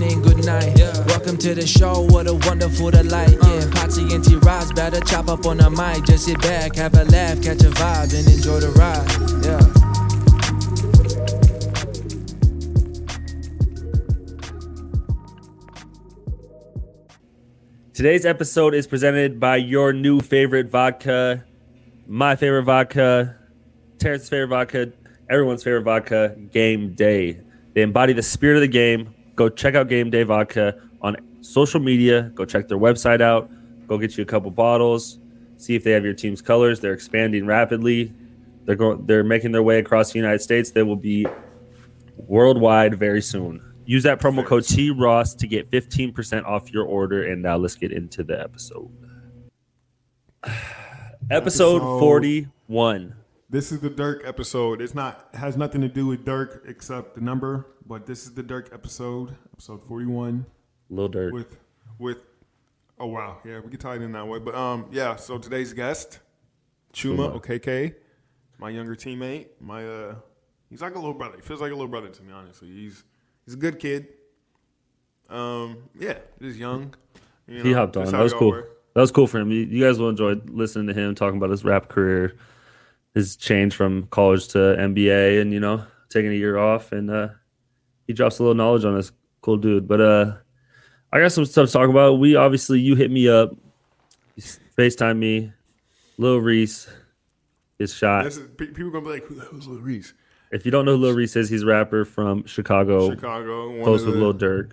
evening, 0.00 0.22
good 0.22 0.44
night. 0.44 0.78
Welcome 1.08 1.36
to 1.38 1.54
the 1.54 1.66
show, 1.66 2.02
what 2.08 2.26
a 2.26 2.34
wonderful 2.34 2.90
delight. 2.90 3.34
Uh. 3.42 3.48
Yeah, 3.48 3.60
Potsy 3.70 4.12
and 4.14 4.24
T 4.24 4.36
Rods 4.36 4.72
better 4.72 5.00
chop 5.00 5.28
up 5.28 5.46
on 5.46 5.58
the 5.58 5.70
mic. 5.70 6.04
Just 6.04 6.24
sit 6.24 6.40
back, 6.40 6.74
have 6.76 6.94
a 6.94 7.04
laugh, 7.04 7.42
catch 7.42 7.62
a 7.62 7.70
vibe, 7.70 8.14
and 8.14 8.26
enjoy 8.28 8.60
the 8.60 8.70
ride. 8.70 9.06
Yeah. 9.44 9.60
Today's 17.92 18.24
episode 18.24 18.74
is 18.74 18.86
presented 18.86 19.38
by 19.38 19.56
your 19.56 19.92
new 19.92 20.20
favorite 20.20 20.70
vodka, 20.70 21.44
my 22.06 22.34
favorite 22.36 22.62
vodka, 22.62 23.36
Terrence's 23.98 24.30
favorite 24.30 24.48
vodka, 24.48 24.92
everyone's 25.28 25.62
favorite 25.62 25.82
vodka, 25.82 26.34
Game 26.50 26.94
Day. 26.94 27.40
They 27.74 27.82
embody 27.82 28.14
the 28.14 28.22
spirit 28.22 28.56
of 28.56 28.62
the 28.62 28.68
game. 28.68 29.14
Go 29.40 29.48
check 29.48 29.74
out 29.74 29.88
Game 29.88 30.10
Day 30.10 30.22
Vodka 30.22 30.74
on 31.00 31.16
social 31.40 31.80
media. 31.80 32.30
Go 32.34 32.44
check 32.44 32.68
their 32.68 32.76
website 32.76 33.22
out. 33.22 33.50
Go 33.86 33.96
get 33.96 34.18
you 34.18 34.22
a 34.22 34.26
couple 34.26 34.50
bottles. 34.50 35.18
See 35.56 35.74
if 35.74 35.82
they 35.82 35.92
have 35.92 36.04
your 36.04 36.12
team's 36.12 36.42
colors. 36.42 36.78
They're 36.78 36.92
expanding 36.92 37.46
rapidly. 37.46 38.12
They're 38.66 38.76
going. 38.76 39.06
They're 39.06 39.24
making 39.24 39.52
their 39.52 39.62
way 39.62 39.78
across 39.78 40.12
the 40.12 40.18
United 40.18 40.42
States. 40.42 40.72
They 40.72 40.82
will 40.82 40.94
be 40.94 41.26
worldwide 42.18 42.98
very 42.98 43.22
soon. 43.22 43.62
Use 43.86 44.02
that 44.02 44.20
promo 44.20 44.44
code 44.44 44.66
T 44.66 44.90
Ross 44.90 45.34
to 45.36 45.46
get 45.46 45.70
15% 45.70 46.44
off 46.44 46.70
your 46.70 46.84
order. 46.84 47.32
And 47.32 47.40
now 47.40 47.56
let's 47.56 47.76
get 47.76 47.92
into 47.92 48.22
the 48.22 48.38
episode. 48.38 48.90
Episode 51.30 51.76
Episode- 51.76 51.98
41. 51.98 53.14
This 53.50 53.72
is 53.72 53.80
the 53.80 53.90
Dirk 53.90 54.22
episode. 54.24 54.80
It's 54.80 54.94
not 54.94 55.28
has 55.34 55.56
nothing 55.56 55.80
to 55.80 55.88
do 55.88 56.06
with 56.06 56.24
Dirk 56.24 56.62
except 56.68 57.16
the 57.16 57.20
number, 57.20 57.66
but 57.84 58.06
this 58.06 58.22
is 58.22 58.32
the 58.32 58.44
Dirk 58.44 58.70
episode, 58.72 59.36
episode 59.52 59.84
forty 59.84 60.06
one, 60.06 60.46
Little 60.88 61.08
Dirk 61.08 61.32
with 61.32 61.58
with. 61.98 62.18
Oh 63.00 63.06
wow, 63.06 63.38
yeah, 63.44 63.58
we 63.58 63.68
can 63.68 63.80
tie 63.80 63.96
it 63.96 64.02
in 64.02 64.12
that 64.12 64.28
way. 64.28 64.38
But 64.38 64.54
um, 64.54 64.86
yeah. 64.92 65.16
So 65.16 65.36
today's 65.36 65.72
guest, 65.72 66.20
Chuma. 66.92 67.40
OKK, 67.40 67.96
my 68.58 68.70
younger 68.70 68.94
teammate. 68.94 69.48
My 69.58 69.84
uh, 69.84 70.14
he's 70.68 70.80
like 70.80 70.94
a 70.94 70.98
little 71.00 71.14
brother. 71.14 71.34
He 71.34 71.42
feels 71.42 71.60
like 71.60 71.72
a 71.72 71.74
little 71.74 71.88
brother 71.88 72.08
to 72.08 72.22
me. 72.22 72.32
Honestly, 72.32 72.68
he's 72.68 73.02
he's 73.46 73.54
a 73.54 73.58
good 73.58 73.80
kid. 73.80 74.06
Um, 75.28 75.88
yeah, 75.98 76.18
he's 76.38 76.56
young. 76.56 76.94
You 77.48 77.64
he 77.64 77.72
hopped 77.72 77.96
on. 77.96 78.12
That 78.12 78.22
was 78.22 78.32
cool. 78.32 78.50
were. 78.50 78.68
That 78.94 79.00
was 79.00 79.10
cool 79.10 79.26
for 79.26 79.38
him. 79.38 79.50
You, 79.50 79.62
you 79.62 79.84
guys 79.84 79.98
will 79.98 80.08
enjoy 80.08 80.34
listening 80.46 80.86
to 80.86 80.94
him 80.94 81.16
talking 81.16 81.36
about 81.36 81.50
his 81.50 81.64
rap 81.64 81.88
career, 81.88 82.36
his 83.14 83.36
change 83.36 83.74
from 83.74 84.06
college 84.08 84.48
to 84.48 84.58
NBA 84.58 85.40
and 85.40 85.52
you 85.52 85.60
know 85.60 85.84
taking 86.08 86.30
a 86.30 86.34
year 86.34 86.58
off. 86.58 86.92
And 86.92 87.10
uh, 87.10 87.28
he 88.06 88.12
drops 88.12 88.38
a 88.38 88.42
little 88.42 88.54
knowledge 88.54 88.84
on 88.84 88.96
us. 88.96 89.12
Cool 89.42 89.56
dude. 89.56 89.88
But 89.88 90.00
uh, 90.00 90.36
I 91.12 91.20
got 91.20 91.32
some 91.32 91.44
stuff 91.44 91.66
to 91.66 91.72
talk 91.72 91.88
about. 91.88 92.14
We 92.14 92.36
obviously 92.36 92.80
you 92.80 92.94
hit 92.94 93.10
me 93.10 93.28
up, 93.28 93.50
you 94.36 94.42
Facetime 94.76 95.18
me, 95.18 95.52
Lil 96.18 96.38
Reese, 96.38 96.88
his 97.78 97.94
shot. 97.94 98.26
Is, 98.26 98.38
pe- 98.56 98.66
people 98.66 98.90
gonna 98.90 99.04
be 99.04 99.10
like, 99.12 99.24
"Who 99.24 99.34
the 99.34 99.42
hell's 99.42 99.66
Lil 99.66 99.80
Reese?" 99.80 100.14
If 100.52 100.64
you 100.64 100.70
don't 100.72 100.84
know 100.84 100.96
who 100.96 101.02
Lil 101.04 101.14
Reese 101.14 101.36
is, 101.36 101.48
he's 101.48 101.62
a 101.62 101.66
rapper 101.66 102.04
from 102.04 102.44
Chicago, 102.44 103.10
Chicago, 103.10 103.70
one 103.70 103.82
close 103.84 104.04
with 104.04 104.14
the- 104.14 104.20
Lil 104.20 104.34
Durk. 104.34 104.72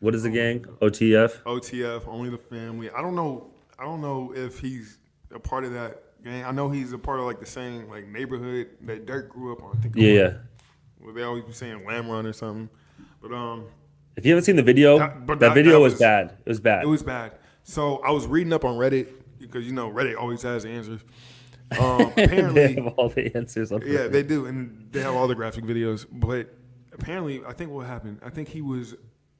What 0.00 0.14
is 0.14 0.22
the 0.22 0.30
gang? 0.30 0.60
OTF. 0.80 1.42
OTF, 1.42 2.06
only 2.06 2.30
the 2.30 2.38
family. 2.38 2.88
I 2.90 3.00
don't 3.02 3.16
know. 3.16 3.50
I 3.80 3.84
don't 3.84 4.00
know 4.00 4.32
if 4.34 4.60
he's 4.60 4.98
a 5.32 5.40
part 5.40 5.64
of 5.64 5.72
that 5.72 6.02
gang. 6.24 6.44
I 6.44 6.50
know 6.50 6.70
he's 6.70 6.92
a 6.92 6.98
part 6.98 7.20
of 7.20 7.26
like 7.26 7.40
the 7.40 7.46
same 7.46 7.88
like 7.88 8.06
neighborhood 8.08 8.68
that 8.82 9.06
Durk 9.06 9.28
grew 9.28 9.52
up 9.52 9.62
on. 9.62 9.76
I 9.76 9.80
think. 9.80 9.94
Yeah, 9.96 10.12
yeah. 10.12 10.32
Where 10.98 11.14
they 11.14 11.22
always 11.22 11.44
be 11.44 11.52
saying 11.52 11.80
Lamron 11.86 12.24
or 12.26 12.32
something. 12.32 12.68
But 13.22 13.32
um, 13.32 13.66
If 14.16 14.24
you 14.26 14.32
haven't 14.32 14.44
seen 14.44 14.56
the 14.56 14.62
video, 14.62 14.98
That- 14.98 15.26
but 15.26 15.38
that, 15.40 15.48
that- 15.48 15.54
video 15.54 15.72
that 15.74 15.80
was, 15.80 15.92
was- 15.94 16.00
bad. 16.00 16.36
It 16.44 16.48
was 16.48 16.60
bad. 16.60 16.82
it 16.84 16.88
was 16.88 17.02
bad. 17.02 17.32
So 17.62 17.98
I 17.98 18.10
was 18.10 18.26
reading 18.26 18.52
up 18.52 18.64
on 18.64 18.76
Reddit 18.78 19.08
because 19.38 19.66
you 19.66 19.72
know 19.72 19.90
Reddit 19.90 20.16
always 20.18 20.42
has 20.42 20.64
answers. 20.64 21.00
Um, 21.78 22.12
they 22.16 22.74
have 22.74 22.86
all 22.96 23.08
the 23.10 23.30
answers. 23.36 23.70
On 23.72 23.80
Yeah, 23.82 23.98
Reddit. 24.00 24.12
they 24.12 24.22
do, 24.22 24.46
and 24.46 24.88
they 24.90 25.00
have 25.00 25.14
all 25.14 25.28
the 25.28 25.34
graphic 25.34 25.64
videos. 25.64 26.06
But 26.10 26.52
apparently, 26.92 27.42
I 27.46 27.52
think 27.52 27.70
what 27.70 27.86
happened. 27.86 28.20
I 28.24 28.30
think 28.30 28.48
he 28.48 28.62
was. 28.62 28.94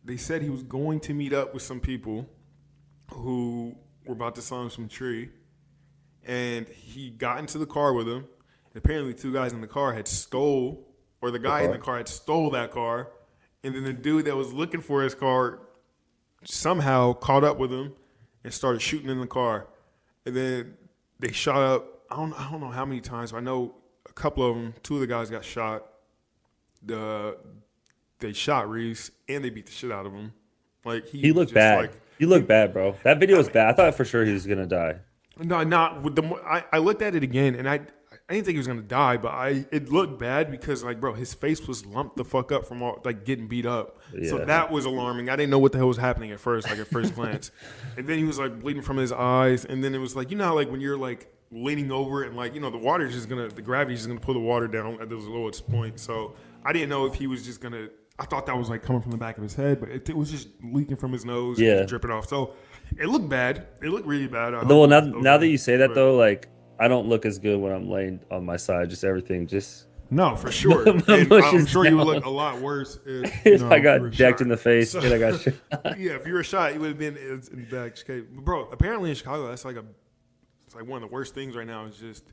They 0.05 0.17
said 0.17 0.43
he 0.43 0.51
was 0.51 0.63
going 0.63 1.01
to 1.01 1.15
meet 1.15 1.33
up 1.33 1.53
with 1.55 1.63
some 1.63 1.81
people 1.81 2.27
who 3.13 3.75
were 4.07 4.13
about 4.15 4.35
to 4.37 4.55
him 4.55 4.71
some 4.71 4.89
tree, 4.89 5.31
and 6.29 6.69
he 6.69 7.11
got 7.11 7.39
into 7.39 7.59
the 7.59 7.67
car 7.67 7.93
with 7.95 8.07
them. 8.07 8.27
And 8.73 8.77
apparently, 8.77 9.15
two 9.15 9.33
guys 9.33 9.53
in 9.53 9.61
the 9.61 9.67
car 9.67 9.95
had 9.95 10.07
stole, 10.07 10.87
or 11.21 11.31
the 11.31 11.39
guy 11.39 11.63
in 11.63 11.71
the 11.71 11.77
uh-huh. 11.77 11.85
car 11.85 11.97
had 11.97 12.09
stole 12.09 12.51
that 12.51 12.71
car, 12.71 13.09
and 13.65 13.75
then 13.75 13.83
the 13.83 13.93
dude 13.93 14.27
that 14.27 14.37
was 14.37 14.53
looking 14.53 14.83
for 14.83 15.03
his 15.03 15.15
car 15.15 15.61
somehow 16.45 17.15
caught 17.15 17.43
up 17.43 17.59
with 17.59 17.73
him 17.73 17.95
and 18.45 18.53
started 18.53 18.81
shooting 18.81 19.09
in 19.09 19.21
the 19.21 19.27
car. 19.27 19.67
And 20.25 20.37
then 20.37 20.75
they 21.19 21.33
shot 21.33 21.57
up. 21.57 22.03
I 22.11 22.17
don't. 22.17 22.39
I 22.39 22.51
don't 22.51 22.61
know 22.61 22.71
how 22.71 22.85
many 22.85 23.01
times. 23.01 23.33
But 23.33 23.39
I 23.39 23.41
know 23.41 23.75
a 24.09 24.13
couple 24.13 24.49
of 24.49 24.55
them. 24.55 24.75
Two 24.83 24.95
of 24.95 25.01
the 25.01 25.07
guys 25.07 25.31
got 25.31 25.45
shot. 25.45 25.87
The 26.83 27.39
they 28.21 28.33
shot 28.33 28.69
Reese 28.69 29.11
and 29.29 29.43
they 29.43 29.51
beat 29.51 29.67
the 29.67 29.73
shit 29.73 29.91
out 29.91 30.07
of 30.07 30.13
him. 30.13 30.33
Like 30.85 31.07
he, 31.07 31.21
he 31.21 31.33
looked 31.33 31.51
just 31.51 31.55
bad. 31.55 31.79
Like, 31.79 32.01
he 32.19 32.27
looked 32.27 32.49
bad, 32.49 32.73
bro. 32.73 32.97
That 33.05 33.19
video 33.19 33.39
was 33.39 33.49
bad. 33.49 33.71
I 33.71 33.73
thought 33.73 33.95
for 33.95 34.05
sure 34.05 34.25
he 34.25 34.33
was 34.33 34.47
gonna 34.47 34.67
die. 34.67 34.99
No, 35.43 35.63
not 35.65 36.03
with 36.03 36.17
the. 36.17 36.23
I, 36.45 36.65
I 36.73 36.79
looked 36.79 37.03
at 37.03 37.15
it 37.15 37.23
again 37.23 37.55
and 37.55 37.69
I. 37.69 37.81
I 38.31 38.35
didn't 38.35 38.45
think 38.45 38.55
he 38.57 38.59
was 38.59 38.67
gonna 38.67 38.83
die, 38.83 39.17
but 39.17 39.33
I 39.33 39.65
it 39.73 39.91
looked 39.91 40.19
bad 40.19 40.51
because 40.51 40.85
like 40.85 41.01
bro, 41.01 41.15
his 41.15 41.33
face 41.33 41.67
was 41.67 41.87
lumped 41.87 42.17
the 42.19 42.27
fuck 42.27 42.53
up 42.53 42.67
from 42.67 42.83
all 42.83 43.01
like 43.03 43.25
getting 43.25 43.49
beat 43.49 43.65
up. 43.65 43.99
Yeah. 44.15 44.29
So 44.29 44.45
that 44.45 44.71
was 44.71 44.85
alarming. 44.85 45.31
I 45.31 45.37
didn't 45.37 45.49
know 45.49 45.59
what 45.59 45.73
the 45.73 45.79
hell 45.79 45.89
was 45.89 45.97
happening 45.97 46.31
at 46.33 46.39
first, 46.39 46.69
like 46.69 46.79
at 46.79 46.89
first 46.89 47.15
glance. 47.15 47.51
And 47.97 48.07
then 48.07 48.19
he 48.19 48.25
was 48.25 48.39
like 48.39 48.61
bleeding 48.61 48.83
from 48.83 48.99
his 48.99 49.13
eyes, 49.13 49.65
and 49.65 49.83
then 49.83 49.95
it 49.95 49.99
was 49.99 50.15
like 50.15 50.31
you 50.31 50.37
know 50.37 50.45
how 50.45 50.55
like 50.55 50.71
when 50.71 50.83
you're 50.83 50.99
like 50.99 51.33
leaning 51.51 51.91
over 51.91 52.23
and 52.23 52.37
like 52.37 52.55
you 52.55 52.61
know 52.61 52.69
the 52.69 52.77
water's 52.77 53.15
just 53.15 53.31
gonna 53.31 53.49
the 53.49 53.63
gravity's 53.63 54.01
just 54.01 54.09
gonna 54.09 54.21
pull 54.21 54.35
the 54.35 54.41
water 54.41 54.69
down 54.69 55.01
at 55.01 55.09
the 55.09 55.17
lowest 55.17 55.67
point. 55.67 55.99
So 55.99 56.35
I 56.67 56.75
didn't 56.75 56.91
know 56.91 57.07
if 57.07 57.15
he 57.15 57.27
was 57.27 57.47
just 57.47 57.63
gonna. 57.63 57.89
I 58.19 58.27
thought 58.27 58.45
that 58.47 58.59
was 58.59 58.69
like 58.69 58.83
coming 58.83 59.01
from 59.01 59.13
the 59.13 59.17
back 59.17 59.39
of 59.39 59.43
his 59.43 59.55
head, 59.55 59.81
but 59.81 59.89
it, 59.89 60.09
it 60.11 60.17
was 60.17 60.31
just 60.31 60.49
leaking 60.63 60.97
from 60.97 61.13
his 61.13 61.25
nose, 61.25 61.57
and 61.59 61.67
Yeah. 61.67 61.85
dripping 61.85 62.11
off. 62.11 62.29
So 62.29 62.55
it 62.97 63.07
looked 63.09 63.29
bad. 63.29 63.67
It 63.83 63.89
looked 63.91 64.07
really 64.07 64.27
bad. 64.27 64.55
I 64.55 64.63
Well, 64.65 64.87
now 64.87 65.01
now 65.01 65.37
that 65.39 65.49
you 65.49 65.59
say 65.59 65.77
that 65.79 65.89
But- 65.89 65.95
though, 65.95 66.17
like 66.17 66.49
I 66.79 66.87
don't 66.89 67.09
look 67.09 67.27
as 67.27 67.39
good 67.39 67.59
when 67.61 67.73
I'm 67.73 67.91
laying 67.91 68.21
on 68.31 68.45
my 68.47 68.57
side. 68.57 68.89
Just 68.91 69.03
everything, 69.05 69.47
just 69.49 69.87
No, 70.11 70.37
for 70.37 70.51
sure. 70.53 70.89
I'm 71.09 71.67
sure 71.67 71.85
you 71.85 71.97
would 71.97 72.05
down. 72.05 72.15
look 72.15 72.25
a 72.25 72.31
lot 72.31 72.61
worse 72.61 72.99
if, 73.05 73.33
if 73.47 73.61
know, 73.63 73.71
I 73.71 73.81
got 73.81 73.99
decked 74.13 74.39
shot. 74.39 74.41
in 74.43 74.49
the 74.49 74.57
face 74.57 74.93
So- 74.93 75.01
and 75.01 75.13
I 75.13 75.19
got 75.19 75.45
yeah, 75.99 76.13
if 76.13 76.27
you 76.27 76.35
were 76.35 76.45
shot, 76.45 76.75
you 76.75 76.81
would 76.81 76.91
have 76.91 76.99
been 76.99 77.17
in, 77.17 77.65
back. 77.71 77.97
But 78.07 78.31
bro, 78.45 78.69
apparently 78.71 79.11
in 79.11 79.17
Chicago, 79.17 79.49
that's 79.49 79.65
like 79.65 79.77
a, 79.77 79.85
it's 80.67 80.75
like 80.75 80.87
one 80.87 81.03
of 81.03 81.09
the 81.09 81.13
worst 81.13 81.35
things 81.35 81.57
right 81.57 81.67
now 81.67 81.85
is 81.85 81.97
just 81.97 82.25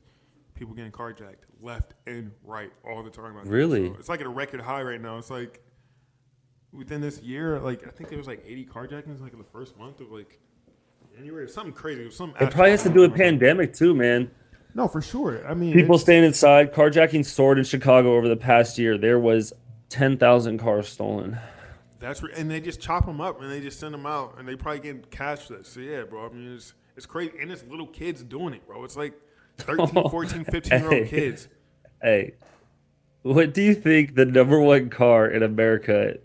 people 0.54 0.74
getting 0.74 0.92
carjacked 0.92 1.44
left 1.60 1.94
and 2.06 2.30
right 2.44 2.70
all 2.88 3.02
the 3.02 3.10
time. 3.10 3.34
Really? 3.44 3.88
So 3.88 3.96
it's 3.98 4.08
like 4.08 4.20
at 4.20 4.26
a 4.26 4.30
record 4.30 4.60
high 4.60 4.82
right 4.82 5.00
now. 5.00 5.18
It's 5.18 5.28
like 5.30 5.60
within 6.72 7.00
this 7.00 7.20
year, 7.20 7.58
like 7.58 7.86
I 7.86 7.90
think 7.90 8.08
there 8.10 8.18
was 8.18 8.26
like 8.26 8.42
80 8.46 8.66
carjackings 8.66 9.20
like 9.20 9.32
in 9.32 9.38
the 9.38 9.44
first 9.44 9.76
month 9.78 10.00
of 10.00 10.10
like 10.12 10.38
January. 11.16 11.48
Something 11.48 11.72
crazy. 11.72 12.02
It 12.02 12.06
was 12.06 12.16
some. 12.16 12.30
It 12.40 12.50
probably 12.50 12.70
has 12.70 12.82
to 12.82 12.90
do 12.90 13.00
with 13.00 13.14
pandemic 13.14 13.72
too, 13.72 13.94
man. 13.94 14.30
No, 14.74 14.86
for 14.88 15.00
sure. 15.00 15.46
I 15.48 15.54
mean, 15.54 15.72
People 15.72 15.98
staying 15.98 16.24
inside. 16.24 16.74
Carjacking 16.74 17.24
soared 17.24 17.58
in 17.58 17.64
Chicago 17.64 18.16
over 18.16 18.28
the 18.28 18.36
past 18.36 18.78
year. 18.78 18.98
There 18.98 19.18
was 19.18 19.52
ten 19.88 20.18
thousand 20.18 20.58
cars 20.58 20.88
stolen. 20.88 21.38
That's 21.98 22.22
re- 22.22 22.32
and 22.36 22.50
they 22.50 22.60
just 22.60 22.80
chop 22.80 23.06
them 23.06 23.20
up 23.20 23.40
and 23.40 23.50
they 23.50 23.60
just 23.60 23.80
send 23.80 23.94
them 23.94 24.04
out 24.04 24.36
and 24.38 24.46
they 24.46 24.54
probably 24.54 24.80
get 24.80 25.10
cash 25.10 25.46
for 25.46 25.54
that. 25.54 25.66
So 25.66 25.80
yeah, 25.80 26.02
bro. 26.02 26.26
I 26.26 26.28
mean, 26.28 26.54
it's 26.54 26.74
it's 26.96 27.06
crazy 27.06 27.32
and 27.40 27.50
it's 27.50 27.64
little 27.64 27.86
kids 27.86 28.22
doing 28.22 28.52
it, 28.52 28.66
bro. 28.66 28.84
It's 28.84 28.96
like 28.96 29.14
13, 29.58 29.86
14, 30.10 30.44
15 30.44 30.80
year 30.80 30.92
old 30.92 31.08
kids. 31.08 31.48
Hey, 32.02 32.34
what 33.22 33.54
do 33.54 33.62
you 33.62 33.74
think 33.74 34.14
the 34.14 34.26
number 34.26 34.60
one 34.60 34.90
car 34.90 35.26
in 35.26 35.42
America 35.42 36.18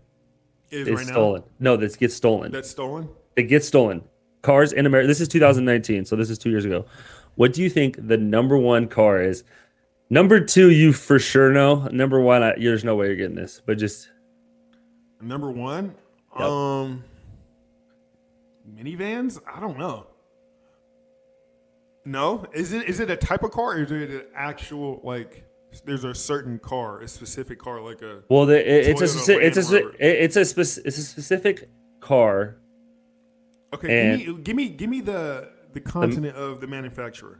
Is, 0.70 0.88
is 0.90 0.96
right 0.96 1.08
stolen? 1.08 1.44
No, 1.60 1.78
this 1.78 1.96
gets 1.96 2.14
stolen. 2.16 2.52
now 2.52 2.58
that's 2.58 2.70
stolen. 2.70 3.08
It 3.38 3.44
gets 3.44 3.68
stolen. 3.68 4.04
Cars 4.42 4.74
in 4.74 4.86
America. 4.86 5.08
This 5.08 5.22
is 5.22 5.28
2019, 5.28 6.06
so 6.06 6.16
this 6.16 6.30
is 6.30 6.38
two 6.38 6.50
years 6.50 6.66
ago. 6.66 6.86
What 7.36 7.54
do 7.54 7.62
you 7.62 7.70
think 7.70 8.08
the 8.08 8.18
number 8.18 8.58
one 8.58 8.88
car 8.88 9.22
is? 9.22 9.44
Number 10.10 10.40
two, 10.42 10.70
you 10.72 10.92
for 10.94 11.20
sure 11.20 11.52
know. 11.52 11.88
Number 11.92 12.20
one, 12.20 12.44
I, 12.44 12.54
there's 12.60 12.84
no 12.84 12.96
way 12.96 13.08
you're 13.08 13.16
getting 13.16 13.36
this, 13.36 13.62
but 13.66 13.78
just 13.78 14.10
Number 15.22 15.52
one, 15.52 15.94
Yep. 16.38 16.48
um, 16.48 17.04
minivans. 18.76 19.40
I 19.54 19.60
don't 19.60 19.78
know. 19.78 20.08
No, 22.04 22.46
is 22.54 22.74
it 22.74 22.90
is 22.90 23.00
it 23.00 23.12
a 23.12 23.16
type 23.16 23.44
of 23.44 23.52
car 23.52 23.74
or 23.74 23.84
is 23.84 23.92
it 23.92 24.10
an 24.10 24.24
actual 24.36 25.00
like? 25.04 25.46
There's 25.86 26.04
a 26.04 26.14
certain 26.14 26.60
car, 26.60 27.00
a 27.02 27.08
specific 27.08 27.60
car, 27.60 27.80
like 27.80 28.02
a 28.02 28.24
well, 28.28 28.46
the, 28.46 28.58
it, 28.60 28.88
it's 28.88 29.02
a 29.02 29.06
it's 29.40 29.58
a 29.58 29.62
Land 29.62 29.66
spe- 29.66 29.72
Rover. 29.74 29.90
it- 30.00 30.18
it's 30.24 30.36
a 30.36 30.42
it's 30.42 30.58
a 30.98 31.04
specific 31.04 31.70
car. 32.02 32.58
Okay. 33.74 34.18
Give 34.18 34.28
me 34.28 34.42
give 34.44 34.56
me 34.56 34.70
give 34.70 34.90
me 34.90 35.02
the 35.02 35.50
the 35.74 35.80
continent 35.80 36.36
of 36.36 36.62
the 36.62 36.68
manufacturer. 36.68 37.40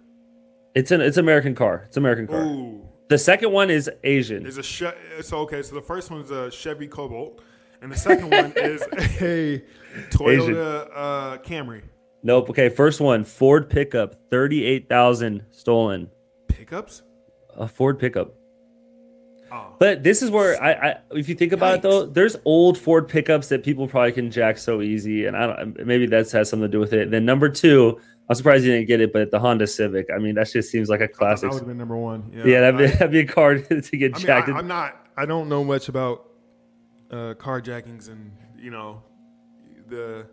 It's 0.76 0.92
an 0.92 1.02
it's 1.02 1.18
American 1.18 1.56
car. 1.56 1.84
It's 1.88 1.98
American 1.98 2.28
car. 2.28 2.42
Ooh, 2.44 2.88
The 3.10 3.18
second 3.18 3.52
one 3.52 3.70
is 3.70 3.90
Asian. 4.04 4.46
Is 4.46 4.58
a 4.58 4.64
che- 4.64 4.94
so 5.22 5.40
okay. 5.40 5.62
So 5.62 5.76
the 5.76 5.82
first 5.82 6.10
one 6.12 6.22
is 6.22 6.32
a 6.32 6.50
Chevy 6.50 6.88
Cobalt, 6.88 7.42
and 7.82 7.92
the 7.92 7.98
second 7.98 8.30
one 8.32 8.54
is 8.56 8.82
a 9.22 9.62
Toyota 10.10 10.90
uh, 10.94 11.38
Camry. 11.40 11.82
Nope. 12.24 12.50
Okay, 12.52 12.70
first 12.70 13.02
one 13.02 13.24
Ford 13.24 13.70
pickup, 13.70 14.16
38,000 14.30 15.44
stolen. 15.50 16.10
Pickups? 16.48 17.02
A 17.58 17.68
Ford 17.68 18.00
pickup. 18.00 18.36
Oh. 19.52 19.76
But 19.80 20.04
this 20.04 20.22
is 20.22 20.32
where 20.32 20.62
I, 20.64 20.72
I 20.72 20.98
if 21.12 21.28
you 21.28 21.36
think 21.36 21.52
about 21.52 21.76
it 21.76 21.82
though, 21.82 22.06
there's 22.06 22.38
old 22.46 22.78
Ford 22.78 23.08
pickups 23.10 23.50
that 23.50 23.64
people 23.64 23.88
probably 23.88 24.14
can 24.14 24.32
jack 24.32 24.58
so 24.58 24.82
easy, 24.82 25.26
and 25.26 25.36
I 25.36 25.48
don't 25.48 25.86
maybe 25.86 26.06
that 26.08 26.32
has 26.32 26.50
something 26.50 26.62
to 26.62 26.68
do 26.72 26.80
with 26.80 26.94
it. 26.94 27.12
Then 27.12 27.26
number 27.26 27.50
two, 27.50 28.00
I'm 28.30 28.36
surprised 28.36 28.64
you 28.64 28.72
didn't 28.72 28.88
get 28.88 29.02
it, 29.02 29.12
but 29.12 29.30
the 29.30 29.40
Honda 29.40 29.68
Civic. 29.68 30.08
I 30.14 30.20
mean, 30.20 30.36
that 30.36 30.50
just 30.50 30.72
seems 30.72 30.88
like 30.88 31.02
a 31.02 31.08
classic. 31.08 31.50
That 31.50 31.56
would 31.56 31.60
have 31.60 31.68
been 31.68 31.78
number 31.78 31.98
one. 31.98 32.32
Yeah, 32.34 32.46
Yeah, 32.46 32.60
that'd 32.62 32.78
be, 32.78 32.86
I- 32.86 32.88
that'd 32.92 33.12
be 33.12 33.20
a 33.20 33.26
car 33.28 33.56
to 33.60 33.82
get 33.82 34.16
I 34.16 34.18
mean, 34.18 34.26
jacked. 34.26 34.50
I, 34.50 34.60
am 34.60 34.68
not. 34.68 35.08
I 35.18 35.26
don't 35.26 35.50
know 35.50 35.66
much 35.66 35.90
about 35.90 36.30
uh, 37.12 37.34
carjackings 37.38 38.08
and 38.08 38.32
you 38.58 38.72
know 38.72 39.04
the 39.90 40.28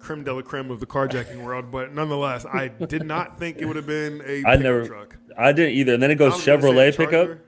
creme 0.00 0.22
de 0.22 0.34
la 0.34 0.42
creme 0.42 0.70
of 0.70 0.80
the 0.80 0.86
carjacking 0.86 1.42
world, 1.44 1.70
but 1.70 1.94
nonetheless, 1.94 2.44
I 2.44 2.68
did 2.68 3.06
not 3.06 3.38
think 3.38 3.58
it 3.58 3.64
would 3.64 3.76
have 3.76 3.86
been 3.86 4.22
a 4.26 4.42
I 4.46 4.56
never- 4.56 4.86
truck. 4.86 5.16
I 5.38 5.52
didn't 5.52 5.74
either. 5.76 5.94
And 5.94 6.02
then 6.02 6.10
it 6.10 6.16
goes 6.16 6.34
Chevrolet 6.34 6.94
pickup. 6.94 7.38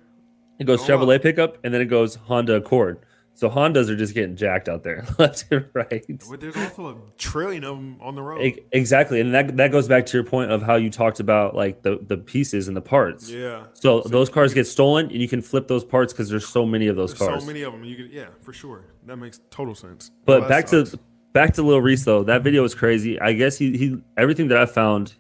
It 0.63 0.67
goes 0.67 0.81
Oh, 0.89 0.93
Chevrolet 0.99 1.19
wow. 1.19 1.23
pickup, 1.23 1.59
and 1.65 1.75
then 1.75 1.81
it 1.81 1.87
goes 1.87 2.15
Honda 2.15 2.55
Accord. 2.55 2.99
So 3.35 3.49
Hondas 3.49 3.89
are 3.89 3.97
just 3.97 4.13
getting 4.13 4.37
jacked 4.37 4.69
out 4.69 4.83
there, 4.83 5.07
left 5.19 5.47
and 5.51 5.65
right. 5.73 6.05
But 6.31 6.41
there's 6.41 6.55
also 6.57 6.89
a 6.91 6.97
trillion 7.17 7.65
of 7.65 7.77
them 7.77 7.97
on 8.03 8.15
the 8.15 8.21
road. 8.23 8.61
Exactly, 8.73 9.21
and 9.23 9.33
that 9.35 9.57
that 9.57 9.73
goes 9.73 9.89
back 9.89 10.05
to 10.07 10.17
your 10.19 10.25
point 10.25 10.53
of 10.53 10.61
how 10.63 10.75
you 10.77 10.91
talked 10.91 11.19
about 11.19 11.55
like 11.57 11.83
the 11.83 11.99
the 12.07 12.19
pieces 12.19 12.69
and 12.69 12.77
the 12.77 12.83
parts. 12.83 13.31
yeah. 13.31 13.65
So 13.73 14.03
those 14.03 14.29
cars 14.29 14.53
get 14.53 14.67
stolen, 14.67 15.07
and 15.07 15.17
you 15.21 15.29
can 15.29 15.41
flip 15.41 15.67
those 15.67 15.83
parts 15.85 16.13
because 16.13 16.29
there's 16.29 16.47
so 16.47 16.67
many 16.67 16.89
of 16.89 16.97
those 16.97 17.15
There's 17.15 17.29
cars. 17.31 17.43
so 17.43 17.47
many 17.47 17.63
of 17.63 17.73
them. 17.73 17.85
You 17.85 17.97
can, 17.97 18.11
yeah, 18.13 18.27
for 18.43 18.53
sure. 18.53 18.85
That 19.07 19.17
makes 19.17 19.41
total 19.51 19.75
sense. 19.75 20.11
but 20.27 20.41
Well, 20.41 20.49
back 20.51 20.69
sucks. 20.69 20.91
to 20.91 20.99
back 21.33 21.55
to 21.55 21.63
Lil 21.63 21.81
Reese 21.81 22.05
though, 22.05 22.23
that 22.25 22.43
video 22.43 22.61
was 22.61 22.75
crazy. 22.75 23.19
I 23.19 23.33
guess 23.33 23.57
he 23.57 23.77
he 23.79 23.97
everything 24.19 24.49
that 24.49 24.59
I 24.59 24.67
found 24.67 25.15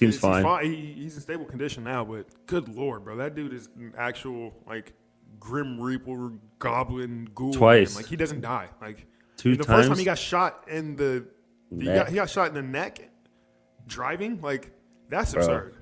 seems 0.00 0.20
He's- 0.20 0.34
he's 0.36 0.42
fine. 0.44 0.64
He- 0.72 0.92
he's 0.94 1.14
in 1.16 1.20
stable 1.22 1.44
condition 1.44 1.84
now, 1.84 2.04
but 2.04 2.26
good 2.46 2.68
lord, 2.68 3.04
bro, 3.04 3.16
that 3.18 3.34
dude 3.34 3.52
is 3.52 3.68
an 3.76 3.92
actual 3.96 4.52
like 4.66 4.92
grim 5.38 5.80
reaper, 5.80 6.32
goblin, 6.58 7.28
ghoul. 7.34 7.52
Twice. 7.52 7.94
man. 7.94 8.02
Like 8.02 8.06
he 8.10 8.16
doesn't 8.16 8.40
die. 8.40 8.68
Like 8.80 9.06
Two 9.36 9.56
the 9.56 9.64
first 9.64 9.88
time 9.88 9.98
he 9.98 10.04
got 10.04 10.18
shot 10.18 10.64
in 10.68 10.96
the 10.96 11.26
he 11.70 11.84
Neck. 11.84 11.94
got, 11.96 12.08
he 12.08 12.14
got 12.16 12.28
shot 12.30 12.48
in 12.48 12.54
the 12.54 12.62
neck 12.62 13.10
driving. 13.86 14.40
Like 14.40 14.72
that's 15.08 15.32
Bro. 15.34 15.42
absurd. 15.42 15.74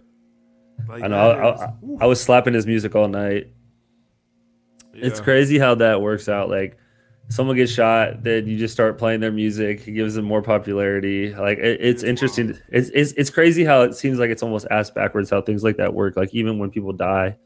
Like, 0.89 1.03
I 1.03 1.07
know. 1.09 1.31
I, 1.31 1.35
that 1.57 1.61
I. 2.01 2.05
I 2.05 2.07
was 2.07 2.21
slapping 2.21 2.55
his 2.55 2.67
music 2.67 2.95
all 2.95 3.09
night. 3.09 3.49
It's 4.95 5.21
crazy 5.21 5.59
how 5.59 5.77
that 5.77 6.01
works 6.01 6.29
out. 6.29 6.49
Like 6.49 6.77
someone 7.29 7.57
gets 7.57 7.73
shot, 7.73 8.23
then 8.23 8.47
you 8.47 8.57
just 8.59 8.73
start 8.75 8.99
playing 8.99 9.21
their 9.21 9.33
music. 9.33 9.87
It 9.87 9.93
gives 9.93 10.15
them 10.15 10.25
more 10.25 10.43
popularity. 10.43 11.35
Like 11.35 11.59
it, 11.59 11.81
it's 11.81 12.03
interesting. 12.03 12.59
It's, 12.69 12.89
it's 12.91 13.13
it's 13.13 13.31
crazy 13.31 13.65
how 13.65 13.83
it 13.83 13.95
seems 13.95 14.19
like 14.19 14.31
it's 14.31 14.43
almost 14.43 14.67
ass 14.71 14.91
backwards 14.91 15.31
how 15.31 15.43
things 15.43 15.63
like 15.63 15.77
that 15.77 15.93
work. 15.95 16.17
Like 16.17 16.35
even 16.35 16.59
when 16.59 16.71
people 16.71 16.93
die, 16.93 17.37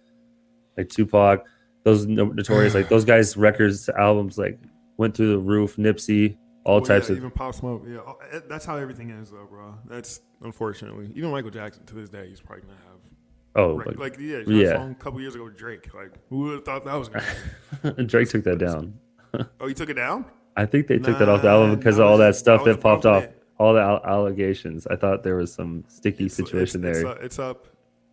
like 0.76 0.88
Tupac, 0.88 1.44
those 1.84 2.06
notorious 2.06 2.74
like 2.74 2.88
those 2.90 3.04
guys' 3.04 3.36
records, 3.36 3.88
albums 3.88 4.38
like 4.38 4.58
went 4.96 5.16
through 5.16 5.32
the 5.32 5.38
roof. 5.38 5.76
Nipsey, 5.76 6.36
all 6.64 6.80
types 6.80 7.08
yeah, 7.08 7.12
of. 7.12 7.18
even 7.18 7.30
pop 7.30 7.54
smoke. 7.54 7.82
Yeah, 7.88 7.98
Oh, 8.06 8.18
eh, 8.32 8.40
that's 8.48 8.64
how 8.64 8.76
everything 8.76 9.10
is, 9.10 9.30
though, 9.30 9.46
bro. 9.50 9.74
That's 9.88 10.20
unfortunately 10.42 11.10
even 11.14 11.30
Michael 11.30 11.50
Jackson 11.50 11.84
to 11.86 11.94
this 11.94 12.08
day. 12.08 12.28
He's 12.28 12.40
probably 12.40 12.62
gonna 12.62 12.74
have 12.74 12.92
Oh, 13.54 13.74
rec- 13.76 13.86
like, 13.88 13.98
like 13.98 14.16
yeah, 14.18 14.38
yeah. 14.46 14.90
a 14.90 14.94
couple 14.94 15.20
years 15.20 15.34
ago 15.34 15.44
with 15.44 15.56
Drake. 15.58 15.92
Like 15.92 16.12
who 16.30 16.38
would 16.38 16.54
have 16.54 16.64
thought 16.64 16.84
that 16.84 16.94
was 16.94 17.08
gonna? 17.08 18.02
Drake 18.06 18.28
took 18.30 18.44
that 18.44 18.58
down. 18.58 18.94
oh, 19.60 19.66
you 19.66 19.74
took 19.74 19.88
it 19.90 19.94
down. 19.94 20.24
I 20.56 20.66
think 20.66 20.86
they 20.86 20.98
took 20.98 21.18
that 21.18 21.28
off 21.28 21.42
the 21.42 21.48
album 21.48 21.76
because 21.76 21.98
of 21.98 22.04
all 22.06 22.18
that 22.18 22.36
stuff 22.36 22.64
that 22.64 22.80
popped 22.80 23.06
off, 23.06 23.24
it. 23.24 23.42
all 23.58 23.72
the 23.72 23.80
al- 23.80 24.04
allegations. 24.04 24.86
I 24.86 24.96
thought 24.96 25.22
there 25.22 25.36
was 25.36 25.52
some 25.52 25.84
sticky 25.88 26.26
It's- 26.26 26.34
situation 26.36 26.84
it's, 26.84 27.02
there. 27.02 27.12
It's, 27.12 27.24
it's 27.24 27.38
up. 27.38 27.68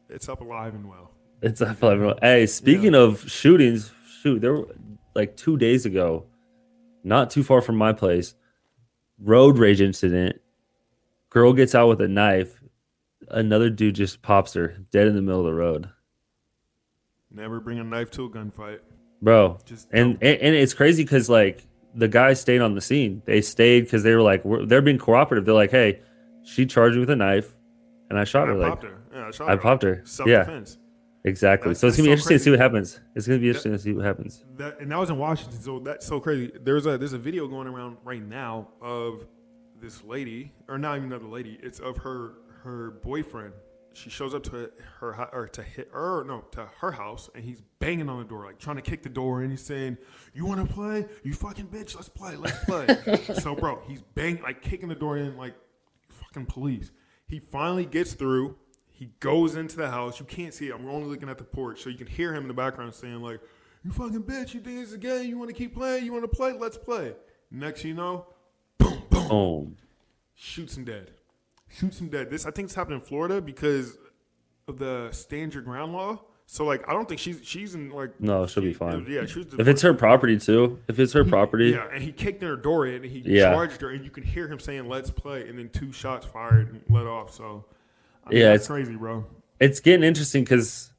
It's 0.09 0.29
up 0.29 0.41
alive 0.41 0.73
and 0.73 0.89
well. 0.89 1.11
It's 1.41 1.61
up 1.61 1.81
alive 1.83 1.97
and 1.97 2.05
well. 2.07 2.19
Hey, 2.21 2.45
speaking 2.45 2.95
of 2.95 3.29
shootings, 3.29 3.91
shoot, 4.21 4.39
there 4.41 4.53
were 4.53 4.67
like 5.15 5.35
two 5.35 5.57
days 5.57 5.85
ago, 5.85 6.25
not 7.03 7.29
too 7.29 7.43
far 7.43 7.61
from 7.61 7.75
my 7.75 7.91
place, 7.93 8.35
road 9.19 9.57
rage 9.57 9.81
incident. 9.81 10.39
Girl 11.29 11.53
gets 11.53 11.75
out 11.75 11.89
with 11.89 12.01
a 12.01 12.07
knife. 12.07 12.61
Another 13.27 13.69
dude 13.69 13.95
just 13.95 14.21
pops 14.21 14.53
her 14.53 14.69
dead 14.91 15.07
in 15.07 15.15
the 15.15 15.21
middle 15.21 15.41
of 15.41 15.45
the 15.45 15.53
road, 15.53 15.89
Never 17.31 17.59
bring 17.59 17.77
a 17.77 17.83
knife 17.83 18.09
to 18.11 18.25
a 18.25 18.29
gunfight. 18.29 18.79
Bro. 19.21 19.57
Just 19.65 19.87
And 19.91 20.13
and, 20.21 20.41
and 20.41 20.55
it's 20.55 20.73
crazy 20.73 21.03
because 21.03 21.29
like 21.29 21.65
the 21.95 22.07
guys 22.07 22.39
stayed 22.39 22.61
on 22.61 22.75
the 22.75 22.81
scene. 22.81 23.21
They 23.25 23.41
stayed 23.41 23.81
because 23.85 24.03
they 24.03 24.13
were 24.15 24.21
like 24.21 24.43
we're, 24.45 24.65
they're 24.65 24.81
being 24.81 24.97
cooperative. 24.99 25.45
They're 25.45 25.53
like, 25.55 25.71
hey, 25.71 26.01
she 26.43 26.65
charged 26.65 26.95
me 26.95 27.01
with 27.01 27.09
a 27.09 27.15
knife, 27.15 27.55
and 28.09 28.17
I 28.19 28.23
shot 28.23 28.43
I 28.43 28.51
her. 28.51 28.55
Like 28.57 28.69
popped 28.71 28.83
her. 28.83 28.97
Yeah, 29.13 29.27
I 29.27 29.31
shot 29.31 29.47
I 29.49 29.51
her. 29.53 29.57
popped 29.57 29.83
her. 29.83 30.01
Self 30.05 30.29
Yeah. 30.29 30.39
defense. 30.39 30.77
exactly. 31.23 31.69
That's- 31.69 31.79
so 31.81 31.87
it's 31.87 31.97
gonna 31.97 32.05
be 32.05 32.09
so 32.09 32.11
interesting 32.13 32.37
to 32.37 32.43
see 32.43 32.49
what 32.51 32.59
happens. 32.59 32.99
It's 33.15 33.27
gonna 33.27 33.39
be 33.39 33.47
interesting 33.47 33.71
to 33.73 33.79
see 33.79 33.93
what 33.93 34.05
happens. 34.05 34.45
That 34.57 34.79
and 34.79 34.91
that 34.91 34.97
was 34.99 35.09
in 35.09 35.17
Washington, 35.17 35.59
so 35.59 35.79
that's 35.79 36.05
so 36.05 36.19
crazy. 36.19 36.51
There's 36.61 36.85
a 36.85 36.97
there's 36.97 37.13
a 37.13 37.17
video 37.17 37.47
going 37.47 37.67
around 37.67 37.97
right 38.03 38.23
now 38.25 38.69
of 38.81 39.25
this 39.81 40.03
lady, 40.03 40.53
or 40.67 40.77
not 40.77 40.97
even 40.97 41.11
another 41.11 41.27
lady. 41.27 41.57
It's 41.63 41.79
of 41.79 41.97
her 41.97 42.33
her 42.63 42.91
boyfriend. 43.03 43.53
She 43.99 44.09
shows 44.09 44.33
up 44.33 44.43
to 44.43 44.71
her 44.99 45.29
or 45.33 45.47
to 45.49 45.61
hit 45.61 45.91
or 45.93 46.23
no 46.25 46.45
to 46.51 46.69
her 46.79 46.91
house, 46.91 47.29
and 47.35 47.43
he's 47.43 47.61
banging 47.79 48.07
on 48.07 48.19
the 48.19 48.23
door, 48.23 48.45
like 48.45 48.57
trying 48.57 48.77
to 48.77 48.81
kick 48.81 49.03
the 49.03 49.09
door, 49.09 49.41
and 49.41 49.51
he's 49.51 49.61
saying, 49.61 49.97
"You 50.33 50.45
want 50.45 50.65
to 50.65 50.73
play? 50.73 51.05
You 51.23 51.33
fucking 51.33 51.67
bitch, 51.67 51.95
let's 51.95 52.07
play, 52.07 52.35
let's 52.37 52.63
play." 52.63 52.87
so, 53.41 53.55
bro, 53.55 53.81
he's 53.87 54.01
bang 54.15 54.41
like 54.41 54.61
kicking 54.61 54.87
the 54.87 54.95
door 54.95 55.17
in 55.17 55.35
like 55.37 55.53
fucking 56.07 56.45
police. 56.45 56.91
He 57.27 57.39
finally 57.39 57.85
gets 57.85 58.13
through. 58.13 58.55
He 58.91 59.11
goes 59.19 59.55
into 59.55 59.75
the 59.75 59.89
house. 59.89 60.19
You 60.19 60.25
can't 60.25 60.53
see 60.53 60.69
it. 60.69 60.75
I'm 60.75 60.87
only 60.89 61.07
looking 61.07 61.29
at 61.29 61.37
the 61.37 61.43
porch, 61.43 61.81
so 61.83 61.89
you 61.89 61.97
can 61.97 62.07
hear 62.07 62.33
him 62.33 62.43
in 62.43 62.47
the 62.47 62.53
background 62.53 62.93
saying 62.93 63.21
like, 63.21 63.41
"You 63.83 63.91
fucking 63.91 64.23
bitch! 64.23 64.53
You 64.53 64.61
think 64.61 64.79
it's 64.79 64.93
a 64.93 64.97
game? 64.97 65.27
You 65.27 65.37
want 65.37 65.49
to 65.49 65.55
keep 65.55 65.75
playing? 65.75 66.05
You 66.05 66.13
want 66.13 66.23
to 66.23 66.29
play? 66.29 66.53
Let's 66.53 66.77
play." 66.77 67.15
Next, 67.51 67.83
you 67.83 67.95
know, 67.95 68.27
boom, 68.77 69.01
boom, 69.09 69.27
Boom. 69.27 69.77
shoots 70.35 70.77
him 70.77 70.85
dead. 70.85 71.11
Shoots 71.69 71.99
him 72.01 72.09
dead. 72.09 72.29
This 72.29 72.45
I 72.45 72.51
think 72.51 72.65
it's 72.67 72.75
happened 72.75 72.95
in 72.95 73.01
Florida 73.01 73.41
because 73.41 73.97
of 74.67 74.77
the 74.79 75.09
stand 75.11 75.53
your 75.53 75.63
ground 75.63 75.93
law. 75.93 76.19
So 76.47 76.65
like, 76.65 76.87
I 76.89 76.93
don't 76.93 77.07
think 77.07 77.19
she's 77.19 77.39
she's 77.43 77.75
in 77.75 77.91
like 77.91 78.19
No, 78.19 78.47
she'll 78.47 78.63
be 78.63 78.73
fine. 78.73 79.05
Yeah, 79.07 79.25
she 79.27 79.39
was 79.39 79.53
If 79.57 79.67
it's 79.67 79.83
her 79.83 79.93
property 79.93 80.37
too, 80.39 80.79
if 80.87 80.97
it's 80.99 81.13
her 81.13 81.23
property, 81.23 81.69
yeah, 81.71 81.87
and 81.93 82.01
he 82.01 82.11
kicked 82.11 82.41
in 82.41 82.49
her 82.49 82.55
door 82.55 82.87
in, 82.87 82.95
and 82.95 83.05
he 83.05 83.19
Yeah. 83.23 83.53
charged 83.53 83.81
her, 83.81 83.91
and 83.91 84.03
you 84.03 84.09
can 84.09 84.23
hear 84.23 84.47
him 84.47 84.59
saying 84.59 84.87
"Let's 84.89 85.11
play," 85.11 85.47
and 85.47 85.59
then 85.59 85.69
two 85.69 85.91
shots 85.91 86.25
fired 86.25 86.69
and 86.69 86.81
let 86.89 87.05
off. 87.05 87.31
So, 87.33 87.65
I 88.25 88.29
mean, 88.31 88.39
Yeah, 88.39 88.45
it's- 88.53 88.65
crazy, 88.67 88.95
bro. 88.95 89.27
it's 89.59 89.79
getting 89.79 90.03
interesting 90.03 90.43
because, 90.43 90.91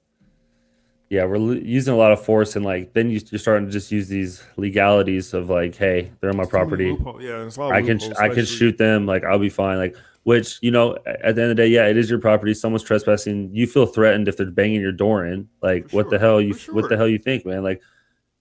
yeah, 1.08 1.24
we're 1.24 1.34
l- 1.34 1.56
using 1.56 1.94
a 1.94 1.96
lot 1.96 2.12
of 2.12 2.24
force, 2.24 2.54
and 2.54 2.64
like 2.64 2.92
then 2.92 3.10
you, 3.10 3.20
you're 3.32 3.40
starting 3.40 3.66
to 3.66 3.72
just 3.72 3.90
use 3.90 4.06
these 4.06 4.44
legalities 4.56 5.34
of 5.34 5.50
like, 5.50 5.74
hey, 5.74 6.12
they're 6.20 6.30
on 6.30 6.36
my 6.36 6.42
many 6.44 6.50
property. 6.50 6.96
Yeah, 7.18 7.38
there's 7.38 7.56
a 7.56 7.60
lot 7.60 7.70
of 7.70 7.76
I 7.76 7.82
can 7.82 8.00
I 8.20 8.28
can 8.28 8.44
shoot 8.44 8.78
them. 8.78 9.04
Like 9.06 9.24
I'll 9.24 9.40
be 9.40 9.48
fine. 9.48 9.78
Like 9.78 9.96
which 10.24 10.58
you 10.62 10.70
know 10.70 10.96
at 11.06 11.34
the 11.36 11.42
end 11.42 11.50
of 11.50 11.56
the 11.56 11.62
day, 11.62 11.68
yeah, 11.68 11.86
it 11.86 11.96
is 11.96 12.10
your 12.10 12.18
property. 12.18 12.54
Someone's 12.54 12.82
trespassing. 12.82 13.50
You 13.54 13.66
feel 13.66 13.86
threatened 13.86 14.28
if 14.28 14.36
they're 14.36 14.50
banging 14.50 14.80
your 14.80 14.92
door 14.92 15.24
in. 15.26 15.48
Like 15.62 15.88
For 15.90 15.96
what 15.96 16.10
the 16.10 16.18
hell 16.18 16.40
you 16.40 16.54
for 16.54 16.72
what 16.74 16.88
the 16.88 16.96
hell 16.96 17.08
you 17.08 17.18
think, 17.18 17.46
man? 17.46 17.62
Like 17.62 17.80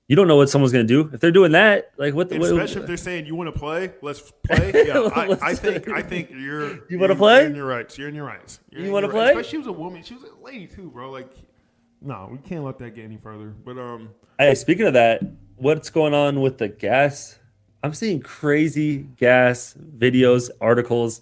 you 0.08 0.16
don't 0.16 0.28
know 0.28 0.38
what 0.38 0.50
someone's 0.50 0.72
gonna 0.72 0.84
do 0.86 1.10
if 1.14 1.20
they're 1.20 1.32
doing 1.32 1.52
that. 1.52 1.92
Like 1.98 2.16
what 2.16 2.30
the 2.30 2.36
And 2.36 2.42
what, 2.42 2.52
especially 2.52 2.82
if 2.82 2.88
they're 2.88 2.98
saying 2.98 3.28
you 3.28 3.36
want 3.36 3.54
to 3.54 3.60
play, 3.60 3.94
let's 4.02 4.32
play. 4.48 4.72
Yeah, 4.88 5.02
I, 5.16 5.28
Let's- 5.28 5.42
I 5.44 5.54
think 5.54 5.88
I 5.90 6.02
think 6.02 6.32
you're. 6.32 6.70
You 6.70 6.82
you're- 6.90 7.02
wanna 7.02 7.16
play? 7.16 7.42
You're 7.42 7.48
in 7.50 7.56
your 7.56 7.66
rights. 7.68 7.98
You're 7.98 8.08
in 8.10 8.16
your 8.16 8.26
rights. 8.26 8.60
You're 8.72 8.82
You 8.86 8.92
wanna 8.92 9.08
play? 9.08 9.20
rights. 9.34 9.48
Especially 9.48 9.50
she 9.52 9.58
was 9.58 9.68
a 9.68 9.72
woman. 9.72 10.04
She 10.04 10.16
was 10.16 10.24
a 10.24 10.44
lady 10.44 10.66
too, 10.68 10.90
bro. 10.90 11.12
Like, 11.12 11.30
no, 12.02 12.28
we 12.32 12.38
can't 12.40 12.64
let 12.64 12.78
that 12.80 12.96
get 12.96 13.04
any 13.06 13.18
further. 13.18 13.50
But 13.64 13.78
um, 13.78 14.10
Hey, 14.40 14.56
speaking 14.56 14.88
of 14.88 14.94
that, 14.94 15.22
what's 15.58 15.90
going 15.90 16.14
on 16.14 16.42
with 16.42 16.58
the 16.58 16.70
gas? 16.70 17.38
I'm 17.84 17.94
seeing 17.94 18.20
crazy 18.22 18.98
gas 19.18 19.76
videos, 19.98 20.50
articles 20.60 21.22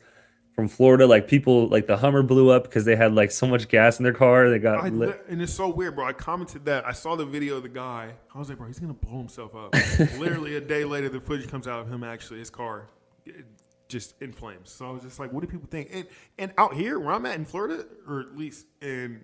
from 0.57 0.67
Florida. 0.67 1.05
Like 1.05 1.27
people, 1.27 1.67
like 1.67 1.85
the 1.85 1.97
Hummer 1.97 2.23
blew 2.23 2.49
up 2.49 2.63
because 2.63 2.83
they 2.83 2.95
had 2.95 3.13
like 3.13 3.29
so 3.29 3.45
much 3.45 3.67
gas 3.67 3.99
in 3.99 4.03
their 4.03 4.11
car. 4.13 4.49
They 4.49 4.57
got 4.57 4.83
I, 4.83 4.89
lit. 4.89 5.23
and 5.29 5.39
it's 5.39 5.53
so 5.53 5.69
weird, 5.69 5.95
bro. 5.95 6.07
I 6.07 6.13
commented 6.13 6.65
that. 6.65 6.85
I 6.85 6.93
saw 6.93 7.15
the 7.15 7.25
video 7.25 7.57
of 7.57 7.63
the 7.63 7.69
guy. 7.69 8.11
I 8.33 8.39
was 8.39 8.49
like, 8.49 8.57
bro, 8.57 8.65
he's 8.65 8.79
gonna 8.79 8.93
blow 8.95 9.19
himself 9.19 9.55
up. 9.55 9.73
Literally 10.17 10.55
a 10.55 10.61
day 10.61 10.83
later, 10.83 11.09
the 11.09 11.21
footage 11.21 11.47
comes 11.47 11.67
out 11.67 11.79
of 11.81 11.87
him 11.93 12.03
actually 12.03 12.39
his 12.39 12.49
car 12.49 12.87
eh, 13.27 13.33
just 13.87 14.19
in 14.19 14.33
flames. 14.33 14.71
So 14.71 14.87
I 14.87 14.91
was 14.91 15.03
just 15.03 15.19
like, 15.19 15.31
what 15.31 15.41
do 15.41 15.47
people 15.47 15.67
think? 15.69 15.89
And 15.93 16.07
and 16.39 16.51
out 16.57 16.73
here 16.73 16.99
where 16.99 17.13
I'm 17.13 17.27
at 17.27 17.35
in 17.35 17.45
Florida, 17.45 17.85
or 18.07 18.21
at 18.21 18.35
least 18.35 18.65
in 18.81 19.23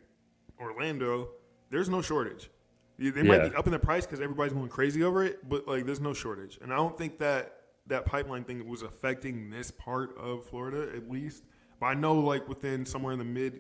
Orlando, 0.62 1.30
there's 1.72 1.90
no 1.90 2.04
shortage. 2.04 2.52
They 3.00 3.10
they 3.10 3.24
might 3.24 3.42
Yeah. 3.42 3.50
be 3.50 3.56
upping 3.56 3.74
the 3.74 3.80
price 3.80 4.06
because 4.06 4.20
everybody's 4.22 4.54
going 4.54 4.70
crazy 4.70 5.04
over 5.04 5.24
it, 5.26 5.50
but 5.50 5.68
like, 5.68 5.88
there's 5.88 6.00
no 6.00 6.14
shortage. 6.14 6.60
And 6.62 6.72
I 6.72 6.76
don't 6.76 6.96
think 6.96 7.18
that 7.18 7.56
that 7.88 8.06
pipeline 8.06 8.44
thing 8.44 8.68
was 8.68 8.82
affecting 8.82 9.50
this 9.50 9.72
part 9.72 10.18
of 10.18 10.46
Florida 10.46 10.90
at 10.96 11.10
least. 11.10 11.44
But 11.80 11.88
I 11.88 11.94
know 11.94 12.16
like 12.16 12.48
within 12.48 12.86
somewhere 12.86 13.14
in 13.14 13.20
the 13.20 13.26
mid, 13.26 13.60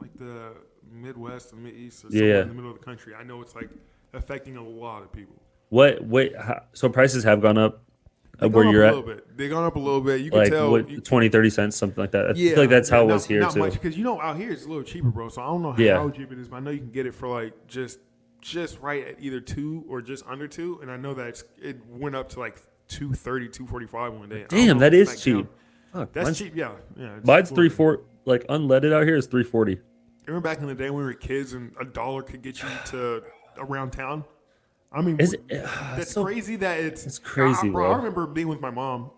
like 0.00 0.16
the 0.18 0.52
Midwest 0.90 1.52
and 1.52 1.64
Mid 1.64 1.74
East, 1.74 2.04
or 2.04 2.10
somewhere 2.10 2.28
Yeah. 2.36 2.42
in 2.42 2.48
the 2.48 2.54
middle 2.54 2.70
of 2.70 2.78
the 2.78 2.84
country, 2.84 3.14
I 3.14 3.24
know 3.24 3.42
it's 3.42 3.54
like 3.56 3.70
affecting 4.12 4.56
a 4.56 4.62
lot 4.62 5.02
of 5.02 5.12
people. 5.12 5.42
What? 5.70 6.04
Wait. 6.06 6.36
How, 6.36 6.62
so 6.74 6.88
prices 6.88 7.24
have 7.24 7.40
gone 7.42 7.58
up. 7.58 7.82
They 8.38 8.46
where 8.48 8.66
you're 8.70 8.84
at? 8.84 8.92
a 8.92 8.96
little 8.96 9.14
bit. 9.14 9.36
They 9.36 9.48
gone 9.48 9.64
up 9.64 9.76
a 9.76 9.80
little 9.80 10.02
bit. 10.02 10.20
You 10.20 10.30
can 10.30 10.40
Like 10.40 10.50
tell. 10.52 10.70
what, 10.70 10.88
you- 10.90 11.00
20, 11.00 11.28
30 11.30 11.50
cents, 11.50 11.74
something 11.76 12.00
like 12.00 12.10
that. 12.12 12.26
I 12.26 12.32
yeah, 12.34 12.50
feel 12.50 12.60
like 12.64 12.70
that's 12.70 12.88
how 12.90 13.02
it 13.04 13.06
not- 13.08 13.14
was 13.14 13.26
here 13.26 13.40
not 13.40 13.54
too. 13.54 13.60
much 13.60 13.72
because 13.72 13.96
you 13.96 14.04
know 14.04 14.20
out 14.20 14.36
here 14.36 14.52
it's 14.52 14.64
a 14.66 14.68
little 14.68 14.82
cheaper, 14.82 15.08
bro. 15.08 15.28
So 15.30 15.40
I 15.42 15.46
don't 15.46 15.62
know 15.62 15.72
how, 15.72 15.78
Yeah. 15.82 15.96
how 15.96 16.10
cheap 16.10 16.30
it 16.30 16.38
is, 16.38 16.46
but 16.46 16.56
I 16.56 16.60
know 16.60 16.70
you 16.70 16.80
can 16.80 16.90
get 16.90 17.06
it 17.06 17.14
for 17.14 17.28
like 17.28 17.66
just 17.66 17.98
just 18.42 18.78
right 18.80 19.08
at 19.08 19.16
either 19.20 19.40
two 19.40 19.84
or 19.88 20.00
just 20.00 20.24
under 20.28 20.46
two, 20.46 20.78
and 20.82 20.88
I 20.90 20.96
know 20.96 21.14
that 21.14 21.26
it's, 21.26 21.44
it 21.60 21.78
went 21.88 22.14
up 22.14 22.28
to 22.28 22.38
like 22.38 22.56
230, 22.88 23.48
245 23.48 24.12
one 24.14 24.28
day. 24.28 24.46
Damn, 24.48 24.78
that 24.78 24.94
is 24.94 25.20
cheap. 25.22 25.46
Fuck, 25.92 26.12
That's 26.12 26.26
mine's, 26.26 26.38
cheap, 26.38 26.52
yeah. 26.54 26.72
yeah 26.96 27.18
mine's 27.24 27.50
three 27.50 27.68
four. 27.68 28.02
Like 28.24 28.46
unleaded 28.48 28.92
out 28.92 29.04
here 29.04 29.16
is 29.16 29.26
three 29.26 29.44
forty. 29.44 29.78
Remember 30.26 30.46
back 30.46 30.58
in 30.60 30.66
the 30.66 30.74
day 30.74 30.90
when 30.90 30.98
we 30.98 31.04
were 31.04 31.14
kids 31.14 31.52
and 31.52 31.72
a 31.80 31.84
dollar 31.84 32.22
could 32.22 32.42
get 32.42 32.62
you 32.62 32.68
to 32.86 33.22
around 33.58 33.92
town? 33.92 34.24
I 34.92 35.00
mean, 35.02 35.16
it? 35.20 35.34
Uh, 35.50 35.96
that's 35.96 36.12
so- 36.12 36.24
crazy 36.24 36.56
that 36.56 36.80
it's 36.80 37.06
It's 37.06 37.18
crazy, 37.18 37.68
I, 37.68 37.70
bro. 37.70 37.92
I 37.92 37.96
remember 37.96 38.26
being 38.26 38.48
with 38.48 38.60
my 38.60 38.70
mom, 38.70 39.10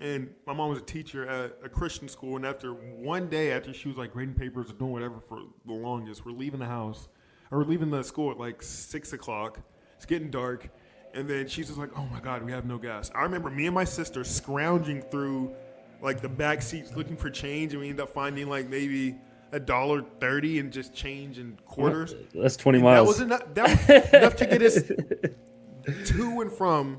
and 0.00 0.30
my 0.46 0.52
mom 0.52 0.70
was 0.70 0.78
a 0.78 0.84
teacher 0.84 1.26
at 1.28 1.58
a 1.64 1.68
Christian 1.68 2.08
school. 2.08 2.36
And 2.36 2.46
after 2.46 2.72
one 2.72 3.28
day, 3.28 3.52
after 3.52 3.72
she 3.72 3.88
was 3.88 3.96
like 3.96 4.12
grading 4.12 4.34
papers 4.34 4.70
or 4.70 4.74
doing 4.74 4.92
whatever 4.92 5.20
for 5.20 5.40
the 5.66 5.72
longest, 5.72 6.24
we're 6.24 6.32
leaving 6.32 6.60
the 6.60 6.66
house, 6.66 7.08
or 7.50 7.58
we're 7.58 7.64
leaving 7.64 7.90
the 7.90 8.02
school 8.02 8.30
at 8.30 8.38
like 8.38 8.62
six 8.62 9.12
o'clock. 9.12 9.60
It's 9.96 10.06
getting 10.06 10.30
dark, 10.30 10.68
and 11.16 11.28
then 11.28 11.48
she's 11.48 11.66
just 11.68 11.78
like, 11.78 11.90
"Oh 11.98 12.06
my 12.12 12.20
God, 12.20 12.42
we 12.42 12.52
have 12.52 12.64
no 12.66 12.78
gas." 12.78 13.10
I 13.14 13.22
remember 13.22 13.50
me 13.50 13.66
and 13.66 13.74
my 13.74 13.84
sister 13.84 14.22
scrounging 14.24 15.02
through 15.02 15.54
like 16.02 16.20
the 16.20 16.28
back 16.28 16.62
seats 16.62 16.94
looking 16.94 17.16
for 17.16 17.30
change, 17.30 17.72
and 17.72 17.80
we 17.80 17.88
ended 17.88 18.02
up 18.02 18.10
finding 18.10 18.48
like 18.48 18.68
maybe 18.68 19.16
a 19.52 19.58
dollar 19.60 20.02
thirty 20.20 20.58
and 20.58 20.72
just 20.72 20.94
change 20.94 21.38
in 21.38 21.56
quarters. 21.66 22.14
That's 22.34 22.56
twenty 22.56 22.78
That 22.78 22.84
miles. 22.84 23.08
was 23.08 23.20
enough. 23.20 23.42
That 23.54 23.68
was 23.88 24.12
enough 24.12 24.36
to 24.36 24.46
get 24.46 24.62
us 24.62 24.82
to 26.10 26.40
and 26.40 26.52
from 26.52 26.96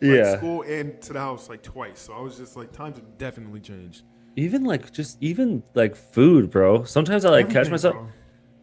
like, 0.00 0.10
Yeah. 0.16 0.36
school 0.36 0.62
and 0.62 1.00
to 1.02 1.12
the 1.12 1.20
house 1.20 1.48
like 1.48 1.62
twice. 1.62 1.98
So 2.00 2.12
I 2.14 2.20
was 2.20 2.36
just 2.38 2.56
like, 2.56 2.72
times 2.72 2.96
have 2.96 3.18
definitely 3.18 3.60
changed. 3.60 4.02
even 4.36 4.64
like 4.64 4.92
just 4.92 5.18
even 5.20 5.62
like 5.74 5.94
food, 5.96 6.50
bro. 6.50 6.84
Sometimes 6.84 7.24
I 7.24 7.30
like 7.30 7.50
catch 7.50 7.68
myself. 7.70 7.94
bro. 7.94 8.08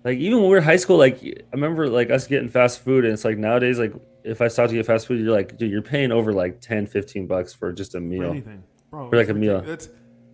Like 0.07 0.19
even 0.19 0.37
when 0.37 0.45
we 0.45 0.51
were 0.51 0.57
in 0.59 0.63
high 0.63 0.77
school, 0.77 0.95
like 0.95 1.21
I 1.21 1.33
remember 1.51 1.89
like 1.89 2.09
us 2.09 2.27
getting 2.27 2.47
fast 2.47 2.79
food, 2.79 3.03
and 3.03 3.13
it's 3.13 3.25
like 3.25 3.37
nowadays, 3.37 3.77
like 3.77 3.91
if 4.23 4.39
I 4.41 4.47
stop 4.47 4.69
to 4.69 4.73
get 4.73 4.85
fast 4.85 5.05
food, 5.05 5.19
you're 5.19 5.33
like, 5.35 5.57
dude, 5.57 5.69
you're 5.69 5.81
paying 5.81 6.13
over 6.13 6.31
like 6.31 6.61
10, 6.61 6.87
15 6.87 7.27
bucks 7.27 7.53
for 7.53 7.73
just 7.73 7.93
a 7.93 7.97
For 7.97 8.01
meal. 8.05 8.29
anything, 8.31 8.63
bro. 8.89 9.09
For, 9.09 9.17
like, 9.17 9.27
a 9.27 9.33
meal. 9.33 9.59
That's 9.59 9.89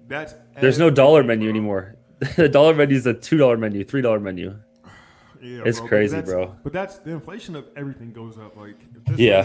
that's. 0.07 0.35
There's 0.61 0.77
no 0.77 0.91
dollar 0.91 1.23
menu 1.23 1.45
bro. 1.47 1.49
anymore. 1.49 1.95
the 2.35 2.47
dollar 2.47 2.75
menu 2.75 2.95
is 2.95 3.07
a 3.07 3.15
two 3.15 3.37
dollar 3.37 3.57
menu, 3.57 3.83
three 3.83 4.03
dollar 4.03 4.19
menu. 4.19 4.53
Yeah, 5.41 5.63
It's 5.65 5.79
bro, 5.79 5.87
crazy, 5.89 6.21
bro. 6.21 6.55
But 6.63 6.71
that's 6.71 6.99
the 6.99 7.09
inflation 7.09 7.55
of 7.55 7.65
everything 7.75 8.13
goes 8.13 8.37
up. 8.37 8.55
Like 8.55 8.77
Yeah. 9.17 9.41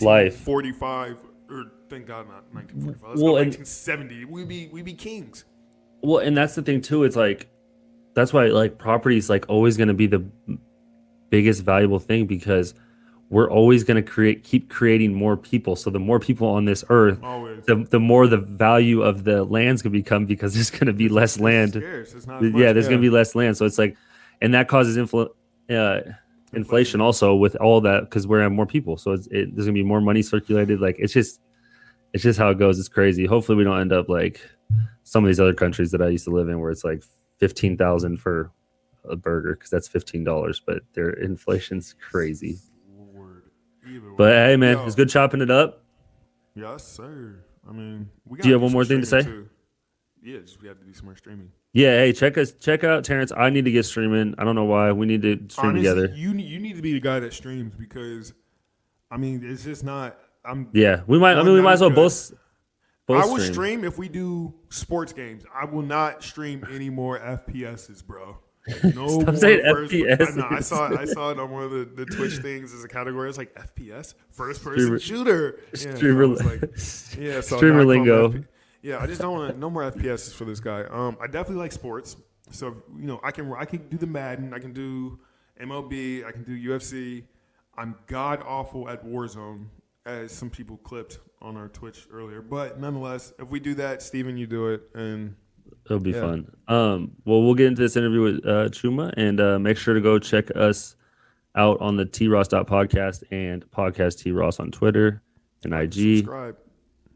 life. 0.00 0.48
1945 0.48 1.18
or 1.50 1.64
thank 1.90 2.06
God 2.06 2.26
not 2.26 2.44
1945. 2.54 3.02
Well, 3.20 3.34
go 3.34 3.36
and- 3.36 3.54
1970. 3.54 4.24
We 4.24 4.44
be 4.46 4.68
we 4.72 4.80
be 4.80 4.94
kings. 4.94 5.44
Well, 6.00 6.20
and 6.20 6.34
that's 6.34 6.54
the 6.54 6.62
thing 6.62 6.80
too. 6.80 7.04
It's 7.04 7.16
like 7.16 7.48
that's 8.14 8.32
why 8.32 8.46
like 8.46 8.78
property 8.78 9.16
is 9.16 9.30
like 9.30 9.46
always 9.48 9.76
going 9.76 9.88
to 9.88 9.94
be 9.94 10.06
the 10.06 10.24
biggest 11.30 11.62
valuable 11.62 11.98
thing 11.98 12.26
because 12.26 12.74
we're 13.30 13.50
always 13.50 13.82
going 13.82 13.96
to 13.96 14.02
create 14.02 14.44
keep 14.44 14.68
creating 14.68 15.14
more 15.14 15.38
people. 15.38 15.74
So 15.74 15.88
the 15.88 15.98
more 15.98 16.20
people 16.20 16.48
on 16.48 16.66
this 16.66 16.84
earth, 16.90 17.18
Always. 17.22 17.64
the 17.64 17.76
the 17.76 17.98
more 17.98 18.26
the 18.26 18.36
value 18.36 19.00
of 19.00 19.24
the 19.24 19.44
land's 19.44 19.80
going 19.80 19.94
to 19.94 19.98
become 19.98 20.26
because 20.26 20.52
there's 20.54 20.70
going 20.70 20.86
to 20.86 20.92
be 20.92 21.08
less 21.08 21.40
land. 21.40 21.76
It's 21.76 22.26
not 22.26 22.42
yeah, 22.42 22.74
there's 22.74 22.88
going 22.88 23.00
to 23.00 23.02
be 23.02 23.10
less 23.10 23.34
land. 23.34 23.56
So 23.56 23.64
it's 23.64 23.78
like, 23.78 23.96
and 24.42 24.52
that 24.52 24.68
causes 24.68 24.98
infl- 24.98 25.30
uh, 25.70 26.00
inflation 26.52 27.00
also 27.00 27.34
with 27.34 27.56
all 27.56 27.80
that 27.80 28.00
because 28.02 28.26
we're 28.26 28.42
having 28.42 28.54
more 28.54 28.66
people. 28.66 28.98
So 28.98 29.12
it's, 29.12 29.26
it, 29.28 29.54
there's 29.54 29.66
going 29.66 29.68
to 29.68 29.72
be 29.72 29.82
more 29.82 30.02
money 30.02 30.20
circulated. 30.20 30.80
Like 30.80 30.96
it's 30.98 31.14
just, 31.14 31.40
it's 32.12 32.22
just 32.22 32.38
how 32.38 32.50
it 32.50 32.58
goes. 32.58 32.78
It's 32.78 32.88
crazy. 32.88 33.24
Hopefully 33.24 33.56
we 33.56 33.64
don't 33.64 33.80
end 33.80 33.92
up 33.94 34.10
like 34.10 34.46
some 35.04 35.24
of 35.24 35.28
these 35.28 35.40
other 35.40 35.54
countries 35.54 35.90
that 35.92 36.02
I 36.02 36.08
used 36.08 36.24
to 36.24 36.30
live 36.30 36.50
in 36.50 36.60
where 36.60 36.70
it's 36.70 36.84
like 36.84 37.02
fifteen 37.42 37.76
thousand 37.76 38.18
for 38.18 38.52
a 39.10 39.16
burger 39.16 39.54
because 39.56 39.68
that's 39.68 39.88
fifteen 39.88 40.22
dollars, 40.22 40.62
but 40.64 40.82
their 40.94 41.10
inflation's 41.10 41.92
crazy. 42.00 42.58
Lord. 42.96 43.42
But 44.16 44.32
hey, 44.32 44.56
man, 44.56 44.76
Yo. 44.76 44.86
it's 44.86 44.94
good 44.94 45.08
chopping 45.08 45.40
it 45.40 45.50
up. 45.50 45.82
Yes, 46.54 46.86
sir. 46.86 47.40
I 47.68 47.72
mean, 47.72 48.08
we 48.24 48.38
Do 48.38 48.46
you 48.46 48.54
have 48.54 48.62
one 48.62 48.70
more 48.70 48.84
thing 48.84 49.00
to 49.00 49.06
say? 49.06 49.22
too. 49.22 49.48
Yeah, 50.22 50.38
just 50.38 50.62
we 50.62 50.68
have 50.68 50.78
to 50.78 50.84
do 50.84 50.94
some 50.94 51.06
more 51.06 51.16
streaming. 51.16 51.50
Yeah, 51.72 51.96
hey, 51.96 52.12
check 52.12 52.38
us, 52.38 52.52
check 52.52 52.84
out 52.84 53.02
Terrence. 53.02 53.32
I 53.36 53.50
need 53.50 53.64
to 53.64 53.72
get 53.72 53.84
streaming. 53.86 54.36
I 54.38 54.44
don't 54.44 54.54
know 54.54 54.64
why. 54.64 54.92
We 54.92 55.06
need 55.06 55.22
to 55.22 55.36
stream 55.48 55.70
Honestly, 55.70 55.88
together. 55.88 56.14
you 56.14 56.32
you 56.34 56.60
need 56.60 56.76
to 56.76 56.82
be 56.82 56.92
the 56.92 57.00
guy 57.00 57.18
that 57.18 57.32
streams 57.32 57.74
because, 57.74 58.32
I 59.10 59.16
mean, 59.16 59.40
it's 59.44 59.64
just 59.64 59.82
not. 59.82 60.16
I'm. 60.44 60.68
Yeah, 60.72 61.00
we 61.08 61.18
might. 61.18 61.36
I 61.36 61.42
mean, 61.42 61.54
we 61.54 61.60
might 61.60 61.72
as 61.72 61.80
well 61.80 61.90
good. 61.90 61.96
both. 61.96 62.32
Both 63.06 63.22
I 63.22 63.26
will 63.26 63.38
stream. 63.38 63.52
stream 63.52 63.84
if 63.84 63.98
we 63.98 64.08
do 64.08 64.54
sports 64.68 65.12
games. 65.12 65.44
I 65.54 65.64
will 65.64 65.82
not 65.82 66.22
stream 66.22 66.64
any 66.72 66.88
more 66.90 67.18
FPSs, 67.18 68.04
bro. 68.06 68.38
No 68.94 69.20
Stop 69.22 69.34
saying 69.36 69.60
FPS. 69.64 70.40
I, 70.40 70.56
I 70.58 70.60
saw 70.60 70.86
it. 70.92 70.96
I 71.00 71.04
saw 71.04 71.30
it 71.32 71.40
on 71.40 71.50
one 71.50 71.64
of 71.64 71.72
the, 71.72 71.84
the 71.84 72.06
Twitch 72.06 72.34
things 72.36 72.72
as 72.72 72.84
a 72.84 72.88
category. 72.88 73.28
It's 73.28 73.36
like 73.36 73.52
FPS, 73.56 74.14
first 74.30 74.62
person 74.62 74.98
Streamer- 75.00 75.00
shooter. 75.00 75.60
Yeah, 75.74 75.94
Streamer, 75.96 76.26
like, 76.28 76.60
yeah, 77.18 77.40
so 77.40 77.56
streamer 77.56 77.84
lingo. 77.84 78.28
FP 78.28 78.46
Yeah, 78.82 78.98
I 79.02 79.06
just 79.08 79.20
don't 79.20 79.32
want 79.36 79.58
no 79.58 79.68
more 79.68 79.90
FPSs 79.90 80.32
for 80.32 80.44
this 80.44 80.60
guy. 80.60 80.82
Um, 80.84 81.16
I 81.20 81.26
definitely 81.26 81.56
like 81.56 81.72
sports, 81.72 82.14
so 82.52 82.76
you 82.96 83.06
know 83.08 83.18
I 83.24 83.32
can 83.32 83.52
I 83.52 83.64
can 83.64 83.88
do 83.88 83.96
the 83.96 84.06
Madden, 84.06 84.54
I 84.54 84.60
can 84.60 84.72
do 84.72 85.18
MLB, 85.60 86.24
I 86.24 86.30
can 86.30 86.44
do 86.44 86.56
UFC. 86.56 87.24
I'm 87.76 87.96
god 88.06 88.44
awful 88.46 88.88
at 88.88 89.04
Warzone, 89.04 89.66
as 90.06 90.30
some 90.30 90.50
people 90.50 90.76
clipped 90.76 91.18
on 91.42 91.56
our 91.56 91.68
Twitch 91.68 92.06
earlier. 92.12 92.40
But 92.40 92.80
nonetheless, 92.80 93.32
if 93.38 93.48
we 93.48 93.60
do 93.60 93.74
that, 93.74 94.00
Steven, 94.02 94.36
you 94.36 94.46
do 94.46 94.68
it, 94.68 94.82
and 94.94 95.34
It'll 95.86 95.98
be 96.00 96.10
Yeah. 96.10 96.20
fun. 96.20 96.50
Um, 96.68 97.12
well, 97.24 97.42
we'll 97.42 97.54
get 97.54 97.66
into 97.66 97.82
this 97.82 97.96
interview 97.96 98.22
with 98.22 98.46
uh, 98.46 98.68
Chuma, 98.68 99.12
and 99.16 99.40
uh, 99.40 99.58
make 99.58 99.76
sure 99.76 99.94
to 99.94 100.00
go 100.00 100.18
check 100.18 100.48
us 100.56 100.96
out 101.56 101.80
on 101.80 101.96
the 101.96 102.04
T 102.04 102.28
Ross 102.28 102.48
podcast 102.48 103.24
and 103.30 103.68
podcast 103.70 104.22
T 104.22 104.30
Ross 104.32 104.60
on 104.60 104.70
Twitter 104.70 105.22
and 105.64 105.74
IG. 105.74 106.18
subscribe. 106.18 106.56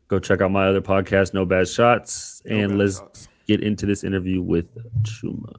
Go 0.08 0.18
check 0.18 0.40
out 0.40 0.50
my 0.50 0.66
other 0.68 0.80
podcast, 0.80 1.32
No 1.34 1.44
Bad 1.44 1.68
Shots, 1.68 2.42
No 2.44 2.56
and 2.56 2.68
bad 2.72 2.78
let's 2.78 2.98
shots. 2.98 3.28
get 3.46 3.60
into 3.62 3.86
this 3.86 4.04
interview 4.04 4.40
with 4.42 4.66
Chuma. 5.02 5.54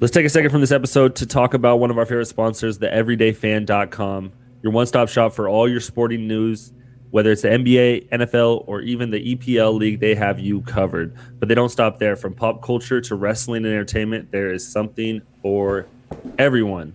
Let's 0.00 0.12
take 0.12 0.26
a 0.26 0.28
second 0.30 0.50
from 0.50 0.60
this 0.60 0.72
episode 0.72 1.14
to 1.16 1.26
talk 1.26 1.54
about 1.54 1.76
one 1.78 1.90
of 1.90 1.98
our 1.98 2.06
favorite 2.06 2.26
sponsors, 2.26 2.78
the 2.78 2.88
everydayfan.com, 2.88 4.32
your 4.62 4.72
one 4.72 4.86
stop 4.86 5.08
shop 5.08 5.32
for 5.32 5.48
all 5.48 5.68
your 5.68 5.80
sporting 5.80 6.26
news. 6.26 6.72
Whether 7.12 7.32
it's 7.32 7.42
the 7.42 7.48
NBA, 7.48 8.08
NFL, 8.08 8.64
or 8.66 8.80
even 8.80 9.10
the 9.10 9.36
EPL 9.36 9.78
league, 9.78 10.00
they 10.00 10.14
have 10.14 10.40
you 10.40 10.62
covered. 10.62 11.14
But 11.38 11.48
they 11.50 11.54
don't 11.54 11.68
stop 11.68 11.98
there. 11.98 12.16
From 12.16 12.32
pop 12.32 12.62
culture 12.62 13.02
to 13.02 13.14
wrestling 13.16 13.66
and 13.66 13.74
entertainment, 13.74 14.32
there 14.32 14.50
is 14.50 14.66
something 14.66 15.20
for 15.42 15.84
everyone. 16.38 16.94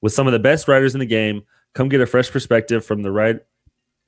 With 0.00 0.14
some 0.14 0.26
of 0.26 0.32
the 0.32 0.38
best 0.38 0.66
writers 0.66 0.94
in 0.94 0.98
the 0.98 1.04
game, 1.04 1.42
come 1.74 1.90
get 1.90 2.00
a 2.00 2.06
fresh 2.06 2.30
perspective 2.30 2.86
from 2.86 3.02
the 3.02 3.12
right 3.12 3.38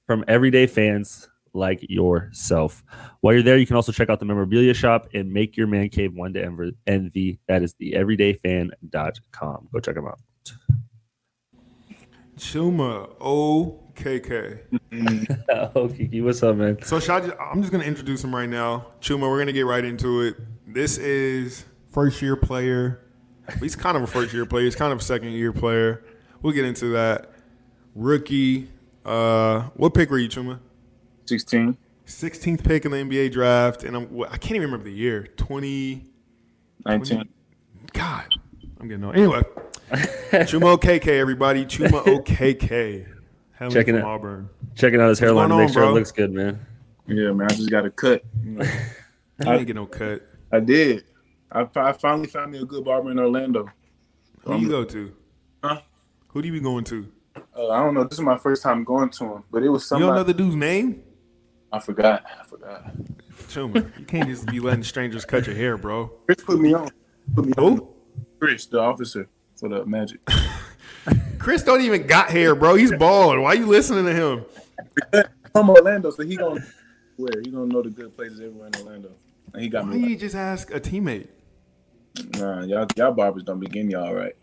from 0.06 0.24
everyday 0.26 0.66
fans 0.66 1.28
like 1.52 1.80
yourself. 1.82 2.82
While 3.20 3.34
you're 3.34 3.42
there, 3.42 3.58
you 3.58 3.66
can 3.66 3.76
also 3.76 3.92
check 3.92 4.08
out 4.08 4.20
the 4.20 4.24
memorabilia 4.24 4.72
shop 4.72 5.06
and 5.12 5.30
make 5.30 5.54
your 5.54 5.66
man 5.66 5.90
cave 5.90 6.14
one 6.14 6.32
to 6.32 6.72
envy. 6.86 7.40
That 7.46 7.62
is 7.62 7.74
the 7.74 7.92
everydayfan.com. 7.92 9.68
Go 9.70 9.80
check 9.80 9.96
them 9.96 10.06
out. 10.06 10.18
Chuma 12.38 13.16
Okeke. 13.18 14.60
oh, 15.74 15.88
Kiki, 15.88 16.20
what's 16.20 16.42
up, 16.42 16.56
man? 16.56 16.80
So 16.82 17.00
should 17.00 17.10
I 17.10 17.20
just, 17.20 17.34
I'm 17.40 17.62
just 17.62 17.72
gonna 17.72 17.84
introduce 17.84 18.22
him 18.22 18.34
right 18.34 18.48
now. 18.48 18.88
Chuma, 19.00 19.22
we're 19.22 19.38
gonna 19.38 19.52
get 19.52 19.66
right 19.66 19.84
into 19.84 20.20
it. 20.22 20.36
This 20.66 20.98
is 20.98 21.64
first 21.90 22.20
year 22.20 22.36
player. 22.36 23.00
He's 23.60 23.76
kind 23.76 23.96
of 23.96 24.02
a 24.02 24.06
first 24.06 24.34
year 24.34 24.44
player. 24.44 24.64
He's 24.64 24.76
kind 24.76 24.92
of 24.92 24.98
a 24.98 25.02
second 25.02 25.30
year 25.30 25.52
player. 25.52 26.04
We'll 26.42 26.52
get 26.52 26.64
into 26.64 26.88
that. 26.88 27.30
Rookie. 27.94 28.68
Uh, 29.04 29.62
what 29.74 29.94
pick 29.94 30.10
were 30.10 30.18
you, 30.18 30.28
Chuma? 30.28 30.58
16, 31.26 31.76
16th 32.06 32.64
pick 32.64 32.84
in 32.84 32.90
the 32.90 32.98
NBA 32.98 33.32
draft, 33.32 33.82
and 33.84 33.96
I'm, 33.96 34.22
I 34.24 34.36
can't 34.36 34.56
even 34.56 34.62
remember 34.62 34.84
the 34.84 34.92
year. 34.92 35.26
20. 35.36 36.04
19. 36.84 37.28
God, 37.92 38.34
I'm 38.80 38.88
getting 38.88 39.04
old. 39.04 39.16
Anyway, 39.16 39.42
Chuma 39.90 40.76
Okeke, 40.76 41.08
everybody. 41.08 41.64
Chuma 41.64 42.02
Okeke. 42.04 43.06
Helen 43.52 43.72
Checking 43.72 43.94
from 43.94 44.02
it. 44.02 44.04
Auburn. 44.04 44.50
Checking 44.74 45.00
out 45.00 45.08
his 45.08 45.18
hairline 45.18 45.48
to 45.48 45.56
make 45.56 45.68
on, 45.68 45.72
sure 45.72 45.82
bro? 45.82 45.90
it 45.92 45.94
looks 45.94 46.12
good, 46.12 46.30
man. 46.32 46.58
Yeah, 47.06 47.32
man, 47.32 47.46
I 47.50 47.54
just 47.54 47.70
got 47.70 47.84
a 47.86 47.90
cut. 47.90 48.22
You 49.38 49.44
know, 49.44 49.52
I 49.52 49.56
didn't 49.58 49.66
get 49.66 49.76
no 49.76 49.84
cut. 49.84 50.22
I 50.50 50.60
did. 50.60 51.04
I, 51.52 51.68
I 51.76 51.92
finally 51.92 52.26
found 52.26 52.52
me 52.52 52.58
a 52.58 52.64
good 52.64 52.84
barber 52.86 53.10
in 53.10 53.18
Orlando. 53.18 53.68
Who 54.44 54.56
do 54.56 54.62
you 54.62 54.68
go 54.70 54.82
to? 54.84 55.12
Huh? 55.62 55.82
Who 56.28 56.40
do 56.40 56.48
you 56.48 56.54
be 56.54 56.60
going 56.60 56.84
to? 56.84 57.06
Uh, 57.54 57.68
I 57.68 57.80
don't 57.84 57.92
know. 57.92 58.04
This 58.04 58.18
is 58.18 58.24
my 58.24 58.38
first 58.38 58.62
time 58.62 58.82
going 58.82 59.10
to 59.10 59.24
him, 59.24 59.44
but 59.50 59.62
it 59.62 59.68
was 59.68 59.82
You 59.82 59.86
somebody. 59.88 60.06
don't 60.08 60.16
know 60.16 60.22
the 60.22 60.32
dude's 60.32 60.54
name? 60.56 61.02
I 61.70 61.80
forgot. 61.80 62.24
I 62.40 62.44
forgot. 62.46 62.96
Chuma, 63.48 63.98
you 63.98 64.04
can't 64.06 64.26
just 64.28 64.46
be 64.46 64.58
letting 64.58 64.84
strangers 64.84 65.26
cut 65.26 65.46
your 65.46 65.54
hair, 65.54 65.76
bro. 65.76 66.06
Chris 66.24 66.42
put 66.42 66.58
me 66.58 66.72
on. 66.72 66.88
Put 67.34 67.44
me 67.44 67.52
on. 67.58 67.76
Who? 67.76 67.88
Chris, 68.40 68.64
the 68.64 68.80
officer 68.80 69.28
for 69.56 69.68
the 69.68 69.84
Magic. 69.86 70.20
Chris 71.38 71.62
don't 71.62 71.80
even 71.82 72.06
got 72.06 72.30
hair, 72.30 72.54
bro. 72.54 72.74
He's 72.74 72.92
bald. 72.92 73.38
Why 73.38 73.52
you 73.54 73.66
listening 73.66 74.04
to 74.06 74.14
him? 74.14 74.44
from 75.52 75.70
Orlando, 75.70 76.10
so 76.10 76.22
he 76.24 76.36
gonna 76.36 76.60
where 77.16 77.40
he 77.42 77.50
gonna 77.50 77.66
know 77.66 77.82
the 77.82 77.90
good 77.90 78.14
places 78.16 78.40
everywhere 78.40 78.68
in 78.68 78.74
Orlando. 78.82 79.10
And 79.54 79.62
he 79.62 79.68
got 79.68 79.84
Why 79.86 79.94
me. 79.94 80.08
you 80.10 80.16
just 80.16 80.34
ask 80.34 80.74
a 80.74 80.80
teammate? 80.80 81.28
nah, 82.38 82.62
y'all 82.64 82.86
y'all 82.96 83.12
barbers 83.12 83.42
don't 83.44 83.60
be 83.60 83.66
getting 83.66 83.90
y'all 83.90 84.12
right. 84.14 84.34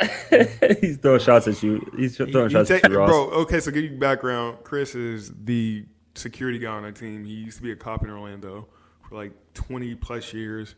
He's 0.80 0.96
throwing 0.96 1.20
shots 1.20 1.46
at 1.48 1.62
you. 1.62 1.80
He's 1.96 2.16
throwing 2.16 2.32
You 2.32 2.48
shots 2.50 2.68
take- 2.68 2.84
at 2.84 2.90
you, 2.90 2.98
Ross. 2.98 3.08
bro, 3.10 3.30
okay, 3.42 3.60
so 3.60 3.70
give 3.70 3.84
you 3.84 3.96
background. 3.98 4.58
Chris 4.64 4.94
is 4.94 5.32
the 5.44 5.84
security 6.14 6.58
guy 6.58 6.70
on 6.72 6.84
our 6.84 6.92
team. 6.92 7.24
He 7.24 7.32
used 7.34 7.58
to 7.58 7.62
be 7.62 7.70
a 7.72 7.76
cop 7.76 8.02
in 8.02 8.10
Orlando 8.10 8.66
for 9.08 9.14
like 9.16 9.32
20 9.54 9.94
plus 9.96 10.32
years, 10.32 10.74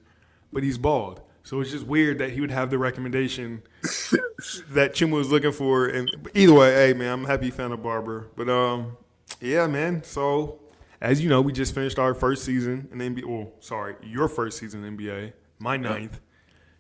but 0.52 0.62
he's 0.62 0.76
bald. 0.78 1.22
So 1.44 1.60
it's 1.60 1.70
just 1.70 1.86
weird 1.86 2.18
that 2.18 2.30
he 2.30 2.40
would 2.40 2.50
have 2.50 2.70
the 2.70 2.78
recommendation 2.78 3.62
that 4.70 4.94
Chuma 4.94 5.12
was 5.12 5.30
looking 5.30 5.52
for. 5.52 5.86
And 5.86 6.10
either 6.34 6.54
way, 6.54 6.72
hey 6.72 6.94
man, 6.94 7.12
I'm 7.12 7.24
happy 7.24 7.46
you 7.46 7.52
found 7.52 7.74
a 7.74 7.76
barber. 7.76 8.28
But 8.34 8.48
um, 8.48 8.96
yeah, 9.40 9.66
man. 9.66 10.02
So 10.02 10.58
as 11.02 11.22
you 11.22 11.28
know, 11.28 11.42
we 11.42 11.52
just 11.52 11.74
finished 11.74 11.98
our 11.98 12.14
first 12.14 12.44
season 12.44 12.88
in 12.90 12.98
the 12.98 13.04
NBA. 13.04 13.26
Well, 13.26 13.52
sorry, 13.60 13.94
your 14.02 14.26
first 14.26 14.58
season 14.58 14.82
in 14.84 14.96
NBA, 14.96 15.34
my 15.58 15.76
ninth. 15.76 16.18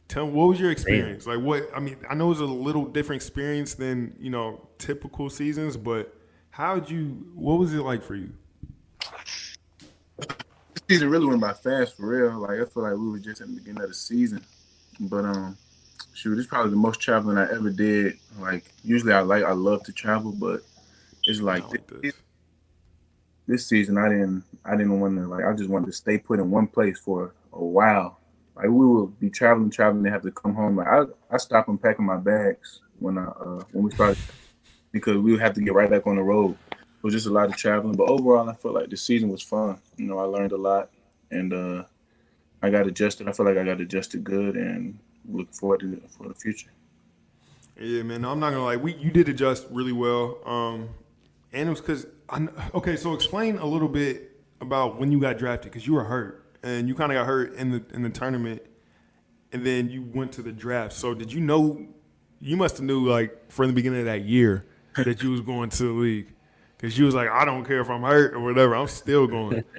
Tell 0.08 0.26
me, 0.26 0.32
what 0.32 0.48
was 0.48 0.58
your 0.58 0.70
experience? 0.70 1.26
Like, 1.26 1.40
what? 1.40 1.68
I 1.76 1.80
mean, 1.80 1.98
I 2.08 2.14
know 2.14 2.26
it 2.26 2.30
was 2.30 2.40
a 2.40 2.46
little 2.46 2.86
different 2.86 3.20
experience 3.20 3.74
than 3.74 4.16
you 4.18 4.30
know 4.30 4.66
typical 4.78 5.28
seasons, 5.28 5.76
but 5.76 6.16
how'd 6.50 6.88
you? 6.88 7.26
What 7.34 7.58
was 7.58 7.74
it 7.74 7.82
like 7.82 8.02
for 8.02 8.14
you? 8.14 8.30
This 10.18 10.82
season 10.88 11.10
really 11.10 11.26
went 11.26 11.42
by 11.42 11.52
fast 11.52 11.98
for 11.98 12.06
real. 12.06 12.38
Like 12.38 12.60
I 12.60 12.64
feel 12.64 12.82
like 12.82 12.94
we 12.94 13.10
were 13.10 13.18
just 13.18 13.42
at 13.42 13.48
the 13.48 13.54
beginning 13.54 13.82
of 13.82 13.88
the 13.88 13.94
season. 13.94 14.42
But 15.00 15.24
um 15.24 15.56
shoot, 16.14 16.30
this 16.30 16.44
is 16.44 16.46
probably 16.46 16.70
the 16.70 16.76
most 16.76 17.00
traveling 17.00 17.38
I 17.38 17.50
ever 17.52 17.70
did. 17.70 18.18
Like 18.38 18.72
usually 18.82 19.12
I 19.12 19.20
like 19.20 19.44
I 19.44 19.52
love 19.52 19.82
to 19.84 19.92
travel, 19.92 20.32
but 20.32 20.62
it's 21.24 21.40
like 21.40 21.68
like 21.70 21.86
this, 21.86 22.00
this. 22.02 22.14
this 23.46 23.66
season 23.66 23.98
I 23.98 24.08
didn't 24.08 24.44
I 24.64 24.76
didn't 24.76 25.00
want 25.00 25.16
to 25.16 25.26
like 25.26 25.44
I 25.44 25.52
just 25.52 25.70
wanted 25.70 25.86
to 25.86 25.92
stay 25.92 26.18
put 26.18 26.38
in 26.38 26.50
one 26.50 26.66
place 26.66 26.98
for 26.98 27.34
a 27.52 27.64
while. 27.64 28.18
Like 28.56 28.66
we 28.66 28.86
would 28.86 29.18
be 29.18 29.30
traveling, 29.30 29.70
traveling, 29.70 30.04
and 30.04 30.12
have 30.12 30.22
to 30.22 30.30
come 30.30 30.54
home. 30.54 30.76
Like 30.76 30.88
I 30.88 31.02
I 31.30 31.38
stopped 31.38 31.68
unpacking 31.68 32.06
my 32.06 32.16
bags 32.16 32.80
when 32.98 33.18
I 33.18 33.24
uh 33.24 33.62
when 33.72 33.84
we 33.84 33.90
started 33.90 34.18
because 34.92 35.16
we 35.16 35.32
would 35.32 35.40
have 35.40 35.54
to 35.54 35.60
get 35.60 35.74
right 35.74 35.90
back 35.90 36.06
on 36.06 36.16
the 36.16 36.22
road. 36.22 36.56
It 36.70 37.02
was 37.02 37.14
just 37.14 37.26
a 37.26 37.30
lot 37.30 37.48
of 37.48 37.56
traveling. 37.56 37.96
But 37.96 38.08
overall 38.08 38.48
I 38.48 38.54
felt 38.54 38.74
like 38.74 38.90
the 38.90 38.96
season 38.96 39.28
was 39.28 39.42
fun. 39.42 39.78
You 39.96 40.06
know, 40.06 40.18
I 40.18 40.24
learned 40.24 40.52
a 40.52 40.56
lot 40.56 40.90
and 41.30 41.52
uh 41.52 41.84
I 42.62 42.70
got 42.70 42.86
adjusted. 42.86 43.28
I 43.28 43.32
feel 43.32 43.46
like 43.46 43.58
I 43.58 43.64
got 43.64 43.80
adjusted 43.80 44.24
good 44.24 44.56
and 44.56 44.98
look 45.30 45.52
forward 45.52 45.80
to 45.80 45.92
it 45.92 46.10
for 46.10 46.28
the 46.28 46.34
future. 46.34 46.70
Yeah, 47.78 48.02
man. 48.02 48.22
No, 48.22 48.30
I'm 48.30 48.40
not 48.40 48.50
gonna 48.50 48.64
lie. 48.64 48.76
We 48.76 48.94
you 48.96 49.10
did 49.10 49.28
adjust 49.28 49.66
really 49.70 49.92
well. 49.92 50.38
Um, 50.46 50.88
and 51.52 51.68
it 51.68 51.70
was 51.70 51.80
because 51.80 52.06
okay. 52.74 52.96
So 52.96 53.14
explain 53.14 53.58
a 53.58 53.66
little 53.66 53.88
bit 53.88 54.30
about 54.60 54.98
when 54.98 55.12
you 55.12 55.20
got 55.20 55.38
drafted 55.38 55.72
because 55.72 55.86
you 55.86 55.94
were 55.94 56.04
hurt 56.04 56.44
and 56.62 56.88
you 56.88 56.94
kind 56.94 57.12
of 57.12 57.16
got 57.16 57.26
hurt 57.26 57.54
in 57.54 57.70
the 57.70 57.84
in 57.92 58.02
the 58.02 58.10
tournament, 58.10 58.62
and 59.52 59.66
then 59.66 59.90
you 59.90 60.02
went 60.14 60.32
to 60.32 60.42
the 60.42 60.52
draft. 60.52 60.94
So 60.94 61.14
did 61.14 61.32
you 61.32 61.40
know? 61.40 61.86
You 62.40 62.58
must 62.58 62.76
have 62.76 62.84
knew 62.84 63.08
like 63.08 63.50
from 63.50 63.68
the 63.68 63.72
beginning 63.72 64.00
of 64.00 64.04
that 64.04 64.24
year 64.24 64.66
that 64.96 65.22
you 65.22 65.30
was 65.30 65.40
going 65.40 65.70
to 65.70 65.82
the 65.82 65.92
league 65.92 66.34
because 66.76 66.98
you 66.98 67.06
was 67.06 67.14
like, 67.14 67.30
I 67.30 67.46
don't 67.46 67.64
care 67.64 67.80
if 67.80 67.88
I'm 67.88 68.02
hurt 68.02 68.34
or 68.34 68.40
whatever. 68.40 68.76
I'm 68.76 68.88
still 68.88 69.26
going. 69.26 69.64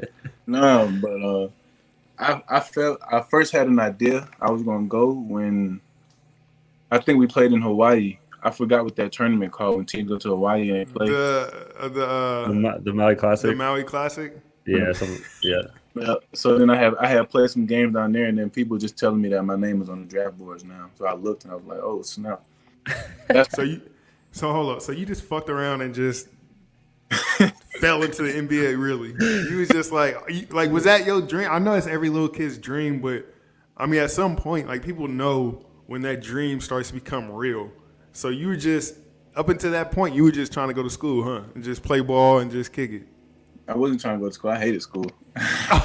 No, 0.48 0.94
but 1.02 1.24
uh, 1.24 1.48
I 2.20 2.42
I 2.48 2.60
felt 2.60 3.00
I 3.12 3.22
first 3.22 3.52
had 3.52 3.68
an 3.68 3.80
idea 3.80 4.28
I 4.42 4.52
was 4.52 4.64
gonna 4.64 4.88
go 4.88 5.12
when 5.12 5.82
I 6.92 7.00
think 7.00 7.20
we 7.20 7.28
played 7.28 7.52
in 7.52 7.62
Hawaii. 7.62 8.20
I 8.44 8.52
forgot 8.52 8.84
what 8.84 8.96
that 8.98 9.12
tournament 9.12 9.52
called 9.52 9.78
when 9.78 9.86
teams 9.86 10.08
go 10.08 10.18
to 10.20 10.30
Hawaii 10.30 10.70
and 10.70 10.94
play. 10.94 11.10
the 11.10 11.72
uh, 11.80 11.88
the 11.88 11.90
The, 11.90 12.46
uh, 12.46 12.54
Ma- 12.54 12.78
the 12.78 12.94
Maui 12.94 13.16
Classic. 13.16 13.50
the 13.50 13.56
Maui 13.56 13.84
Classic. 13.84 14.40
yeah, 14.66 14.94
some, 14.94 15.24
yeah. 15.42 15.62
Yeah, 15.96 16.16
so 16.34 16.58
then 16.58 16.70
I 16.70 16.76
have 16.76 16.96
I 17.00 17.08
had 17.08 17.30
played 17.30 17.50
some 17.50 17.66
games 17.66 17.94
down 17.94 18.12
there, 18.12 18.26
and 18.26 18.38
then 18.38 18.50
people 18.50 18.78
just 18.78 18.98
telling 18.98 19.22
me 19.22 19.30
that 19.30 19.44
my 19.44 19.56
name 19.56 19.82
is 19.82 19.90
on 19.90 20.02
the 20.02 20.06
draft 20.08 20.38
boards 20.38 20.64
now. 20.66 20.90
So 20.96 21.06
I 21.06 21.14
looked 21.16 21.46
and 21.46 21.54
I 21.54 21.56
was 21.56 21.66
like, 21.66 21.80
oh 21.80 22.02
snap. 22.02 22.44
That's 23.30 23.56
So 23.56 23.62
you, 23.64 23.82
so 24.32 24.52
hold 24.52 24.76
up. 24.76 24.82
So 24.82 24.92
you 24.92 25.06
just 25.06 25.24
fucked 25.24 25.50
around 25.50 25.82
and 25.82 25.96
just 25.96 26.28
fell 27.80 28.04
into 28.04 28.24
the 28.24 28.32
NBA. 28.32 28.82
Really, 28.82 29.10
you 29.50 29.58
was 29.58 29.70
just 29.70 29.92
like, 29.92 30.18
you, 30.30 30.48
like, 30.52 30.72
was 30.72 30.84
that 30.86 31.06
your 31.06 31.22
dream? 31.22 31.50
I 31.52 31.60
know 31.60 31.74
it's 31.74 31.88
every 31.88 32.10
little 32.10 32.30
kid's 32.30 32.58
dream, 32.58 33.00
but 33.00 33.26
I 33.78 33.86
mean, 33.86 34.02
at 34.02 34.12
some 34.12 34.36
point, 34.36 34.68
like 34.68 34.84
people 34.84 35.08
know 35.08 35.66
when 35.88 36.02
that 36.02 36.22
dream 36.22 36.62
starts 36.62 36.90
to 36.90 36.94
become 36.96 37.32
real. 37.32 37.72
So 38.14 38.30
you 38.30 38.48
were 38.48 38.56
just 38.56 38.96
up 39.36 39.50
until 39.50 39.72
that 39.72 39.92
point, 39.92 40.16
you 40.16 40.24
were 40.24 40.32
just 40.32 40.54
trying 40.54 40.70
to 40.70 40.74
go 40.74 40.84
to 40.84 40.90
school, 40.90 41.24
huh? 41.24 41.42
And 41.54 41.64
just 41.64 41.84
play 41.84 42.00
ball 42.00 42.40
and 42.40 42.50
just 42.50 42.72
kick 42.72 42.92
it. 42.92 43.08
I 43.68 43.76
wasn't 43.76 44.00
trying 44.00 44.18
to 44.18 44.22
go 44.22 44.30
to 44.30 44.34
school. 44.34 44.52
I 44.52 44.60
hated 44.60 44.82
school. 44.82 45.12
I 45.36 45.80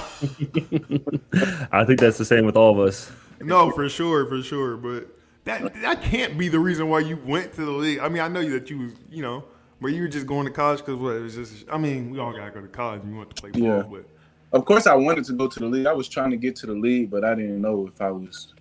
think 1.86 1.98
that's 1.98 2.18
the 2.18 2.24
same 2.24 2.46
with 2.46 2.56
all 2.56 2.78
of 2.78 2.86
us. 2.86 3.10
No, 3.40 3.70
for 3.70 3.88
sure, 3.88 4.26
for 4.26 4.42
sure. 4.42 4.76
But 4.76 5.08
that 5.44 5.74
that 5.82 6.02
can't 6.02 6.36
be 6.38 6.48
the 6.48 6.58
reason 6.60 6.88
why 6.88 7.00
you 7.00 7.16
went 7.16 7.54
to 7.54 7.64
the 7.64 7.70
league. 7.70 7.98
I 7.98 8.08
mean, 8.08 8.22
I 8.22 8.28
know 8.28 8.46
that 8.50 8.68
you 8.70 8.78
was, 8.78 8.92
you 9.10 9.22
know, 9.22 9.44
but 9.80 9.88
you 9.88 10.02
were 10.02 10.08
just 10.08 10.26
going 10.26 10.46
to 10.46 10.52
college 10.52 10.80
because 10.80 10.96
what? 10.96 11.16
It 11.16 11.20
was 11.22 11.34
just. 11.34 11.64
I 11.70 11.78
mean, 11.78 12.10
we 12.10 12.18
all 12.18 12.32
gotta 12.32 12.50
go 12.50 12.60
to 12.60 12.68
college. 12.68 13.02
and 13.02 13.10
You 13.12 13.16
want 13.18 13.34
to 13.34 13.40
play 13.40 13.50
ball, 13.50 13.62
Yeah. 13.62 13.82
but 13.90 14.04
Of 14.52 14.64
course, 14.64 14.86
I 14.86 14.94
wanted 14.94 15.24
to 15.26 15.32
go 15.32 15.46
to 15.48 15.58
the 15.60 15.66
league. 15.66 15.86
I 15.86 15.92
was 15.92 16.08
trying 16.08 16.30
to 16.30 16.36
get 16.36 16.56
to 16.56 16.66
the 16.66 16.74
league, 16.74 17.10
but 17.10 17.24
I 17.24 17.34
didn't 17.34 17.60
know 17.60 17.86
if 17.86 18.00
I 18.00 18.10
was 18.10 18.52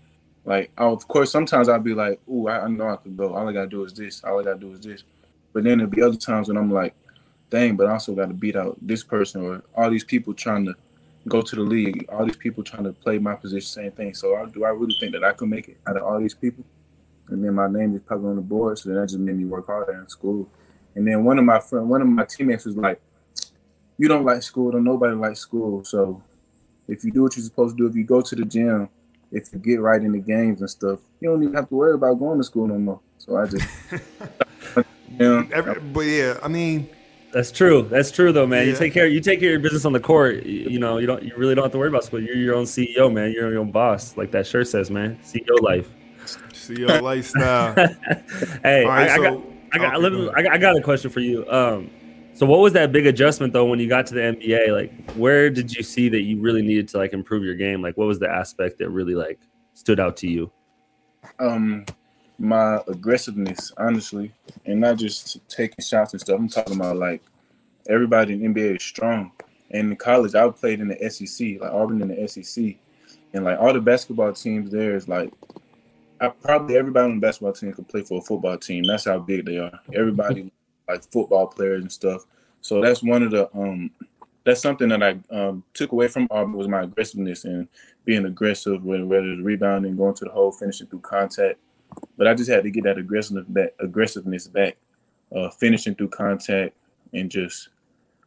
like. 0.46 0.72
I, 0.78 0.84
of 0.86 1.08
course, 1.08 1.32
sometimes 1.32 1.68
I'd 1.70 1.84
be 1.84 1.94
like, 1.94 2.20
"Ooh, 2.30 2.48
I, 2.48 2.66
I 2.66 2.68
know 2.68 2.90
I 2.90 2.96
could 2.98 3.18
go. 3.18 3.34
All 3.34 3.48
I 3.48 3.54
gotta 3.54 3.68
do 3.70 3.84
is 3.84 3.94
this. 3.94 4.24
All 4.24 4.40
I 4.40 4.44
gotta 4.44 4.60
do 4.60 4.72
is 4.74 4.80
this." 4.82 5.04
But 5.54 5.64
then 5.64 5.80
there'd 5.80 5.90
be 5.92 6.02
other 6.04 6.16
times 6.18 6.48
when 6.48 6.58
I'm 6.58 6.72
like, 6.72 6.94
"Dang!" 7.50 7.76
But 7.76 7.88
I 7.88 7.94
also 7.94 8.14
got 8.14 8.28
to 8.28 8.34
beat 8.34 8.56
out 8.56 8.78
this 8.82 9.04
person 9.04 9.42
or 9.44 9.64
all 9.76 9.90
these 9.90 10.04
people 10.04 10.34
trying 10.34 10.66
to 10.66 10.76
go 11.28 11.42
to 11.42 11.56
the 11.56 11.62
league. 11.64 12.06
All 12.10 12.24
these 12.26 12.36
people 12.38 12.64
trying 12.64 12.84
to 12.86 12.94
play 12.94 13.18
my 13.18 13.36
position, 13.36 13.68
same 13.68 13.92
thing. 13.92 14.14
So 14.14 14.36
I, 14.36 14.46
do 14.46 14.64
I 14.64 14.70
really 14.70 14.96
think 15.00 15.12
that 15.14 15.24
I 15.24 15.34
could 15.34 15.50
make 15.50 15.68
it 15.68 15.78
out 15.88 15.98
of 15.98 16.04
all 16.04 16.20
these 16.20 16.34
people? 16.36 16.64
And 17.30 17.44
then 17.44 17.54
my 17.56 17.68
name 17.68 17.96
is 17.96 18.02
probably 18.02 18.30
on 18.30 18.36
the 18.38 18.42
board, 18.42 18.78
so 18.80 18.90
that 18.90 19.08
just 19.08 19.20
made 19.20 19.36
me 19.38 19.46
work 19.46 19.66
harder 19.68 19.92
in 19.94 20.08
school. 20.08 20.48
And 21.00 21.08
then 21.08 21.24
one 21.24 21.40
of 21.40 21.46
my 21.46 21.60
friend, 21.62 21.88
one 21.90 22.02
of 22.02 22.10
my 22.10 22.26
teammates 22.26 22.66
was 22.66 22.76
like, 22.76 23.00
"You 23.98 24.10
don't 24.10 24.26
like 24.26 24.44
school. 24.44 24.70
Don't 24.72 24.84
nobody 24.84 25.16
like 25.16 25.38
school. 25.38 25.86
So 25.86 26.22
if 26.90 27.06
you 27.06 27.12
do 27.12 27.24
what 27.24 27.38
you're 27.38 27.46
supposed 27.46 27.78
to 27.78 27.84
do, 27.84 27.88
if 27.88 27.96
you 27.96 28.04
go 28.04 28.20
to 28.20 28.36
the 28.36 28.44
gym, 28.44 28.90
if 29.32 29.48
you 29.54 29.60
get 29.60 29.80
right 29.80 30.02
in 30.02 30.12
the 30.12 30.20
games 30.20 30.60
and 30.60 30.70
stuff, 30.70 31.00
you 31.22 31.30
don't 31.30 31.42
even 31.42 31.56
have 31.56 31.70
to 31.70 31.76
worry 31.76 31.94
about 31.94 32.16
going 32.20 32.38
to 32.38 32.44
school 32.44 32.68
no 32.68 32.78
more." 32.78 33.00
So 33.18 33.38
I 33.38 33.46
just, 33.48 33.66
yeah, 35.18 35.44
every, 35.54 35.80
but 35.80 36.02
yeah, 36.02 36.38
I 36.44 36.50
mean, 36.50 36.90
That's 37.32 37.52
true. 37.52 37.84
That's 37.84 38.12
true 38.12 38.32
though, 38.34 38.48
man. 38.48 38.68
You 38.68 38.76
take 38.76 38.92
care. 38.92 39.08
You 39.08 39.22
take 39.22 39.40
care 39.40 39.50
of 39.50 39.54
your 39.54 39.60
business 39.62 39.86
on 39.86 39.94
the 39.94 40.00
court. 40.02 40.44
You, 40.46 40.70
you 40.72 40.80
know, 40.80 40.98
you 40.98 41.08
don't. 41.08 41.24
You 41.24 41.32
really 41.38 41.56
don't 41.56 41.64
have 41.64 41.72
to 41.72 41.78
worry 41.78 41.90
about 41.90 42.04
school. 42.04 42.20
You're 42.22 42.36
your 42.36 42.56
own 42.56 42.66
CEO, 42.66 43.10
man. 43.14 43.32
You're 43.32 43.52
your 43.52 43.62
own 43.62 43.72
boss, 43.72 44.18
like 44.18 44.32
that 44.32 44.46
shirt 44.48 44.68
says, 44.68 44.90
man. 44.92 45.18
CEO 45.24 45.62
life. 45.62 45.88
CEO 46.52 47.02
lifestyle. 47.02 47.74
Hey, 48.64 48.84
All 48.84 48.90
right, 48.90 49.10
I, 49.10 49.14
I 49.14 49.16
so- 49.18 49.24
got, 49.38 49.44
I 49.74 49.78
got, 49.78 49.96
okay, 49.96 50.10
go 50.10 50.10
me- 50.10 50.32
I 50.36 50.42
got, 50.42 50.54
I 50.54 50.58
got 50.58 50.78
a 50.78 50.82
question 50.82 51.10
for 51.10 51.20
you. 51.20 51.50
Um, 51.50 51.90
so 52.34 52.46
what 52.46 52.60
was 52.60 52.74
that 52.74 52.92
big 52.92 53.06
adjustment 53.06 53.54
though 53.54 53.66
when 53.66 53.80
you 53.80 53.90
got 53.90 54.06
to 54.08 54.14
the 54.14 54.22
NBA? 54.22 54.72
Like, 54.72 55.12
where 55.16 55.50
did 55.50 55.76
you 55.76 55.84
see 55.84 56.10
that 56.10 56.22
you 56.22 56.40
really 56.40 56.62
needed 56.62 56.88
to 56.90 56.98
like 56.98 57.14
improve 57.14 57.44
your 57.44 57.56
game? 57.56 57.82
Like, 57.82 57.98
what 57.98 58.08
was 58.08 58.20
the 58.20 58.30
aspect 58.30 58.78
that 58.80 58.90
really 58.90 59.16
like 59.16 59.40
stood 59.74 60.00
out 60.00 60.18
to 60.18 60.28
you? 60.28 60.52
um, 61.40 61.86
my 62.38 62.80
aggressiveness, 62.88 63.72
honestly, 63.78 64.34
and 64.66 64.80
not 64.80 64.98
just 64.98 65.38
taking 65.50 65.84
shots 65.84 66.14
and 66.14 66.22
stuff. 66.22 66.40
I'm 66.40 66.50
talking 66.50 66.76
about 66.76 66.98
like 66.98 67.22
everybody 67.88 68.34
in 68.34 68.54
NBA 68.54 68.78
is 68.78 68.84
strong. 68.84 69.32
And 69.72 69.92
in 69.92 69.98
college, 69.98 70.36
I 70.36 70.50
played 70.50 70.80
in 70.80 70.88
the 70.88 71.10
SEC, 71.10 71.62
like 71.62 71.72
Auburn 71.72 72.02
in 72.02 72.08
the 72.08 72.28
SEC, 72.28 72.76
and 73.34 73.44
like 73.44 73.60
all 73.60 73.74
the 73.74 73.82
basketball 73.82 74.34
teams 74.34 74.72
there 74.72 74.96
is 74.96 75.08
like, 75.08 75.32
I 76.22 76.28
probably 76.30 76.78
everybody 76.78 77.06
on 77.06 77.20
the 77.20 77.26
basketball 77.26 77.54
team 77.54 77.74
could 77.74 77.88
play 77.88 78.02
for 78.02 78.20
a 78.20 78.22
football 78.22 78.58
team. 78.58 78.84
That's 78.84 79.06
how 79.06 79.20
big 79.20 79.46
they 79.46 79.58
are. 79.58 79.80
Everybody 79.94 80.52
like 80.88 81.04
football 81.12 81.48
players 81.48 81.82
and 81.82 81.92
stuff. 81.92 82.26
So 82.62 82.82
that's 82.82 83.02
one 83.02 83.24
of 83.24 83.32
the 83.32 83.50
um, 83.58 83.92
that's 84.44 84.62
something 84.62 84.90
that 84.90 85.04
I 85.04 85.20
um, 85.34 85.64
took 85.74 85.92
away 85.92 86.08
from 86.08 86.28
Auburn 86.32 86.54
was 86.54 86.68
my 86.68 86.82
aggressiveness 86.82 87.46
and 87.46 87.68
being 88.06 88.26
aggressive, 88.26 88.84
whether 88.84 89.06
whether 89.06 89.32
it's 89.32 89.42
rebounding, 89.42 89.96
going 89.96 90.16
to 90.16 90.26
the 90.26 90.32
hole, 90.32 90.52
finishing 90.52 90.88
through 90.88 91.00
contact. 91.00 91.60
But 92.18 92.28
I 92.28 92.34
just 92.34 92.50
had 92.50 92.64
to 92.64 92.70
get 92.70 92.84
that 92.84 92.98
aggressiveness 92.98 93.46
back, 93.48 93.74
aggressiveness 93.80 94.48
back, 94.48 94.78
uh, 95.36 95.50
finishing 95.50 95.96
through 95.96 96.10
contact, 96.10 96.76
and 97.14 97.30
just 97.30 97.70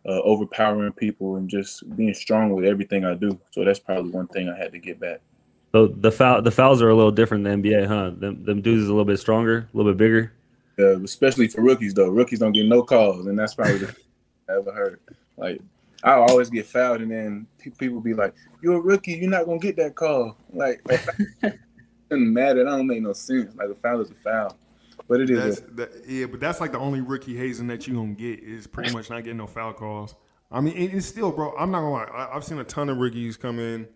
uh, 0.06 0.20
overpowering 0.22 0.92
people 0.92 1.36
and 1.36 1.48
just 1.48 1.94
being 1.96 2.14
strong 2.14 2.50
with 2.50 2.64
everything 2.64 3.04
I 3.04 3.14
do. 3.14 3.38
So 3.50 3.64
that's 3.64 3.78
probably 3.78 4.10
one 4.10 4.28
thing 4.28 4.48
I 4.48 4.56
had 4.56 4.72
to 4.72 4.78
get 4.78 4.98
back. 4.98 5.20
So 5.72 5.86
the 5.86 6.12
foul, 6.12 6.42
the 6.42 6.50
fouls 6.50 6.82
are 6.82 6.90
a 6.90 6.94
little 6.94 7.10
different 7.10 7.44
than 7.44 7.62
NBA, 7.62 7.86
huh? 7.86 8.10
Them, 8.16 8.44
them 8.44 8.60
dudes 8.60 8.82
is 8.82 8.88
a 8.88 8.92
little 8.92 9.06
bit 9.06 9.18
stronger, 9.18 9.68
a 9.72 9.76
little 9.76 9.90
bit 9.92 9.98
bigger. 9.98 10.32
Uh, 10.78 11.00
especially 11.02 11.48
for 11.48 11.62
rookies 11.62 11.94
though, 11.94 12.08
rookies 12.08 12.38
don't 12.38 12.52
get 12.52 12.66
no 12.66 12.82
calls, 12.82 13.26
and 13.26 13.38
that's 13.38 13.54
probably 13.54 13.78
the 13.78 13.94
I 14.48 14.56
ever 14.58 14.72
heard. 14.72 15.00
Like 15.36 15.60
I 16.04 16.12
always 16.14 16.50
get 16.50 16.66
fouled, 16.66 17.00
and 17.00 17.10
then 17.10 17.46
people 17.78 18.00
be 18.00 18.14
like, 18.14 18.34
"You're 18.62 18.76
a 18.76 18.80
rookie, 18.80 19.12
you're 19.12 19.30
not 19.30 19.46
gonna 19.46 19.58
get 19.58 19.76
that 19.76 19.94
call." 19.94 20.36
Like 20.52 20.80
it 20.88 21.00
doesn't 22.10 22.32
matter. 22.32 22.64
That 22.64 22.70
don't 22.70 22.86
make 22.86 23.02
no 23.02 23.12
sense. 23.12 23.54
Like 23.56 23.68
a 23.70 23.74
foul 23.74 24.00
is 24.00 24.10
a 24.10 24.14
foul. 24.14 24.56
But 25.08 25.20
it 25.20 25.30
is. 25.30 25.60
That's 25.60 25.70
a- 25.70 25.74
that, 25.74 25.90
yeah, 26.08 26.26
but 26.26 26.40
that's 26.40 26.60
like 26.60 26.72
the 26.72 26.78
only 26.78 27.00
rookie 27.00 27.36
hazing 27.36 27.66
that 27.68 27.86
you 27.86 27.94
gonna 27.94 28.12
get 28.14 28.40
is 28.40 28.66
pretty 28.66 28.92
much 28.92 29.10
not 29.10 29.24
getting 29.24 29.38
no 29.38 29.46
foul 29.46 29.72
calls. 29.72 30.14
I 30.50 30.60
mean, 30.60 30.76
it, 30.76 30.94
it's 30.94 31.06
still, 31.06 31.30
bro. 31.32 31.54
I'm 31.56 31.70
not 31.70 31.80
gonna 31.80 31.92
lie. 31.92 32.04
I, 32.04 32.36
I've 32.36 32.44
seen 32.44 32.58
a 32.58 32.64
ton 32.64 32.88
of 32.88 32.98
rookies 32.98 33.36
come 33.36 33.58
in. 33.58 33.88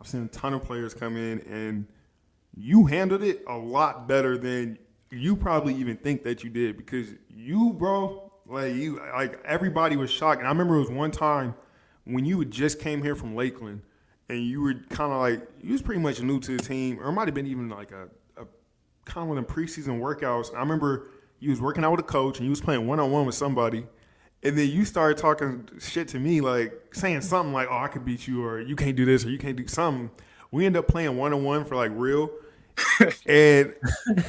I've 0.00 0.06
seen 0.06 0.22
a 0.22 0.28
ton 0.28 0.54
of 0.54 0.64
players 0.64 0.94
come 0.94 1.16
in, 1.16 1.40
and 1.40 1.86
you 2.56 2.86
handled 2.86 3.22
it 3.22 3.42
a 3.46 3.56
lot 3.56 4.08
better 4.08 4.38
than 4.38 4.78
you 5.10 5.36
probably 5.36 5.74
even 5.74 5.96
think 5.96 6.22
that 6.24 6.42
you 6.42 6.50
did 6.50 6.76
because 6.76 7.08
you, 7.28 7.72
bro, 7.74 8.32
like 8.46 8.74
you, 8.74 9.00
like 9.14 9.40
everybody 9.44 9.96
was 9.96 10.10
shocked. 10.10 10.38
And 10.38 10.46
I 10.46 10.50
remember 10.50 10.76
it 10.76 10.80
was 10.80 10.90
one 10.90 11.10
time 11.10 11.54
when 12.04 12.24
you 12.24 12.44
just 12.44 12.80
came 12.80 13.02
here 13.02 13.14
from 13.14 13.34
Lakeland, 13.34 13.82
and 14.28 14.44
you 14.44 14.62
were 14.62 14.74
kind 14.88 15.12
of 15.12 15.20
like 15.20 15.46
you 15.62 15.72
was 15.72 15.82
pretty 15.82 16.00
much 16.00 16.22
new 16.22 16.40
to 16.40 16.56
the 16.56 16.62
team, 16.62 16.98
or 17.00 17.08
it 17.08 17.12
might 17.12 17.28
have 17.28 17.34
been 17.34 17.46
even 17.46 17.68
like 17.68 17.92
a, 17.92 18.08
a 18.40 18.46
kind 19.04 19.28
of 19.28 19.36
them 19.36 19.44
preseason 19.44 20.00
workouts. 20.00 20.54
I 20.54 20.60
remember 20.60 21.08
you 21.40 21.50
was 21.50 21.60
working 21.60 21.84
out 21.84 21.90
with 21.90 22.00
a 22.00 22.04
coach 22.04 22.38
and 22.38 22.46
you 22.46 22.50
was 22.50 22.60
playing 22.60 22.86
one 22.86 23.00
on 23.00 23.10
one 23.10 23.26
with 23.26 23.34
somebody, 23.34 23.86
and 24.42 24.56
then 24.56 24.68
you 24.68 24.84
started 24.84 25.18
talking 25.18 25.68
shit 25.78 26.08
to 26.08 26.18
me, 26.18 26.40
like 26.40 26.72
saying 26.92 27.20
something 27.20 27.52
like, 27.52 27.68
"Oh, 27.70 27.76
I 27.76 27.88
could 27.88 28.04
beat 28.04 28.26
you," 28.26 28.44
or 28.44 28.60
"You 28.60 28.76
can't 28.76 28.96
do 28.96 29.04
this," 29.04 29.24
or 29.24 29.30
"You 29.30 29.38
can't 29.38 29.56
do 29.56 29.66
something." 29.66 30.10
We 30.50 30.66
end 30.66 30.76
up 30.76 30.88
playing 30.88 31.16
one 31.16 31.32
on 31.32 31.44
one 31.44 31.64
for 31.64 31.76
like 31.76 31.92
real, 31.94 32.30
and 33.26 33.74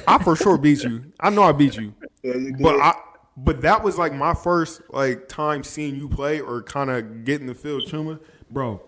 I 0.07 0.21
for 0.23 0.35
sure 0.35 0.57
beat 0.57 0.83
you. 0.83 1.05
I 1.19 1.29
know 1.29 1.43
I 1.43 1.51
beat 1.51 1.77
you, 1.77 1.93
yeah, 2.23 2.35
you 2.35 2.55
but 2.59 2.79
I. 2.79 2.95
But 3.37 3.61
that 3.61 3.81
was 3.81 3.97
like 3.97 4.13
my 4.13 4.33
first 4.33 4.81
like 4.89 5.29
time 5.29 5.63
seeing 5.63 5.95
you 5.95 6.09
play 6.09 6.41
or 6.41 6.61
kind 6.61 6.89
of 6.89 7.23
getting 7.23 7.47
the 7.47 7.55
field, 7.55 7.83
Chuma, 7.83 8.19
bro. 8.51 8.81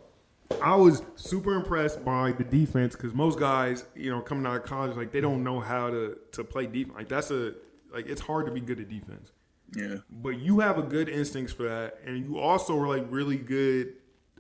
I 0.62 0.76
was 0.76 1.02
super 1.16 1.56
impressed 1.56 2.04
by 2.04 2.34
the 2.34 2.44
defense 2.44 2.94
because 2.94 3.14
most 3.14 3.40
guys, 3.40 3.86
you 3.96 4.12
know, 4.12 4.20
coming 4.20 4.46
out 4.46 4.58
of 4.58 4.64
college, 4.64 4.98
like 4.98 5.12
they 5.12 5.22
don't 5.22 5.44
know 5.44 5.62
how 5.62 5.90
to 5.90 6.18
to 6.34 6.44
play 6.44 6.68
defense. 6.68 6.98
Like 6.98 7.08
that's 7.08 7.32
a 7.32 7.54
like 7.94 8.06
it's 8.08 8.22
hard 8.22 8.46
to 8.48 8.52
be 8.52 8.60
good 8.60 8.82
at 8.82 8.90
defense. 8.90 9.32
Yeah. 9.76 9.96
But 10.10 10.40
you 10.40 10.60
have 10.60 10.78
a 10.78 10.84
good 10.84 11.10
instincts 11.10 11.54
for 11.54 11.64
that, 11.64 12.00
and 12.06 12.26
you 12.26 12.40
also 12.40 12.78
are 12.80 12.88
like 12.88 13.06
really 13.10 13.38
good 13.38 13.94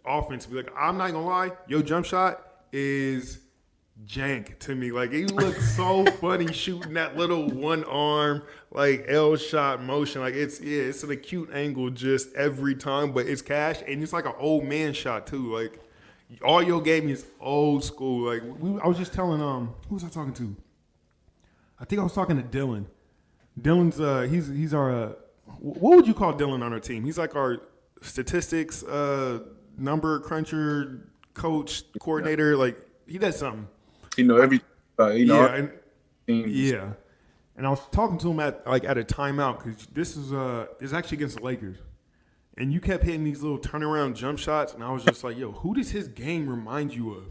offensively. 0.05 0.63
Like 0.63 0.73
I'm 0.77 0.97
not 0.97 1.11
gonna 1.11 1.25
lie, 1.25 1.51
your 1.67 1.81
jump 1.81 2.05
shot 2.05 2.41
is 2.71 3.39
jank 4.05 4.57
to 4.59 4.75
me. 4.75 4.91
Like 4.91 5.11
you 5.11 5.27
look 5.27 5.55
so 5.75 6.05
funny 6.05 6.51
shooting 6.51 6.93
that 6.93 7.15
little 7.17 7.49
one 7.49 7.83
arm 7.85 8.43
like 8.71 9.05
L 9.07 9.35
shot 9.35 9.83
motion. 9.83 10.21
Like 10.21 10.33
it's 10.33 10.59
yeah, 10.59 10.83
it's 10.83 11.03
an 11.03 11.11
acute 11.11 11.49
angle 11.53 11.89
just 11.89 12.33
every 12.33 12.75
time, 12.75 13.11
but 13.11 13.27
it's 13.27 13.41
cash 13.41 13.81
and 13.87 14.01
it's 14.01 14.13
like 14.13 14.25
an 14.25 14.33
old 14.37 14.63
man 14.63 14.93
shot 14.93 15.27
too. 15.27 15.53
Like 15.53 15.79
all 16.43 16.63
your 16.63 16.81
game 16.81 17.09
is 17.09 17.25
old 17.39 17.83
school. 17.83 18.27
Like 18.27 18.41
we, 18.59 18.79
I 18.79 18.87
was 18.87 18.97
just 18.97 19.13
telling 19.13 19.41
um 19.41 19.73
who 19.87 19.95
was 19.95 20.03
I 20.03 20.09
talking 20.09 20.33
to? 20.33 20.55
I 21.79 21.85
think 21.85 21.99
I 21.99 22.03
was 22.03 22.13
talking 22.13 22.37
to 22.37 22.43
Dylan. 22.43 22.85
Dylan's 23.59 23.99
uh 23.99 24.21
he's 24.21 24.47
he's 24.47 24.73
our 24.73 24.91
uh, 24.91 25.13
what 25.59 25.95
would 25.95 26.07
you 26.07 26.13
call 26.13 26.33
Dylan 26.33 26.63
on 26.63 26.73
our 26.73 26.79
team? 26.79 27.05
He's 27.05 27.17
like 27.17 27.35
our 27.35 27.61
statistics 28.01 28.83
uh 28.83 29.39
number 29.77 30.19
cruncher 30.19 31.09
coach 31.33 31.83
coordinator 31.99 32.55
like 32.57 32.77
he 33.07 33.17
does 33.17 33.37
something. 33.37 33.67
You 34.17 34.25
know 34.25 34.37
every. 34.37 34.61
Uh, 34.99 35.09
you 35.09 35.25
know. 35.25 35.41
yeah, 35.41 35.55
and, 36.27 36.51
yeah. 36.51 36.89
And 37.55 37.67
I 37.67 37.69
was 37.69 37.81
talking 37.91 38.17
to 38.19 38.31
him 38.31 38.39
at 38.39 38.65
like 38.65 38.83
at 38.83 38.97
a 38.97 39.03
timeout 39.03 39.63
because 39.63 39.87
this 39.87 40.15
is 40.15 40.33
uh 40.33 40.67
is 40.79 40.93
actually 40.93 41.17
against 41.17 41.37
the 41.37 41.43
Lakers, 41.43 41.77
and 42.57 42.71
you 42.71 42.79
kept 42.79 43.03
hitting 43.03 43.23
these 43.23 43.41
little 43.41 43.59
turnaround 43.59 44.15
jump 44.15 44.39
shots, 44.39 44.73
and 44.73 44.83
I 44.83 44.91
was 44.91 45.03
just 45.03 45.23
like, 45.23 45.37
yo, 45.37 45.51
who 45.51 45.73
does 45.75 45.91
his 45.91 46.07
game 46.07 46.47
remind 46.47 46.93
you 46.93 47.13
of? 47.13 47.23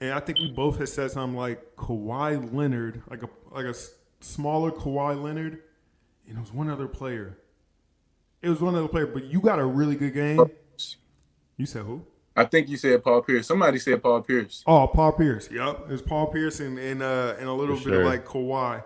And 0.00 0.12
I 0.12 0.20
think 0.20 0.38
we 0.38 0.50
both 0.50 0.78
had 0.78 0.88
said 0.88 1.12
something 1.12 1.36
like 1.36 1.76
Kawhi 1.76 2.52
Leonard, 2.52 3.02
like 3.08 3.22
a 3.22 3.28
like 3.50 3.66
a 3.66 3.74
smaller 4.20 4.70
Kawhi 4.70 5.20
Leonard, 5.20 5.62
and 6.28 6.36
it 6.36 6.40
was 6.40 6.52
one 6.52 6.68
other 6.68 6.88
player. 6.88 7.38
It 8.40 8.48
was 8.48 8.60
one 8.60 8.74
other 8.74 8.88
player, 8.88 9.06
but 9.06 9.24
you 9.24 9.40
got 9.40 9.58
a 9.58 9.64
really 9.64 9.94
good 9.94 10.14
game. 10.14 10.44
You 11.56 11.66
said 11.66 11.84
who? 11.84 12.04
I 12.34 12.44
think 12.44 12.68
you 12.68 12.76
said 12.76 13.04
Paul 13.04 13.22
Pierce. 13.22 13.46
Somebody 13.46 13.78
said 13.78 14.02
Paul 14.02 14.22
Pierce. 14.22 14.64
Oh, 14.66 14.86
Paul 14.86 15.12
Pierce. 15.12 15.48
Yep, 15.50 15.86
it's 15.90 16.02
Paul 16.02 16.26
Pierce 16.28 16.60
and 16.60 16.78
and, 16.78 17.02
uh, 17.02 17.34
and 17.38 17.48
a 17.48 17.52
little 17.52 17.76
For 17.76 17.90
bit 17.90 18.00
of 18.00 18.06
like 18.06 18.26
Kawhi. 18.26 18.82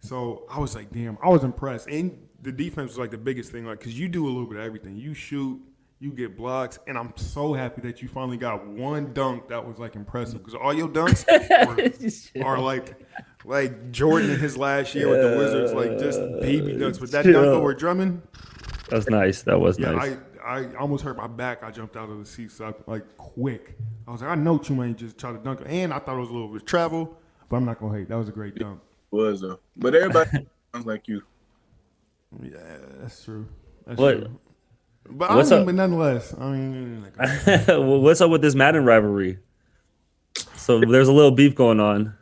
So 0.00 0.44
I 0.50 0.58
was 0.60 0.74
like, 0.74 0.92
damn, 0.92 1.16
I 1.22 1.28
was 1.30 1.44
impressed. 1.44 1.88
And 1.88 2.18
the 2.42 2.52
defense 2.52 2.90
was 2.90 2.98
like 2.98 3.10
the 3.10 3.18
biggest 3.18 3.50
thing, 3.50 3.64
like 3.64 3.78
because 3.78 3.98
you 3.98 4.08
do 4.08 4.26
a 4.26 4.28
little 4.28 4.46
bit 4.46 4.58
of 4.58 4.64
everything. 4.64 4.96
You 4.96 5.14
shoot, 5.14 5.60
you 5.98 6.12
get 6.12 6.36
blocks, 6.36 6.78
and 6.86 6.98
I'm 6.98 7.14
so 7.16 7.54
happy 7.54 7.80
that 7.82 8.02
you 8.02 8.08
finally 8.08 8.36
got 8.36 8.66
one 8.66 9.14
dunk 9.14 9.48
that 9.48 9.66
was 9.66 9.78
like 9.78 9.96
impressive 9.96 10.38
because 10.38 10.54
all 10.54 10.74
your 10.74 10.88
dunks 10.88 11.24
were, 12.36 12.44
are 12.44 12.60
like 12.60 13.00
like 13.44 13.90
Jordan 13.92 14.30
in 14.30 14.38
his 14.40 14.56
last 14.56 14.94
year 14.94 15.08
with 15.08 15.20
the 15.22 15.36
Wizards, 15.38 15.72
like 15.72 15.98
just 15.98 16.18
baby 16.40 16.72
dunks. 16.72 16.98
But 17.00 17.10
that 17.12 17.24
dunk 17.24 17.34
Chill. 17.36 17.44
over 17.44 17.74
Drummond, 17.74 18.22
That 18.88 18.96
was 18.96 19.08
nice. 19.08 19.42
That 19.42 19.58
was 19.60 19.78
yeah, 19.78 19.90
nice. 19.92 20.16
I, 20.44 20.58
I 20.58 20.74
almost 20.76 21.04
hurt 21.04 21.16
my 21.16 21.26
back. 21.26 21.62
I 21.62 21.70
jumped 21.70 21.96
out 21.96 22.08
of 22.10 22.18
the 22.18 22.26
seat, 22.26 22.50
so 22.52 22.66
I, 22.66 22.90
like 22.90 23.16
quick. 23.16 23.76
I 24.06 24.12
was 24.12 24.20
like, 24.22 24.30
I 24.30 24.34
know 24.34 24.58
Chuma 24.58 24.86
ain't 24.86 24.98
just 24.98 25.18
try 25.18 25.32
to 25.32 25.38
dunk. 25.38 25.60
And 25.66 25.92
I 25.92 25.98
thought 25.98 26.16
it 26.16 26.20
was 26.20 26.30
a 26.30 26.32
little 26.32 26.48
bit 26.48 26.62
of 26.62 26.66
travel, 26.66 27.16
but 27.48 27.56
I'm 27.56 27.64
not 27.64 27.78
gonna 27.80 27.98
hate. 27.98 28.08
That 28.08 28.16
was 28.18 28.28
a 28.28 28.32
great 28.32 28.54
dunk. 28.56 28.80
Was 29.10 29.40
though. 29.42 29.60
But 29.76 29.94
everybody 29.94 30.30
sounds 30.74 30.86
like 30.86 31.06
you. 31.08 31.22
Yeah, 32.42 32.58
that's 33.00 33.24
true. 33.24 33.46
That's 33.86 33.98
What- 34.00 34.18
true. 34.20 34.40
But 35.06 35.30
I 35.30 35.36
what's 35.36 35.50
mean, 35.50 35.60
up- 35.60 35.66
but 35.66 35.74
nonetheless, 35.74 36.34
I 36.40 36.50
mean, 36.50 37.02
like, 37.02 37.68
What's 37.78 38.22
up 38.22 38.30
with 38.30 38.40
this 38.40 38.54
Madden 38.54 38.86
rivalry? 38.86 39.38
So 40.56 40.80
there's 40.80 41.08
a 41.08 41.12
little 41.12 41.30
beef 41.30 41.54
going 41.54 41.78
on. 41.78 42.16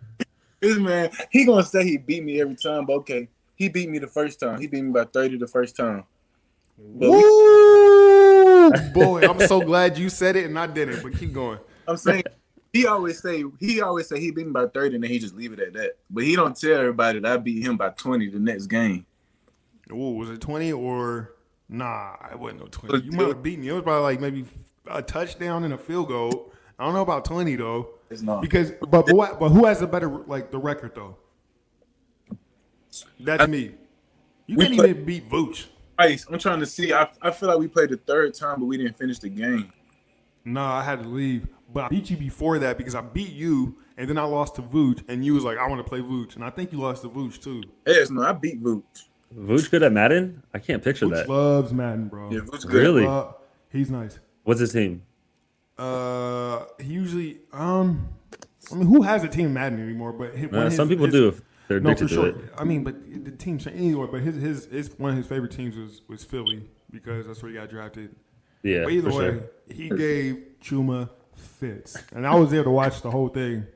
This 0.62 0.78
man, 0.78 1.10
he 1.30 1.44
gonna 1.44 1.64
say 1.64 1.82
he 1.82 1.96
beat 1.96 2.22
me 2.22 2.40
every 2.40 2.54
time, 2.54 2.86
but 2.86 2.92
okay. 2.98 3.28
He 3.56 3.68
beat 3.68 3.90
me 3.90 3.98
the 3.98 4.06
first 4.06 4.38
time. 4.38 4.60
He 4.60 4.68
beat 4.68 4.84
me 4.84 4.92
by 4.92 5.04
30 5.04 5.38
the 5.38 5.48
first 5.48 5.74
time. 5.74 6.04
But 6.78 7.10
Woo! 7.10 8.70
boy, 8.94 9.22
I'm 9.28 9.40
so 9.40 9.60
glad 9.60 9.98
you 9.98 10.08
said 10.08 10.36
it 10.36 10.44
and 10.44 10.56
I 10.56 10.68
didn't. 10.68 11.02
But 11.02 11.18
keep 11.18 11.32
going. 11.32 11.58
I'm 11.88 11.96
saying 11.96 12.22
he 12.72 12.86
always 12.86 13.20
say 13.20 13.42
he 13.58 13.80
always 13.80 14.08
say 14.08 14.20
he 14.20 14.30
beat 14.30 14.46
me 14.46 14.52
by 14.52 14.66
30 14.66 14.94
and 14.94 15.04
then 15.04 15.10
he 15.10 15.18
just 15.18 15.34
leave 15.34 15.52
it 15.52 15.58
at 15.58 15.72
that. 15.72 15.96
But 16.08 16.22
he 16.22 16.36
don't 16.36 16.56
tell 16.56 16.78
everybody 16.78 17.18
that 17.18 17.32
I 17.32 17.36
beat 17.38 17.64
him 17.66 17.76
by 17.76 17.88
20 17.88 18.28
the 18.28 18.38
next 18.38 18.66
game. 18.66 19.04
Ooh, 19.90 20.12
was 20.12 20.30
it 20.30 20.40
20 20.40 20.72
or 20.72 21.34
nah? 21.68 22.14
It 22.30 22.38
wasn't 22.38 22.60
no 22.60 22.66
20. 22.66 23.04
You 23.04 23.10
might 23.10 23.28
have 23.28 23.42
beaten 23.42 23.62
me. 23.62 23.68
It 23.68 23.72
was 23.72 23.82
probably 23.82 24.02
like 24.02 24.20
maybe 24.20 24.44
a 24.88 25.02
touchdown 25.02 25.64
and 25.64 25.74
a 25.74 25.78
field 25.78 26.06
goal. 26.06 26.51
I 26.78 26.84
don't 26.84 26.94
know 26.94 27.02
about 27.02 27.24
20 27.24 27.56
though. 27.56 27.88
It's 28.10 28.22
not. 28.22 28.42
Because 28.42 28.72
but 28.80 29.06
but, 29.06 29.12
what, 29.12 29.40
but 29.40 29.48
who 29.50 29.64
has 29.66 29.82
a 29.82 29.86
better 29.86 30.08
like 30.08 30.50
the 30.50 30.58
record 30.58 30.92
though? 30.94 31.16
That's 33.20 33.48
me. 33.48 33.74
You 34.46 34.56
We 34.56 34.64
can't 34.66 34.76
play- 34.78 34.90
even 34.90 35.04
beat 35.04 35.28
Vooch. 35.30 35.66
Ice, 35.98 36.26
I'm 36.30 36.38
trying 36.38 36.60
to 36.60 36.66
see. 36.66 36.92
I, 36.92 37.08
I 37.20 37.30
feel 37.30 37.48
like 37.48 37.58
we 37.58 37.68
played 37.68 37.90
the 37.90 37.96
third 37.98 38.34
time, 38.34 38.60
but 38.60 38.66
we 38.66 38.76
didn't 38.76 38.98
finish 38.98 39.18
the 39.18 39.28
game. 39.28 39.72
No, 40.44 40.64
I 40.64 40.82
had 40.82 41.02
to 41.02 41.08
leave. 41.08 41.46
But 41.72 41.84
I 41.84 41.88
beat 41.88 42.10
you 42.10 42.16
before 42.16 42.58
that 42.58 42.76
because 42.76 42.94
I 42.94 43.00
beat 43.02 43.32
you 43.32 43.76
and 43.96 44.08
then 44.08 44.18
I 44.18 44.24
lost 44.24 44.56
to 44.56 44.62
Vooch 44.62 45.02
and 45.08 45.24
you 45.24 45.34
was 45.34 45.44
like, 45.44 45.58
I 45.58 45.66
want 45.68 45.78
to 45.84 45.88
play 45.88 46.00
Vooch. 46.00 46.34
And 46.34 46.44
I 46.44 46.50
think 46.50 46.72
you 46.72 46.78
lost 46.78 47.02
to 47.02 47.08
Vooch 47.08 47.40
too. 47.42 47.62
Yes, 47.86 48.10
no, 48.10 48.22
I 48.22 48.32
beat 48.32 48.62
Vooch. 48.62 48.82
Vooch 49.34 49.70
good 49.70 49.82
at 49.82 49.92
Madden? 49.92 50.42
I 50.52 50.58
can't 50.58 50.82
picture 50.82 51.06
Vooch 51.06 51.12
that. 51.14 51.28
loves 51.28 51.72
Madden, 51.72 52.08
bro. 52.08 52.30
Yeah, 52.30 52.40
Vooch 52.40 52.62
good. 52.66 52.74
Really? 52.82 53.06
Uh, 53.06 53.28
he's 53.70 53.90
nice. 53.90 54.18
What's 54.42 54.60
his 54.60 54.72
team? 54.72 55.02
Uh, 55.78 56.64
he 56.80 56.92
usually, 56.92 57.40
um, 57.52 58.08
I 58.70 58.74
mean, 58.74 58.86
who 58.86 59.02
has 59.02 59.24
a 59.24 59.28
team 59.28 59.46
in 59.46 59.54
Madden 59.54 59.80
anymore? 59.82 60.12
But 60.12 60.34
his, 60.34 60.50
one 60.50 60.62
Uh, 60.62 60.66
of 60.66 60.72
some 60.72 60.88
people 60.88 61.06
his- 61.06 61.14
do 61.14 61.28
if 61.28 61.40
they're 61.68 61.80
No, 61.80 61.90
for 61.94 62.00
to 62.00 62.08
sure. 62.08 62.26
it. 62.28 62.36
I 62.56 62.64
mean, 62.64 62.84
but 62.84 62.94
the 63.24 63.30
team 63.32 63.58
change 63.58 63.76
anyway. 63.76 64.06
But 64.10 64.20
his 64.20 64.36
his 64.36 64.64
his 64.66 64.98
one 64.98 65.10
of 65.12 65.16
his 65.16 65.26
favorite 65.26 65.52
teams 65.52 65.76
was 65.76 66.02
was 66.08 66.24
Philly 66.24 66.68
because 66.90 67.26
that's 67.26 67.42
where 67.42 67.50
he 67.50 67.58
got 67.58 67.70
drafted. 67.70 68.14
Yeah, 68.62 68.84
But 68.84 68.92
either 68.92 69.10
for 69.10 69.18
way, 69.18 69.30
sure. 69.30 69.50
he 69.74 69.88
gave 69.88 70.44
Chuma 70.62 71.08
fits, 71.34 71.96
and 72.14 72.26
I 72.26 72.34
was 72.36 72.50
there 72.50 72.62
to 72.62 72.70
watch 72.70 73.02
the 73.02 73.10
whole 73.10 73.28
thing. 73.28 73.66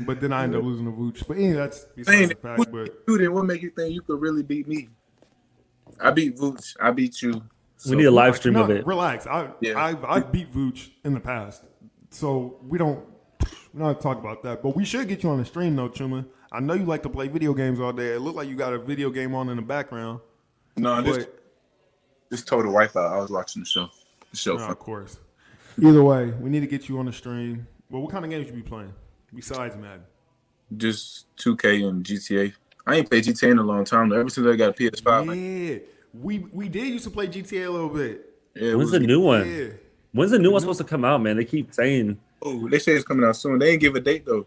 But 0.00 0.20
then 0.20 0.32
I 0.32 0.42
ended 0.42 0.58
up 0.58 0.64
losing 0.64 0.86
to 0.86 0.90
Vooch. 0.92 1.26
But 1.28 1.36
anyway, 1.36 1.52
that's 1.54 1.84
besides 1.94 2.16
Saying 2.16 2.28
the 2.30 2.34
fact. 2.34 2.72
But 2.72 3.06
dude, 3.06 3.20
then 3.20 3.32
what 3.32 3.44
make 3.44 3.62
you 3.62 3.70
think 3.70 3.94
you 3.94 4.02
could 4.02 4.20
really 4.20 4.42
beat 4.42 4.66
me? 4.66 4.88
I 6.00 6.10
beat 6.10 6.36
Vooch. 6.36 6.76
I 6.80 6.90
beat 6.90 7.22
you. 7.22 7.42
So, 7.78 7.90
we 7.90 7.96
need 7.96 8.04
a 8.04 8.10
live 8.10 8.36
stream 8.36 8.54
no, 8.54 8.64
of 8.64 8.70
it. 8.70 8.86
Relax. 8.86 9.26
I 9.26 9.50
Yeah. 9.60 9.82
I've, 9.82 10.04
I've 10.04 10.32
beat 10.32 10.52
Vooch 10.52 10.90
in 11.04 11.12
the 11.12 11.20
past, 11.20 11.64
so 12.10 12.58
we 12.62 12.78
don't 12.78 13.04
we 13.74 13.80
don't 13.80 13.88
have 13.88 13.98
to 13.98 14.02
talk 14.02 14.18
about 14.18 14.42
that. 14.44 14.62
But 14.62 14.74
we 14.74 14.84
should 14.84 15.08
get 15.08 15.22
you 15.22 15.30
on 15.30 15.38
the 15.38 15.44
stream 15.44 15.76
though, 15.76 15.88
Chuma. 15.88 16.24
I 16.50 16.60
know 16.60 16.74
you 16.74 16.84
like 16.84 17.02
to 17.02 17.10
play 17.10 17.28
video 17.28 17.52
games 17.52 17.80
all 17.80 17.92
day. 17.92 18.14
It 18.14 18.20
looked 18.20 18.36
like 18.36 18.48
you 18.48 18.56
got 18.56 18.72
a 18.72 18.78
video 18.78 19.10
game 19.10 19.34
on 19.34 19.50
in 19.50 19.56
the 19.56 19.62
background. 19.62 20.20
No, 20.76 21.02
this 21.02 21.18
But 21.18 21.42
this 22.30 22.44
total 22.44 22.72
wipeout. 22.72 23.12
I 23.12 23.18
was 23.18 23.30
watching 23.30 23.62
the 23.62 23.66
show. 23.66 23.90
The 24.30 24.36
show. 24.36 24.56
no, 24.56 24.66
of 24.66 24.78
course. 24.78 25.18
Either 25.82 26.02
way, 26.02 26.30
we 26.40 26.48
need 26.48 26.60
to 26.60 26.66
get 26.66 26.88
you 26.88 26.98
on 26.98 27.06
the 27.06 27.12
stream. 27.12 27.66
Well, 27.90 28.02
what 28.02 28.10
kind 28.10 28.24
of 28.24 28.30
games 28.30 28.46
you 28.46 28.54
be 28.54 28.62
playing 28.62 28.94
besides 29.34 29.76
Madden? 29.76 30.04
Just 30.76 31.36
2K 31.36 31.86
and 31.86 32.04
GTA. 32.04 32.52
I 32.86 32.96
ain't 32.96 33.10
played 33.10 33.24
GTA 33.24 33.50
in 33.50 33.58
a 33.58 33.62
long 33.62 33.84
time. 33.84 34.08
Though. 34.08 34.20
Ever 34.20 34.30
since 34.30 34.46
I 34.46 34.56
got 34.56 34.70
a 34.70 34.72
PS5, 34.72 35.26
like, 35.26 35.38
Yeah, 35.38 35.95
we 36.20 36.38
we 36.52 36.68
did 36.68 36.86
used 36.88 37.04
to 37.04 37.10
play 37.10 37.26
GTA 37.28 37.66
a 37.66 37.70
little 37.70 37.88
bit. 37.88 38.34
yeah, 38.54 38.74
When's 38.74 38.90
the 38.90 39.00
new 39.00 39.20
one? 39.20 39.48
Yeah, 39.48 39.68
When's 40.12 40.30
the 40.30 40.38
new 40.38 40.50
one 40.50 40.60
supposed 40.60 40.78
to 40.78 40.84
come 40.84 41.04
out, 41.04 41.20
man? 41.22 41.36
They 41.36 41.44
keep 41.44 41.72
saying, 41.74 42.18
Oh, 42.42 42.68
they 42.68 42.78
say 42.78 42.92
it's 42.92 43.04
coming 43.04 43.24
out 43.24 43.36
soon. 43.36 43.58
They 43.58 43.70
ain't 43.72 43.80
give 43.80 43.94
a 43.96 44.00
date 44.00 44.24
though. 44.26 44.46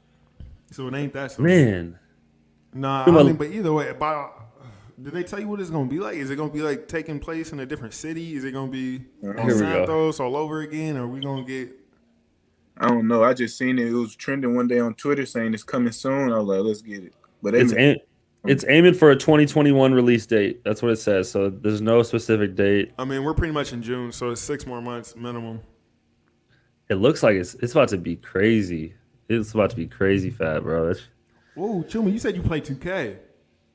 so 0.71 0.87
it 0.87 0.93
ain't 0.93 1.13
that. 1.13 1.31
So 1.33 1.41
man, 1.43 1.97
Nah, 2.73 3.05
I 3.05 3.23
mean, 3.23 3.35
but 3.35 3.47
either 3.47 3.73
way, 3.73 3.89
about 3.89 4.33
uh, 4.61 4.65
did 5.01 5.13
they 5.13 5.23
tell 5.23 5.39
you 5.39 5.47
what 5.47 5.59
it's 5.59 5.69
gonna 5.69 5.89
be 5.89 5.99
like? 5.99 6.15
Is 6.17 6.29
it 6.29 6.35
gonna 6.35 6.51
be 6.51 6.61
like 6.61 6.87
taking 6.87 7.19
place 7.19 7.51
in 7.51 7.59
a 7.59 7.65
different 7.65 7.93
city? 7.93 8.35
Is 8.35 8.43
it 8.43 8.51
gonna 8.51 8.71
be 8.71 8.97
uh-huh. 9.23 9.41
on 9.41 9.47
Here 9.47 9.53
go. 9.53 9.59
Santos 9.59 10.19
all 10.19 10.35
over 10.35 10.61
again? 10.61 10.97
Or 10.97 11.03
are 11.03 11.07
we 11.07 11.19
gonna 11.19 11.43
get? 11.43 11.71
I 12.77 12.87
don't 12.87 13.07
know. 13.07 13.23
I 13.23 13.33
just 13.33 13.57
seen 13.57 13.77
it. 13.77 13.87
It 13.87 13.93
was 13.93 14.15
trending 14.15 14.55
one 14.55 14.67
day 14.67 14.79
on 14.79 14.93
Twitter 14.93 15.25
saying 15.25 15.53
it's 15.53 15.63
coming 15.63 15.91
soon. 15.91 16.31
I 16.31 16.37
was 16.39 16.47
like, 16.47 16.59
let's 16.61 16.81
get 16.81 17.03
it. 17.03 17.13
But 17.41 17.53
it's 17.55 17.63
It's 17.65 17.73
been- 17.73 17.89
aim, 17.89 17.97
it's 18.45 18.63
aiming 18.67 18.93
for 18.93 19.11
a 19.11 19.15
2021 19.15 19.93
release 19.93 20.25
date. 20.25 20.63
That's 20.63 20.81
what 20.81 20.91
it 20.91 20.97
says. 20.97 21.29
So 21.29 21.49
there's 21.49 21.81
no 21.81 22.03
specific 22.03 22.55
date. 22.55 22.93
I 22.97 23.05
mean, 23.05 23.23
we're 23.23 23.33
pretty 23.33 23.53
much 23.53 23.73
in 23.73 23.81
June, 23.83 24.11
so 24.11 24.29
it's 24.31 24.41
six 24.41 24.65
more 24.65 24.81
months 24.81 25.15
minimum. 25.15 25.61
It 26.89 26.95
looks 26.95 27.21
like 27.21 27.35
it's 27.35 27.53
it's 27.55 27.73
about 27.73 27.89
to 27.89 27.97
be 27.97 28.15
crazy. 28.15 28.95
It's 29.27 29.53
about 29.53 29.69
to 29.71 29.75
be 29.75 29.85
crazy 29.87 30.29
fat, 30.31 30.63
bro. 30.63 30.89
It's, 30.89 31.01
Whoa, 31.55 31.83
Chuma, 31.83 32.11
you 32.11 32.17
said 32.19 32.35
you 32.35 32.41
play 32.41 32.61
2K. 32.61 33.17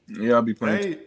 yeah, 0.08 0.34
I'll 0.34 0.42
be 0.42 0.54
playing. 0.54 0.94
Hey, 0.94 0.98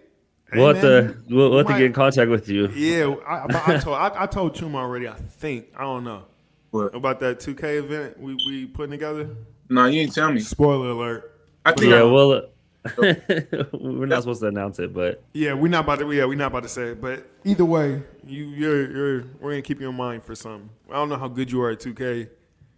we'll 0.54 0.74
hey, 0.74 0.80
have 0.80 0.82
to 0.82 1.18
we'll, 1.36 1.50
we'll 1.50 1.58
have 1.60 1.68
to 1.68 1.74
get 1.74 1.82
in 1.88 1.94
contact 1.94 2.30
with 2.30 2.48
you. 2.48 2.68
Yeah, 2.70 3.16
I, 3.28 3.74
I 3.74 3.78
told 3.82 3.98
I, 3.98 4.12
I 4.24 4.26
told 4.28 4.56
Chuma 4.56 4.76
already. 4.76 5.08
I 5.08 5.16
think 5.16 5.68
I 5.76 5.82
don't 5.82 6.04
know 6.06 6.24
But 6.72 6.96
about 6.96 7.20
that 7.22 7.40
2K 7.40 7.80
event 7.80 8.20
we 8.20 8.36
we 8.48 8.66
putting 8.68 8.92
together. 8.92 9.30
no, 9.70 9.86
you 9.88 10.02
ain't 10.02 10.14
tell 10.14 10.32
me. 10.32 10.40
Spoiler 10.40 10.90
alert. 10.92 11.34
I 11.66 11.74
think 11.74 11.92
Yeah, 11.92 12.02
I, 12.02 12.04
well, 12.04 12.32
uh, 12.32 12.42
we're 13.74 14.06
not 14.06 14.22
supposed 14.22 14.42
to 14.42 14.48
announce 14.48 14.80
it, 14.80 14.94
but 14.94 15.24
Yeah, 15.34 15.54
we're 15.54 15.68
not 15.68 15.84
about 15.84 16.00
to. 16.00 16.12
Yeah, 16.12 16.26
we're 16.26 16.36
not 16.38 16.48
about 16.48 16.64
to 16.64 16.70
say 16.70 16.90
it. 16.90 17.02
But 17.02 17.28
either 17.44 17.66
way, 17.66 18.02
you 18.26 18.46
you're 18.46 18.92
you're 18.92 19.24
we're 19.40 19.52
gonna 19.52 19.62
keep 19.62 19.80
you 19.80 19.90
in 19.90 19.96
mind 19.96 20.24
for 20.24 20.36
something. 20.36 20.70
I 20.90 20.94
don't 20.94 21.10
know 21.10 21.18
how 21.18 21.28
good 21.28 21.52
you 21.52 21.62
are 21.62 21.72
at 21.72 21.80
2K. 21.80 22.30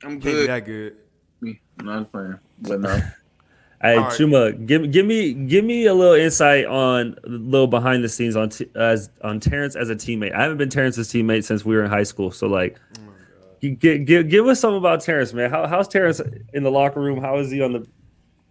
I'm 0.04 0.10
Can't 0.12 0.24
be 0.24 0.32
good. 0.32 0.50
that 0.50 0.66
good. 0.66 0.96
Me, 1.42 1.60
not 1.82 2.12
playing. 2.12 2.40
But 2.62 2.82
no. 2.82 2.90
hey, 3.82 3.96
All 3.96 4.04
right. 4.04 4.12
Chuma, 4.12 4.66
give 4.66 4.92
give 4.92 5.06
me 5.06 5.34
give 5.34 5.66
me 5.66 5.86
a 5.86 5.94
little 5.94 6.16
insight 6.16 6.66
on 6.66 7.16
a 7.24 7.30
little 7.30 7.68
behind 7.68 8.04
the 8.04 8.10
scenes 8.10 8.36
on 8.36 8.50
t- 8.50 8.70
as 8.76 9.10
on 9.24 9.40
Terrence 9.40 9.76
as 9.76 9.90
a 9.90 9.96
teammate. 9.96 10.34
I 10.34 10.42
haven't 10.42 10.58
been 10.58 10.70
Terrence's 10.70 11.10
teammate 11.10 11.44
since 11.44 11.66
we 11.66 11.76
were 11.76 11.84
in 11.84 11.90
high 11.90 12.04
school, 12.04 12.32
so 12.32 12.48
like. 12.48 12.78
Oh 12.98 13.04
Give, 13.62 14.06
give, 14.06 14.30
give 14.30 14.48
us 14.48 14.60
something 14.60 14.78
about 14.78 15.02
Terrence, 15.02 15.34
man. 15.34 15.50
How, 15.50 15.68
how's 15.68 15.88
Terrence 15.88 16.22
in 16.54 16.64
the 16.64 16.72
locker 16.72 17.02
room? 17.02 17.20
How 17.20 17.40
is 17.40 17.52
he 17.52 17.62
on 17.62 17.74
the 17.74 17.86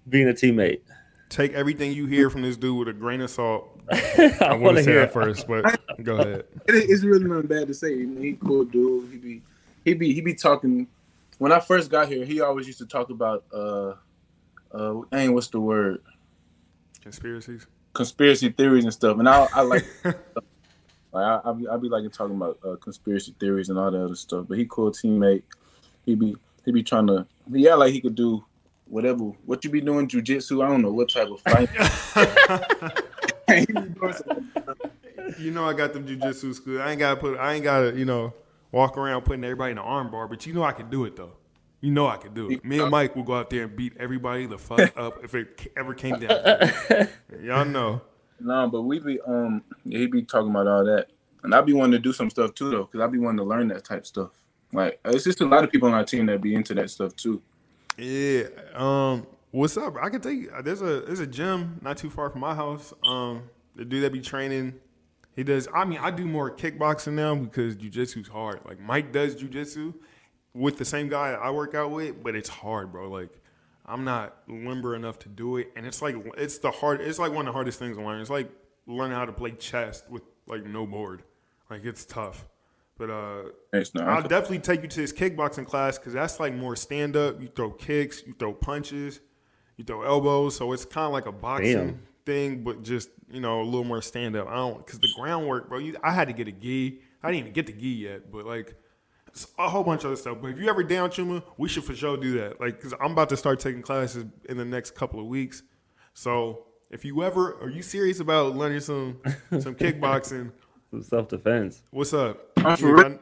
being 0.09 0.29
a 0.29 0.33
teammate? 0.33 0.81
Take 1.29 1.53
everything 1.53 1.93
you 1.93 2.07
hear 2.07 2.31
from 2.31 2.43
this 2.43 2.57
dude 2.57 2.79
with 2.79 2.89
a 2.89 2.93
grain 2.93 3.21
of 3.21 3.31
salt. 3.31 3.81
I 3.93 4.37
I 4.41 4.51
want 4.53 4.63
want 4.63 4.77
to 4.77 4.83
to 4.83 4.85
say 4.85 4.91
hear 4.93 5.01
that 5.01 5.09
it. 5.09 5.13
first, 5.13 5.47
but 5.47 5.81
go 6.03 6.17
ahead. 6.17 6.45
It- 6.67 6.91
it's 6.91 7.03
really 7.05 7.25
nothing 7.25 7.47
bad 7.47 7.67
to 7.69 7.75
say. 7.75 7.93
I 7.93 7.97
mean, 8.07 8.23
he 8.23 8.33
cool 8.35 8.65
dude. 8.65 9.11
He 9.13 9.19
be 9.19 9.43
he 9.85 9.95
be 9.95 10.13
he 10.15 10.21
be 10.21 10.35
talking. 10.35 10.87
When 11.39 11.53
I 11.53 11.61
first 11.61 11.91
got 11.91 12.09
here, 12.09 12.25
he 12.25 12.41
always 12.41 12.67
used 12.67 12.79
to 12.79 12.87
talk 12.87 13.11
about 13.11 13.45
uh 13.53 13.95
uh 14.73 15.01
dang, 15.13 15.35
what's 15.35 15.49
the 15.49 15.61
word? 15.61 16.03
Conspiracies. 17.03 17.67
Conspiracy 17.95 18.51
theories 18.51 18.85
and 18.85 18.93
stuff. 18.93 19.19
And 19.19 19.29
I 19.29 19.47
I 19.55 19.61
like 19.63 19.85
like 20.05 20.15
I 21.15 21.41
I 21.45 21.53
be, 21.53 21.69
I 21.69 21.77
be 21.77 21.89
liking 21.89 22.11
talking 22.11 22.37
about 22.37 22.59
uh, 22.67 22.77
conspiracy 22.77 23.35
theories 23.39 23.69
and 23.69 23.79
all 23.79 23.91
that 23.91 24.03
other 24.05 24.15
stuff. 24.15 24.47
But 24.49 24.59
he 24.59 24.67
cool 24.67 24.91
teammate. 24.91 25.43
He 26.05 26.15
be 26.15 26.37
he 26.65 26.73
be 26.73 26.83
trying 26.83 27.07
to 27.09 27.27
yeah 27.51 27.75
like 27.75 27.93
he 27.93 28.01
could 28.01 28.15
do 28.15 28.45
whatever. 28.89 29.25
What 29.45 29.65
you 29.65 29.71
be 29.71 29.81
doing 29.81 30.09
jujitsu? 30.09 30.65
I 30.65 30.69
don't 30.69 30.83
know 30.83 30.93
what 30.93 31.11
type 31.11 31.29
of 31.29 31.41
fight. 31.41 31.69
He 33.49 33.67
be 33.67 33.73
doing 33.73 34.13
some- 34.13 34.51
You 35.39 35.51
know 35.51 35.65
I 35.65 35.73
got 35.75 35.93
them 35.93 36.07
jujitsu 36.07 36.55
school. 36.55 36.81
I 36.83 36.91
ain't 36.91 36.99
gotta 36.99 37.21
put. 37.21 37.39
I 37.39 37.55
ain't 37.55 37.65
gotta 37.65 37.97
you 37.97 38.05
know 38.05 38.35
walk 38.73 38.97
around 38.99 39.23
putting 39.23 39.45
everybody 39.45 39.71
in 39.73 39.77
the 39.77 39.83
arm 39.83 40.11
bar. 40.11 40.27
But 40.29 40.47
you 40.47 40.53
know 40.55 40.63
I 40.65 40.73
can 40.73 40.91
do 40.91 41.05
it 41.05 41.17
though. 41.17 41.33
You 41.81 41.91
know 41.93 42.09
I 42.09 42.17
can 42.17 42.35
do 42.35 42.51
it. 42.51 42.65
Me 42.65 42.81
and 42.81 42.91
Mike 42.91 43.15
will 43.15 43.23
go 43.23 43.35
out 43.35 43.51
there 43.51 43.65
and 43.65 43.77
beat 43.77 43.93
everybody 44.01 44.47
the 44.47 44.59
fuck 44.59 44.93
up 44.97 45.23
if 45.23 45.35
it 45.35 45.71
ever 45.77 45.95
came 45.95 46.19
down. 46.19 47.09
Y'all 47.41 47.65
know. 47.65 48.01
No, 48.41 48.69
but 48.69 48.83
we 48.83 48.99
be 49.01 49.21
um 49.23 49.63
he 49.89 50.07
be 50.07 50.23
talking 50.23 50.51
about 50.51 50.67
all 50.67 50.85
that, 50.85 51.09
and 51.43 51.55
I 51.55 51.61
be 51.61 51.73
wanting 51.73 51.93
to 51.93 51.99
do 51.99 52.13
some 52.13 52.31
stuff 52.31 52.55
too 52.55 52.71
though, 52.71 52.85
because 52.85 53.01
I 53.01 53.07
be 53.07 53.19
wanting 53.19 53.39
to 53.39 53.45
learn 53.45 53.69
that 53.69 53.85
type 53.85 54.07
stuff. 54.07 54.31
Like 54.73 55.01
it's 55.05 55.25
just 55.25 55.41
a 55.41 55.47
lot 55.47 55.65
of 55.65 55.71
people 55.71 55.89
on 55.89 55.95
our 55.95 56.05
team 56.05 56.27
that 56.27 56.41
be 56.43 56.55
into 56.55 56.75
that 56.75 56.91
stuff 56.91 57.15
too. 57.17 57.43
Yeah. 57.99 58.45
Um. 58.75 59.27
What's 59.51 59.77
up? 59.77 59.97
I 60.01 60.09
can 60.09 60.21
take. 60.21 60.49
There's 60.63 60.83
a 60.83 61.01
there's 61.01 61.21
a 61.21 61.27
gym 61.27 61.81
not 61.83 61.97
too 61.97 62.11
far 62.11 62.31
from 62.31 62.41
my 62.41 62.55
house. 62.55 62.93
Um. 63.05 63.51
The 63.75 63.85
dude 63.85 64.03
that 64.03 64.13
be 64.13 64.21
training, 64.21 64.75
he 65.37 65.45
does. 65.45 65.69
I 65.73 65.85
mean, 65.85 65.99
I 66.01 66.11
do 66.11 66.27
more 66.27 66.51
kickboxing 66.51 67.13
now 67.13 67.35
because 67.35 67.77
jujitsu's 67.77 68.29
hard. 68.29 68.61
Like 68.65 68.81
Mike 68.81 69.13
does 69.13 69.37
jujitsu 69.37 69.95
with 70.53 70.79
the 70.79 70.85
same 70.85 71.09
guy 71.09 71.31
I 71.31 71.51
work 71.51 71.75
out 71.75 71.93
with, 71.93 72.23
but 72.23 72.35
it's 72.35 72.49
hard, 72.49 72.91
bro. 72.91 73.09
Like 73.09 73.31
I'm 73.87 74.05
not 74.05 74.37
limber 74.49 74.95
enough 74.95 75.19
to 75.21 75.29
do 75.29 75.57
it, 75.57 75.71
and 75.77 75.87
it's 75.87 76.03
like 76.03 76.17
it's 76.37 76.59
the 76.59 76.71
hard. 76.71 77.01
It's 77.01 77.19
like 77.19 77.33
one 77.33 77.47
of 77.47 77.47
the 77.47 77.53
hardest 77.53 77.79
things 77.79 77.97
to 77.97 78.03
learn. 78.03 78.21
It's 78.21 78.31
like 78.31 78.51
learning 78.87 79.17
how 79.17 79.25
to 79.25 79.33
play 79.33 79.53
chess 79.53 80.03
with 80.09 80.23
like 80.47 80.65
no 80.65 80.87
board. 80.87 81.23
Like 81.71 81.85
it's 81.85 82.05
tough. 82.05 82.47
But 82.99 83.11
uh, 83.11 83.43
no, 83.95 84.03
I'll 84.03 84.23
definitely 84.23 84.59
take 84.59 84.83
you 84.83 84.89
to 84.89 85.01
this 85.01 85.13
kickboxing 85.13 85.67
class 85.67 85.99
because 85.99 86.13
that's 86.13 86.41
like 86.41 86.53
more 86.53 86.75
stand 86.75 87.17
up. 87.17 87.41
You 87.41 87.49
throw 87.55 87.71
kicks, 87.71 88.25
you 88.27 88.35
throw 88.37 88.53
punches, 88.53 89.21
you 89.77 89.85
throw 89.85 90.03
elbows. 90.03 90.57
So 90.57 90.73
it's 90.73 90.85
kind 90.85 91.07
of 91.07 91.13
like 91.13 91.27
a 91.27 91.33
boxing 91.33 91.73
Damn. 91.73 92.03
thing, 92.27 92.65
but 92.65 92.83
just 92.83 93.11
you 93.31 93.41
know 93.41 93.63
a 93.63 93.63
little 93.63 93.85
more 93.85 94.03
stand 94.03 94.35
up. 94.35 94.49
I 94.49 94.57
don't 94.57 94.85
because 94.85 94.99
the 94.99 95.09
groundwork, 95.17 95.69
bro. 95.69 95.79
You, 95.79 95.97
I 96.03 96.13
had 96.13 96.27
to 96.27 96.35
get 96.35 96.49
a 96.49 96.53
gi. 96.53 97.01
I 97.23 97.31
didn't 97.31 97.41
even 97.41 97.53
get 97.53 97.67
the 97.67 97.73
gi 97.73 97.89
yet, 97.89 98.33
but 98.33 98.45
like 98.45 98.75
it's 99.29 99.47
a 99.59 99.69
whole 99.69 99.85
bunch 99.85 100.01
of 100.01 100.07
other 100.07 100.17
stuff. 100.17 100.39
But 100.43 100.49
if 100.49 100.59
you 100.59 100.69
ever 100.69 100.83
down 100.83 101.11
Chuma, 101.11 101.45
we 101.57 101.69
should 101.69 101.85
for 101.85 101.95
sure 101.95 102.17
do 102.17 102.39
that. 102.41 102.61
Like 102.61 102.79
because 102.79 102.95
I'm 103.01 103.13
about 103.13 103.29
to 103.29 103.37
start 103.37 103.61
taking 103.61 103.83
classes 103.83 104.25
in 104.49 104.57
the 104.57 104.65
next 104.65 104.97
couple 104.97 105.21
of 105.21 105.27
weeks. 105.27 105.63
So 106.15 106.65
if 106.91 107.05
you 107.05 107.23
ever 107.23 107.55
are 107.63 107.71
you 107.71 107.83
serious 107.83 108.19
about 108.19 108.57
learning 108.57 108.81
some 108.81 109.21
some 109.51 109.77
kickboxing? 109.77 110.51
Self 111.03 111.29
defense. 111.29 111.83
What's 111.91 112.15
up? 112.15 112.39
I'm 112.59 112.77
for 112.77 112.97
Yeah, 112.97 113.09
real. 113.09 113.19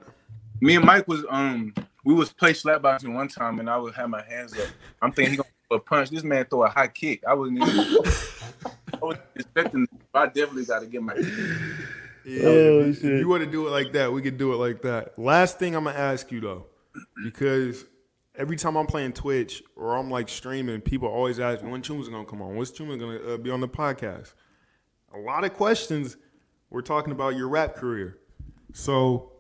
me 0.60 0.76
and 0.76 0.84
Mike 0.84 1.08
was 1.08 1.24
um 1.28 1.74
we 2.04 2.14
was 2.14 2.32
play 2.32 2.52
slapboxing 2.52 3.12
one 3.14 3.28
time, 3.28 3.58
and 3.58 3.68
I 3.68 3.76
would 3.76 3.94
have 3.94 4.08
my 4.08 4.22
hands 4.22 4.52
up. 4.58 4.68
I'm 5.02 5.10
thinking 5.12 5.32
he 5.32 5.36
gonna 5.38 5.48
throw 5.68 5.76
a 5.78 5.80
punch. 5.80 6.10
This 6.10 6.22
man 6.22 6.44
throw 6.44 6.62
a 6.64 6.68
high 6.68 6.86
kick. 6.88 7.24
I 7.26 7.34
wasn't 7.34 7.58
even. 7.62 7.78
I 8.94 8.98
was 9.04 9.16
expecting. 9.34 9.88
I 10.14 10.26
definitely 10.26 10.64
got 10.64 10.80
to 10.80 10.86
get 10.86 11.02
my. 11.02 11.14
Yeah, 12.24 12.42
Oh, 12.44 12.80
if, 12.82 12.98
if 12.98 13.20
you 13.20 13.28
want 13.28 13.44
to 13.44 13.50
do 13.50 13.66
it 13.66 13.70
like 13.70 13.92
that, 13.92 14.12
we 14.12 14.22
could 14.22 14.36
do 14.38 14.52
it 14.52 14.56
like 14.56 14.82
that. 14.82 15.18
Last 15.18 15.58
thing 15.58 15.74
I'm 15.74 15.84
gonna 15.84 15.98
ask 15.98 16.30
you 16.30 16.40
though, 16.40 16.66
because 17.24 17.84
every 18.36 18.56
time 18.56 18.76
I'm 18.76 18.86
playing 18.86 19.12
Twitch 19.12 19.62
or 19.76 19.96
I'm 19.96 20.10
like 20.10 20.28
streaming, 20.28 20.80
people 20.80 21.08
always 21.08 21.40
ask 21.40 21.62
me 21.64 21.70
when 21.72 21.82
Chuma's 21.82 22.08
gonna 22.08 22.24
come 22.24 22.42
on. 22.42 22.54
When's 22.56 22.70
Chuma 22.70 22.98
gonna 22.98 23.34
uh, 23.34 23.36
be 23.38 23.50
on 23.50 23.60
the 23.60 23.68
podcast? 23.68 24.34
A 25.14 25.18
lot 25.18 25.42
of 25.44 25.52
questions. 25.54 26.16
We're 26.76 26.82
talking 26.82 27.10
about 27.10 27.36
your 27.36 27.48
rap 27.48 27.74
career, 27.74 28.18
so 28.74 29.32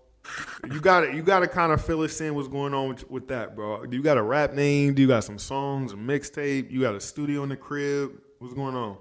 you 0.72 0.80
got 0.80 1.00
to 1.00 1.14
You 1.14 1.22
got 1.22 1.40
to 1.40 1.46
kind 1.46 1.70
of 1.70 1.84
fill 1.84 2.00
us 2.00 2.18
in. 2.22 2.34
What's 2.34 2.48
going 2.48 2.72
on 2.72 2.88
with, 2.88 3.10
with 3.10 3.28
that, 3.28 3.54
bro? 3.54 3.84
Do 3.84 3.94
you 3.94 4.02
got 4.02 4.16
a 4.16 4.22
rap 4.22 4.54
name? 4.54 4.94
Do 4.94 5.02
you 5.02 5.08
got 5.08 5.22
some 5.22 5.38
songs, 5.38 5.92
a 5.92 5.96
mixtape? 5.96 6.70
You 6.70 6.80
got 6.80 6.94
a 6.94 7.00
studio 7.00 7.42
in 7.42 7.50
the 7.50 7.56
crib? 7.56 8.12
What's 8.38 8.54
going 8.54 8.74
on? 8.74 8.96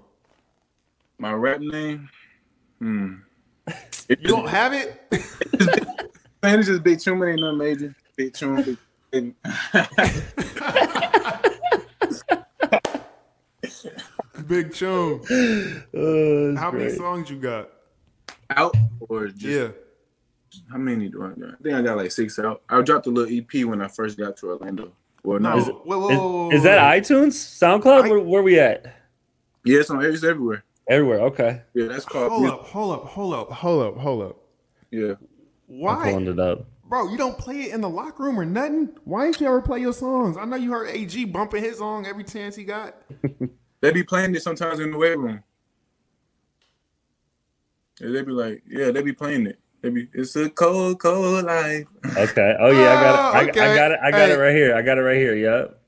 My 1.16 1.32
rap 1.32 1.60
name. 1.60 2.10
Hmm. 2.78 3.14
You 4.10 4.16
don't 4.28 4.50
have 4.50 4.74
it. 4.74 5.00
Man, 6.42 6.58
it's 6.58 6.68
just 6.68 6.82
Big 6.82 6.98
Chuma. 6.98 7.30
Ain't 7.30 7.40
nothing 7.40 7.56
major. 7.56 7.96
Big 8.16 8.34
Chuma. 8.34 8.76
Big, 9.12 9.34
Big 14.46 14.74
Chum. 14.74 15.22
Oh, 15.94 16.56
How 16.58 16.70
many 16.70 16.90
songs 16.90 17.30
you 17.30 17.36
got? 17.36 17.70
Out 18.50 18.74
or 19.00 19.28
just 19.28 19.44
Yeah. 19.44 19.68
how 20.70 20.78
many 20.78 21.08
do 21.08 21.22
I 21.24 21.28
got? 21.28 21.48
I 21.54 21.62
think 21.62 21.74
I 21.74 21.82
got 21.82 21.96
like 21.96 22.10
six 22.10 22.38
out. 22.38 22.62
I 22.68 22.80
dropped 22.82 23.06
a 23.06 23.10
little 23.10 23.32
EP 23.34 23.64
when 23.64 23.80
I 23.82 23.88
first 23.88 24.16
got 24.18 24.36
to 24.38 24.50
Orlando. 24.50 24.92
Well, 25.22 25.40
no, 25.40 25.50
No. 25.54 25.58
Is 25.58 25.68
it- 25.68 25.74
whoa, 25.74 25.98
whoa, 25.98 26.08
Is, 26.10 26.18
whoa, 26.18 26.28
whoa, 26.48 26.50
is 26.52 26.62
that 26.62 26.78
iTunes, 26.78 27.32
SoundCloud? 27.32 28.04
I- 28.04 28.10
where, 28.10 28.20
where 28.20 28.42
we 28.42 28.58
at? 28.60 28.84
yeah, 29.64 29.80
it's 29.80 29.90
on 29.90 30.04
it's 30.04 30.22
everywhere. 30.24 30.62
Everywhere. 30.88 31.20
Okay, 31.22 31.62
Yeah, 31.74 31.86
that's 31.86 32.04
called. 32.04 32.30
Hold 32.30 32.46
up, 32.46 32.60
hold 32.66 32.92
up, 32.94 33.04
hold 33.06 33.34
up, 33.34 33.50
hold 33.50 33.82
up, 33.86 33.96
hold 33.96 34.22
up. 34.22 34.36
Yeah, 34.92 35.14
I'm 35.18 35.18
Why, 35.66 36.10
pulling 36.12 36.28
it 36.28 36.38
up. 36.38 36.64
bro? 36.84 37.08
You 37.10 37.16
don't 37.16 37.36
play 37.36 37.62
it 37.62 37.74
in 37.74 37.80
the 37.80 37.88
locker 37.88 38.22
room 38.22 38.38
or 38.38 38.44
nothing? 38.44 38.90
Why 39.04 39.26
ain't 39.26 39.40
you 39.40 39.48
ever 39.48 39.60
play 39.60 39.80
your 39.80 39.92
songs? 39.92 40.36
I 40.36 40.44
know 40.44 40.54
you 40.54 40.70
heard 40.70 40.88
AG 40.90 41.24
bumping 41.24 41.64
his 41.64 41.78
song 41.78 42.06
every 42.06 42.22
chance 42.22 42.54
he 42.54 42.62
got. 42.62 42.94
they 43.80 43.90
be 43.90 44.04
playing 44.04 44.32
it 44.36 44.42
sometimes 44.44 44.78
in 44.78 44.92
the 44.92 44.96
weight 44.96 45.18
room. 45.18 45.42
Yeah, 48.00 48.10
they 48.10 48.22
be 48.22 48.32
like, 48.32 48.62
yeah, 48.68 48.90
they 48.90 49.02
be 49.02 49.12
playing 49.12 49.46
it. 49.46 49.58
They 49.82 49.90
be, 49.90 50.08
it's 50.12 50.34
a 50.36 50.50
cold, 50.50 50.98
cold 51.00 51.44
life. 51.44 51.86
Okay. 52.16 52.56
Oh 52.58 52.70
yeah, 52.70 52.90
I 52.90 53.02
got 53.02 53.14
it. 53.14 53.58
I, 53.58 53.70
I 53.70 53.74
got 53.76 53.90
it. 53.92 53.98
I 54.02 54.10
got 54.10 54.30
it 54.30 54.38
right 54.38 54.54
here. 54.54 54.74
I 54.76 54.82
got 54.82 54.98
it 54.98 55.02
right 55.02 55.16
here. 55.16 55.34
Yep. 55.36 55.82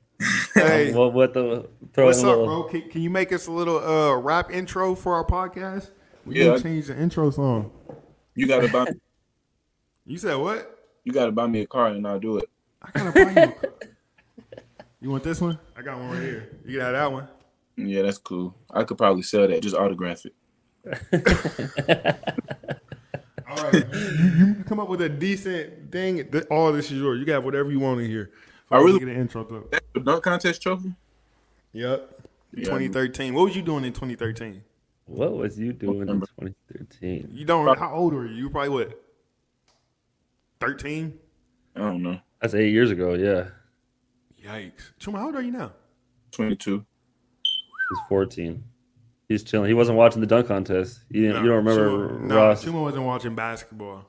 Hey, 0.53 0.91
What? 0.93 1.13
What 1.13 1.33
the? 1.33 1.67
Throw 1.93 2.05
what's 2.05 2.19
up, 2.19 2.25
little. 2.25 2.45
bro? 2.45 2.63
Can, 2.63 2.89
can 2.89 3.01
you 3.01 3.09
make 3.09 3.31
us 3.33 3.47
a 3.47 3.51
little 3.51 3.77
uh 3.79 4.15
rap 4.15 4.51
intro 4.51 4.95
for 4.95 5.15
our 5.15 5.25
podcast? 5.25 5.89
We 6.25 6.35
Yeah. 6.39 6.53
can 6.53 6.63
change 6.63 6.87
the 6.87 6.99
intro 6.99 7.29
song. 7.31 7.71
You 8.35 8.47
gotta 8.47 8.67
buy, 8.69 8.87
You 10.05 10.17
said 10.17 10.35
what? 10.35 10.75
you 11.03 11.11
gotta 11.13 11.31
buy 11.31 11.47
me 11.47 11.61
a 11.61 11.67
car 11.67 11.87
and 11.87 12.07
I'll 12.07 12.19
do 12.19 12.37
it. 12.37 12.45
I 12.81 12.91
gotta 12.93 13.11
buy 13.11 13.31
you. 13.31 13.37
a- 13.37 14.59
you 15.01 15.09
want 15.09 15.23
this 15.23 15.41
one? 15.41 15.57
I 15.77 15.81
got 15.81 15.97
one 15.97 16.11
right 16.11 16.21
here. 16.21 16.49
You 16.65 16.77
got 16.79 16.91
that 16.91 17.11
one. 17.11 17.27
Yeah, 17.77 18.01
that's 18.03 18.17
cool. 18.17 18.55
I 18.71 18.83
could 18.83 18.97
probably 18.97 19.23
sell 19.23 19.47
that. 19.47 19.61
Just 19.61 19.75
autograph 19.75 20.25
it. 20.25 20.33
All 23.49 23.63
right, 23.63 23.85
you, 23.93 24.25
you 24.37 24.63
come 24.67 24.79
up 24.79 24.89
with 24.89 25.01
a 25.01 25.09
decent 25.09 25.91
thing. 25.91 26.29
th- 26.29 26.45
All 26.51 26.71
this 26.71 26.91
is 26.91 26.99
yours. 26.99 27.19
You 27.19 27.25
got 27.25 27.43
whatever 27.43 27.71
you 27.71 27.79
want 27.79 27.99
in 28.01 28.07
here. 28.09 28.31
I 28.71 28.77
really- 28.77 28.99
get 28.99 29.07
an 29.07 29.15
intro 29.19 29.43
though. 29.43 29.67
That's 29.71 29.85
the 29.93 29.99
dunk 30.01 30.23
contest 30.23 30.61
trophy. 30.61 30.93
Yep. 31.73 32.21
Yeah. 32.53 32.63
2013. 32.65 33.33
What 33.33 33.45
was 33.45 33.55
you 33.55 33.61
doing 33.61 33.83
in 33.85 33.93
2013? 33.93 34.63
What 35.05 35.33
was 35.35 35.57
you 35.57 35.73
doing 35.73 36.07
in 36.07 36.19
2013? 36.21 37.29
You 37.31 37.45
don't. 37.45 37.77
How 37.77 37.93
old 37.95 38.13
were 38.13 38.25
you? 38.27 38.35
You 38.35 38.43
were 38.45 38.49
probably 38.51 38.69
what? 38.69 39.03
13. 40.61 41.17
I 41.75 41.79
don't 41.79 42.03
know. 42.03 42.19
That's 42.41 42.53
eight 42.53 42.71
years 42.71 42.91
ago. 42.91 43.13
Yeah, 43.15 43.49
Yikes. 44.43 44.91
Chuma, 44.99 45.17
how 45.19 45.25
old 45.27 45.35
are 45.35 45.41
you 45.41 45.51
now? 45.51 45.71
Twenty 46.31 46.55
two. 46.55 46.85
he's 47.43 47.99
14. 48.07 48.63
He's 49.29 49.43
chilling. 49.43 49.67
He 49.69 49.75
wasn't 49.75 49.97
watching 49.97 50.21
the 50.21 50.27
dunk 50.27 50.47
contest. 50.47 51.01
You, 51.09 51.27
didn't, 51.27 51.43
you 51.43 51.49
don't 51.51 51.63
remember 51.65 52.09
Chuma, 52.09 52.21
no, 52.21 52.35
Ross? 52.35 52.65
Chuma 52.65 52.81
wasn't 52.81 53.03
watching 53.05 53.35
basketball. 53.35 54.03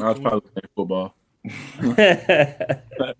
I 0.00 0.08
was 0.10 0.18
probably 0.18 0.40
playing 0.40 0.68
football. 0.74 1.14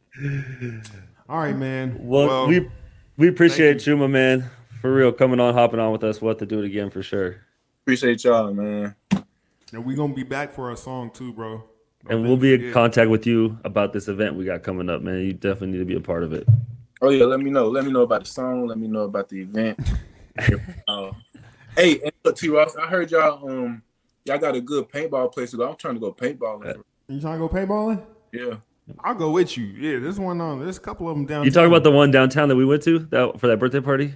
All 1.28 1.38
right, 1.38 1.56
man. 1.56 1.96
well, 2.00 2.48
we 2.48 2.68
we 3.16 3.28
appreciate 3.28 3.76
Chuma, 3.78 4.10
man, 4.10 4.50
for 4.80 4.92
real, 4.92 5.12
coming 5.12 5.38
on, 5.40 5.54
hopping 5.54 5.78
on 5.78 5.92
with 5.92 6.02
us. 6.04 6.20
We'll 6.20 6.30
have 6.32 6.38
to 6.40 6.46
do 6.46 6.58
it 6.60 6.64
again 6.66 6.90
for 6.90 7.02
sure. 7.02 7.36
Appreciate 7.82 8.24
y'all, 8.24 8.52
man. 8.52 8.94
and 9.72 9.84
we 9.84 9.94
gonna 9.94 10.12
be 10.14 10.22
back 10.24 10.52
for 10.52 10.72
a 10.72 10.76
song 10.76 11.10
too, 11.12 11.32
bro. 11.32 11.62
Don't 12.08 12.12
And 12.18 12.22
we'll 12.26 12.36
be 12.36 12.52
in 12.54 12.60
forget. 12.60 12.74
contact 12.74 13.10
with 13.10 13.26
you 13.26 13.58
about 13.64 13.92
this 13.92 14.08
event 14.08 14.34
we 14.34 14.44
got 14.44 14.62
coming 14.64 14.90
up, 14.90 15.02
man. 15.02 15.20
You 15.20 15.32
definitely 15.34 15.68
need 15.68 15.78
to 15.78 15.84
be 15.84 15.94
a 15.94 16.00
part 16.00 16.24
of 16.24 16.32
it. 16.32 16.46
Oh 17.00 17.10
yeah, 17.10 17.24
let 17.26 17.38
me 17.40 17.50
know. 17.50 17.68
Let 17.68 17.84
me 17.84 17.92
know 17.92 18.02
about 18.02 18.24
the 18.24 18.30
song. 18.30 18.66
Let 18.66 18.78
me 18.78 18.88
know 18.88 19.02
about 19.02 19.28
the 19.28 19.40
event. 19.40 19.78
Uh, 20.88 21.10
hey, 21.76 22.00
and 22.00 22.12
look, 22.24 22.36
T 22.36 22.48
Ross, 22.48 22.76
I 22.76 22.86
heard 22.86 23.10
y'all 23.10 23.48
um 23.48 23.82
y'all 24.24 24.38
got 24.38 24.54
a 24.54 24.60
good 24.60 24.88
paintball 24.88 25.32
place 25.32 25.52
to 25.52 25.56
go. 25.56 25.70
I'm 25.70 25.76
trying 25.76 25.94
to 25.94 26.00
go 26.00 26.12
paintballing. 26.12 26.82
You 27.08 27.20
trying 27.20 27.40
to 27.40 27.46
go 27.46 27.48
paintballing? 27.48 28.02
Yeah. 28.32 28.56
I'll 29.00 29.14
go 29.14 29.30
with 29.30 29.56
you. 29.56 29.64
Yeah, 29.64 29.98
there's 29.98 30.20
one 30.20 30.40
on. 30.40 30.60
There's 30.60 30.76
a 30.76 30.80
couple 30.80 31.08
of 31.08 31.16
them 31.16 31.26
down. 31.26 31.44
You 31.44 31.50
talking 31.50 31.68
about 31.68 31.84
the 31.84 31.90
one 31.90 32.10
downtown 32.10 32.48
that 32.48 32.56
we 32.56 32.64
went 32.64 32.82
to 32.82 32.98
that 32.98 33.40
for 33.40 33.46
that 33.48 33.58
birthday 33.58 33.80
party, 33.80 34.14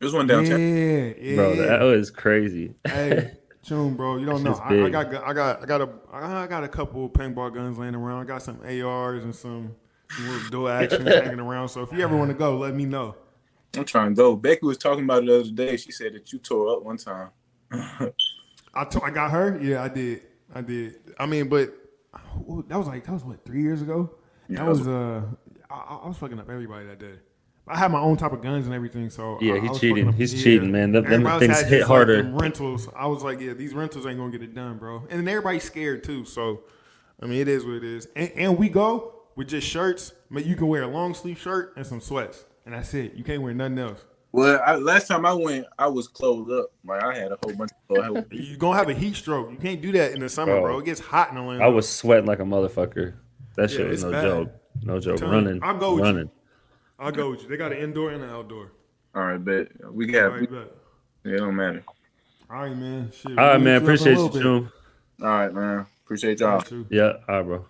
There's 0.00 0.12
one 0.12 0.26
downtown. 0.26 0.58
Yeah, 0.60 1.12
yeah. 1.20 1.36
bro? 1.36 1.56
That 1.56 1.80
was 1.82 2.10
crazy. 2.10 2.74
hey, 2.84 3.32
Tune, 3.62 3.94
bro. 3.94 4.16
You 4.16 4.26
don't 4.26 4.42
know. 4.42 4.54
I, 4.54 4.86
I 4.86 4.90
got, 4.90 5.14
I 5.14 5.32
got, 5.32 5.62
I 5.62 5.66
got 5.66 5.80
a, 5.82 5.90
I 6.12 6.46
got 6.46 6.64
a 6.64 6.68
couple 6.68 7.08
paintball 7.10 7.54
guns 7.54 7.78
laying 7.78 7.94
around. 7.94 8.22
I 8.22 8.24
got 8.24 8.42
some 8.42 8.60
ARs 8.62 9.22
and 9.22 9.34
some 9.34 9.76
little 10.20 10.50
dual 10.50 10.68
action 10.68 11.06
hanging 11.06 11.38
around. 11.38 11.68
So 11.68 11.82
if 11.82 11.92
you 11.92 12.00
ever 12.00 12.16
want 12.16 12.30
to 12.30 12.34
go, 12.36 12.56
let 12.56 12.74
me 12.74 12.86
know. 12.86 13.14
I'm 13.76 13.84
trying 13.84 14.10
to 14.10 14.14
go. 14.14 14.36
Becky 14.36 14.64
was 14.64 14.78
talking 14.78 15.04
about 15.04 15.22
it 15.22 15.26
the 15.26 15.40
other 15.40 15.50
day. 15.50 15.76
She 15.76 15.92
said 15.92 16.14
that 16.14 16.32
you 16.32 16.38
tore 16.38 16.76
up 16.76 16.82
one 16.82 16.96
time. 16.96 17.30
I, 18.74 18.84
to- 18.84 19.02
I 19.02 19.10
got 19.10 19.30
her. 19.30 19.58
Yeah, 19.62 19.82
I 19.82 19.88
did. 19.88 20.22
I 20.54 20.60
did. 20.62 20.94
I 21.18 21.26
mean, 21.26 21.48
but 21.48 21.74
that 22.68 22.78
was 22.78 22.86
like 22.86 23.04
that 23.04 23.12
was 23.12 23.24
what 23.24 23.44
three 23.44 23.62
years 23.62 23.82
ago. 23.82 24.10
Yeah, 24.48 24.58
that 24.60 24.64
that 24.64 24.68
was- 24.70 24.78
was 24.80 24.88
uh, 24.88 25.22
I, 25.70 25.98
I 26.04 26.08
was 26.08 26.16
fucking 26.16 26.38
up 26.38 26.48
everybody 26.48 26.86
that 26.86 26.98
day. 26.98 27.14
I 27.70 27.76
had 27.76 27.92
my 27.92 28.00
own 28.00 28.16
type 28.16 28.32
of 28.32 28.40
guns 28.40 28.64
and 28.64 28.74
everything, 28.74 29.10
so 29.10 29.36
Yeah, 29.42 29.54
I, 29.56 29.60
he 29.60 29.66
I 29.66 29.70
was 29.70 29.78
cheating. 29.80 29.96
fucking 29.96 30.08
up- 30.08 30.14
He's 30.14 30.42
cheating, 30.42 30.72
man. 30.72 30.92
Them- 30.92 31.04
them 31.04 31.38
things 31.38 31.60
hit 31.60 31.68
just, 31.68 31.70
like, 31.72 31.82
harder. 31.82 32.22
them 32.22 32.34
rentals. 32.38 32.88
I 32.96 33.06
was 33.06 33.22
like, 33.22 33.40
yeah, 33.40 33.52
these 33.52 33.74
rentals 33.74 34.06
ain't 34.06 34.16
gonna 34.18 34.32
get 34.32 34.42
it 34.42 34.54
done, 34.54 34.78
bro. 34.78 35.02
And 35.10 35.20
then 35.20 35.28
everybody's 35.28 35.64
scared 35.64 36.02
too. 36.02 36.24
So, 36.24 36.62
I 37.22 37.26
mean, 37.26 37.40
it 37.42 37.48
is 37.48 37.66
what 37.66 37.74
it 37.74 37.84
is. 37.84 38.08
And, 38.16 38.32
and 38.34 38.56
we 38.58 38.70
go 38.70 39.12
with 39.36 39.48
just 39.48 39.66
shirts. 39.68 40.12
But 40.30 40.46
you 40.46 40.56
can 40.56 40.68
wear 40.68 40.82
a 40.82 40.86
long 40.88 41.12
sleeve 41.12 41.38
shirt 41.38 41.74
and 41.76 41.86
some 41.86 42.00
sweats, 42.00 42.44
and 42.68 42.76
that's 42.76 42.92
it. 42.92 43.14
You 43.14 43.24
can't 43.24 43.40
wear 43.40 43.54
nothing 43.54 43.78
else. 43.78 44.04
Well, 44.30 44.60
I, 44.62 44.76
last 44.76 45.08
time 45.08 45.24
I 45.24 45.32
went, 45.32 45.64
I 45.78 45.86
was 45.86 46.06
closed 46.06 46.50
up. 46.50 46.66
Like 46.84 47.02
I 47.02 47.16
had 47.18 47.32
a 47.32 47.38
whole 47.42 47.54
bunch 47.56 47.70
of 47.72 47.88
clothes. 47.88 48.24
You're 48.30 48.58
gonna 48.58 48.76
have 48.76 48.90
a 48.90 48.94
heat 48.94 49.16
stroke. 49.16 49.50
You 49.50 49.56
can't 49.56 49.80
do 49.80 49.90
that 49.92 50.12
in 50.12 50.20
the 50.20 50.28
summer, 50.28 50.52
Bro. 50.52 50.62
bro. 50.64 50.78
It 50.80 50.84
gets 50.84 51.00
hot 51.00 51.30
in 51.30 51.38
Orlando. 51.38 51.64
I 51.64 51.68
was 51.68 51.88
sweating 51.88 52.26
like 52.26 52.40
a 52.40 52.44
motherfucker. 52.44 53.14
That 53.56 53.70
shit 53.70 53.80
Yeah, 53.80 53.86
was 53.86 53.94
it's 53.94 54.02
no 54.04 54.10
bad. 54.10 54.22
joke. 54.24 54.50
No 54.82 55.00
joke. 55.00 55.16
telling 55.16 55.32
you, 55.32 55.38
Running. 55.46 55.60
I'll 55.62 55.78
go 55.78 55.92
with 55.94 56.00
you. 56.00 56.04
running. 56.04 56.30
I'll 56.98 57.10
go 57.12 57.30
with 57.30 57.42
you. 57.44 57.48
They 57.48 57.56
got 57.56 57.72
an 57.72 57.78
indoor 57.78 58.10
and 58.10 58.22
an 58.22 58.28
outdoor. 58.28 58.72
All 59.14 59.22
right, 59.22 59.42
bet 59.42 59.68
we 59.90 60.04
got. 60.04 60.24
All 60.32 60.38
right, 60.38 60.50
bet. 60.50 60.68
it 61.24 61.38
don't 61.38 61.56
matter. 61.56 61.82
All 62.50 62.60
right, 62.60 62.76
man. 62.76 63.10
Shit, 63.12 63.38
All 63.38 63.46
right, 63.46 63.58
man. 63.58 63.80
hit 63.80 63.88
you 63.88 63.94
up 63.94 64.00
in 64.00 64.12
a 64.12 64.12
Appreciate 64.12 64.12
you, 64.12 64.18
little 64.18 64.28
bit. 64.28 64.42
June. 64.42 64.70
All 65.22 65.26
right, 65.28 65.54
man. 65.54 65.86
Appreciate 66.04 66.40
y'all. 66.40 66.60
too. 66.60 66.86
Yeah. 66.90 67.14
All 67.28 67.36
right, 67.36 67.42
bro. 67.42 67.64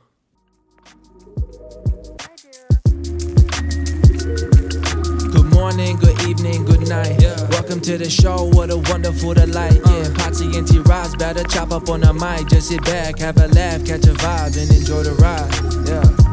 Morning, 5.58 5.96
good 5.96 6.22
evening, 6.22 6.64
good 6.64 6.88
night. 6.88 7.20
Welcome 7.50 7.80
to 7.80 7.98
the 7.98 8.08
show, 8.08 8.44
what 8.44 8.70
a 8.70 8.76
wonderful 8.76 9.34
delight. 9.34 9.80
Uh. 9.84 9.90
Yeah, 9.90 10.04
Potsy 10.14 10.56
and 10.56 10.66
T 10.66 10.78
Rods 10.78 11.16
better 11.16 11.42
chop 11.42 11.72
up 11.72 11.88
on 11.88 12.00
the 12.00 12.14
mic. 12.14 12.46
Just 12.46 12.68
sit 12.68 12.84
back, 12.84 13.18
have 13.18 13.36
a 13.38 13.48
laugh, 13.48 13.84
catch 13.84 14.06
a 14.06 14.14
vibe, 14.14 14.56
and 14.56 14.70
enjoy 14.70 15.02
the 15.02 15.14
ride. 15.14 15.88
Yeah. 15.88 16.27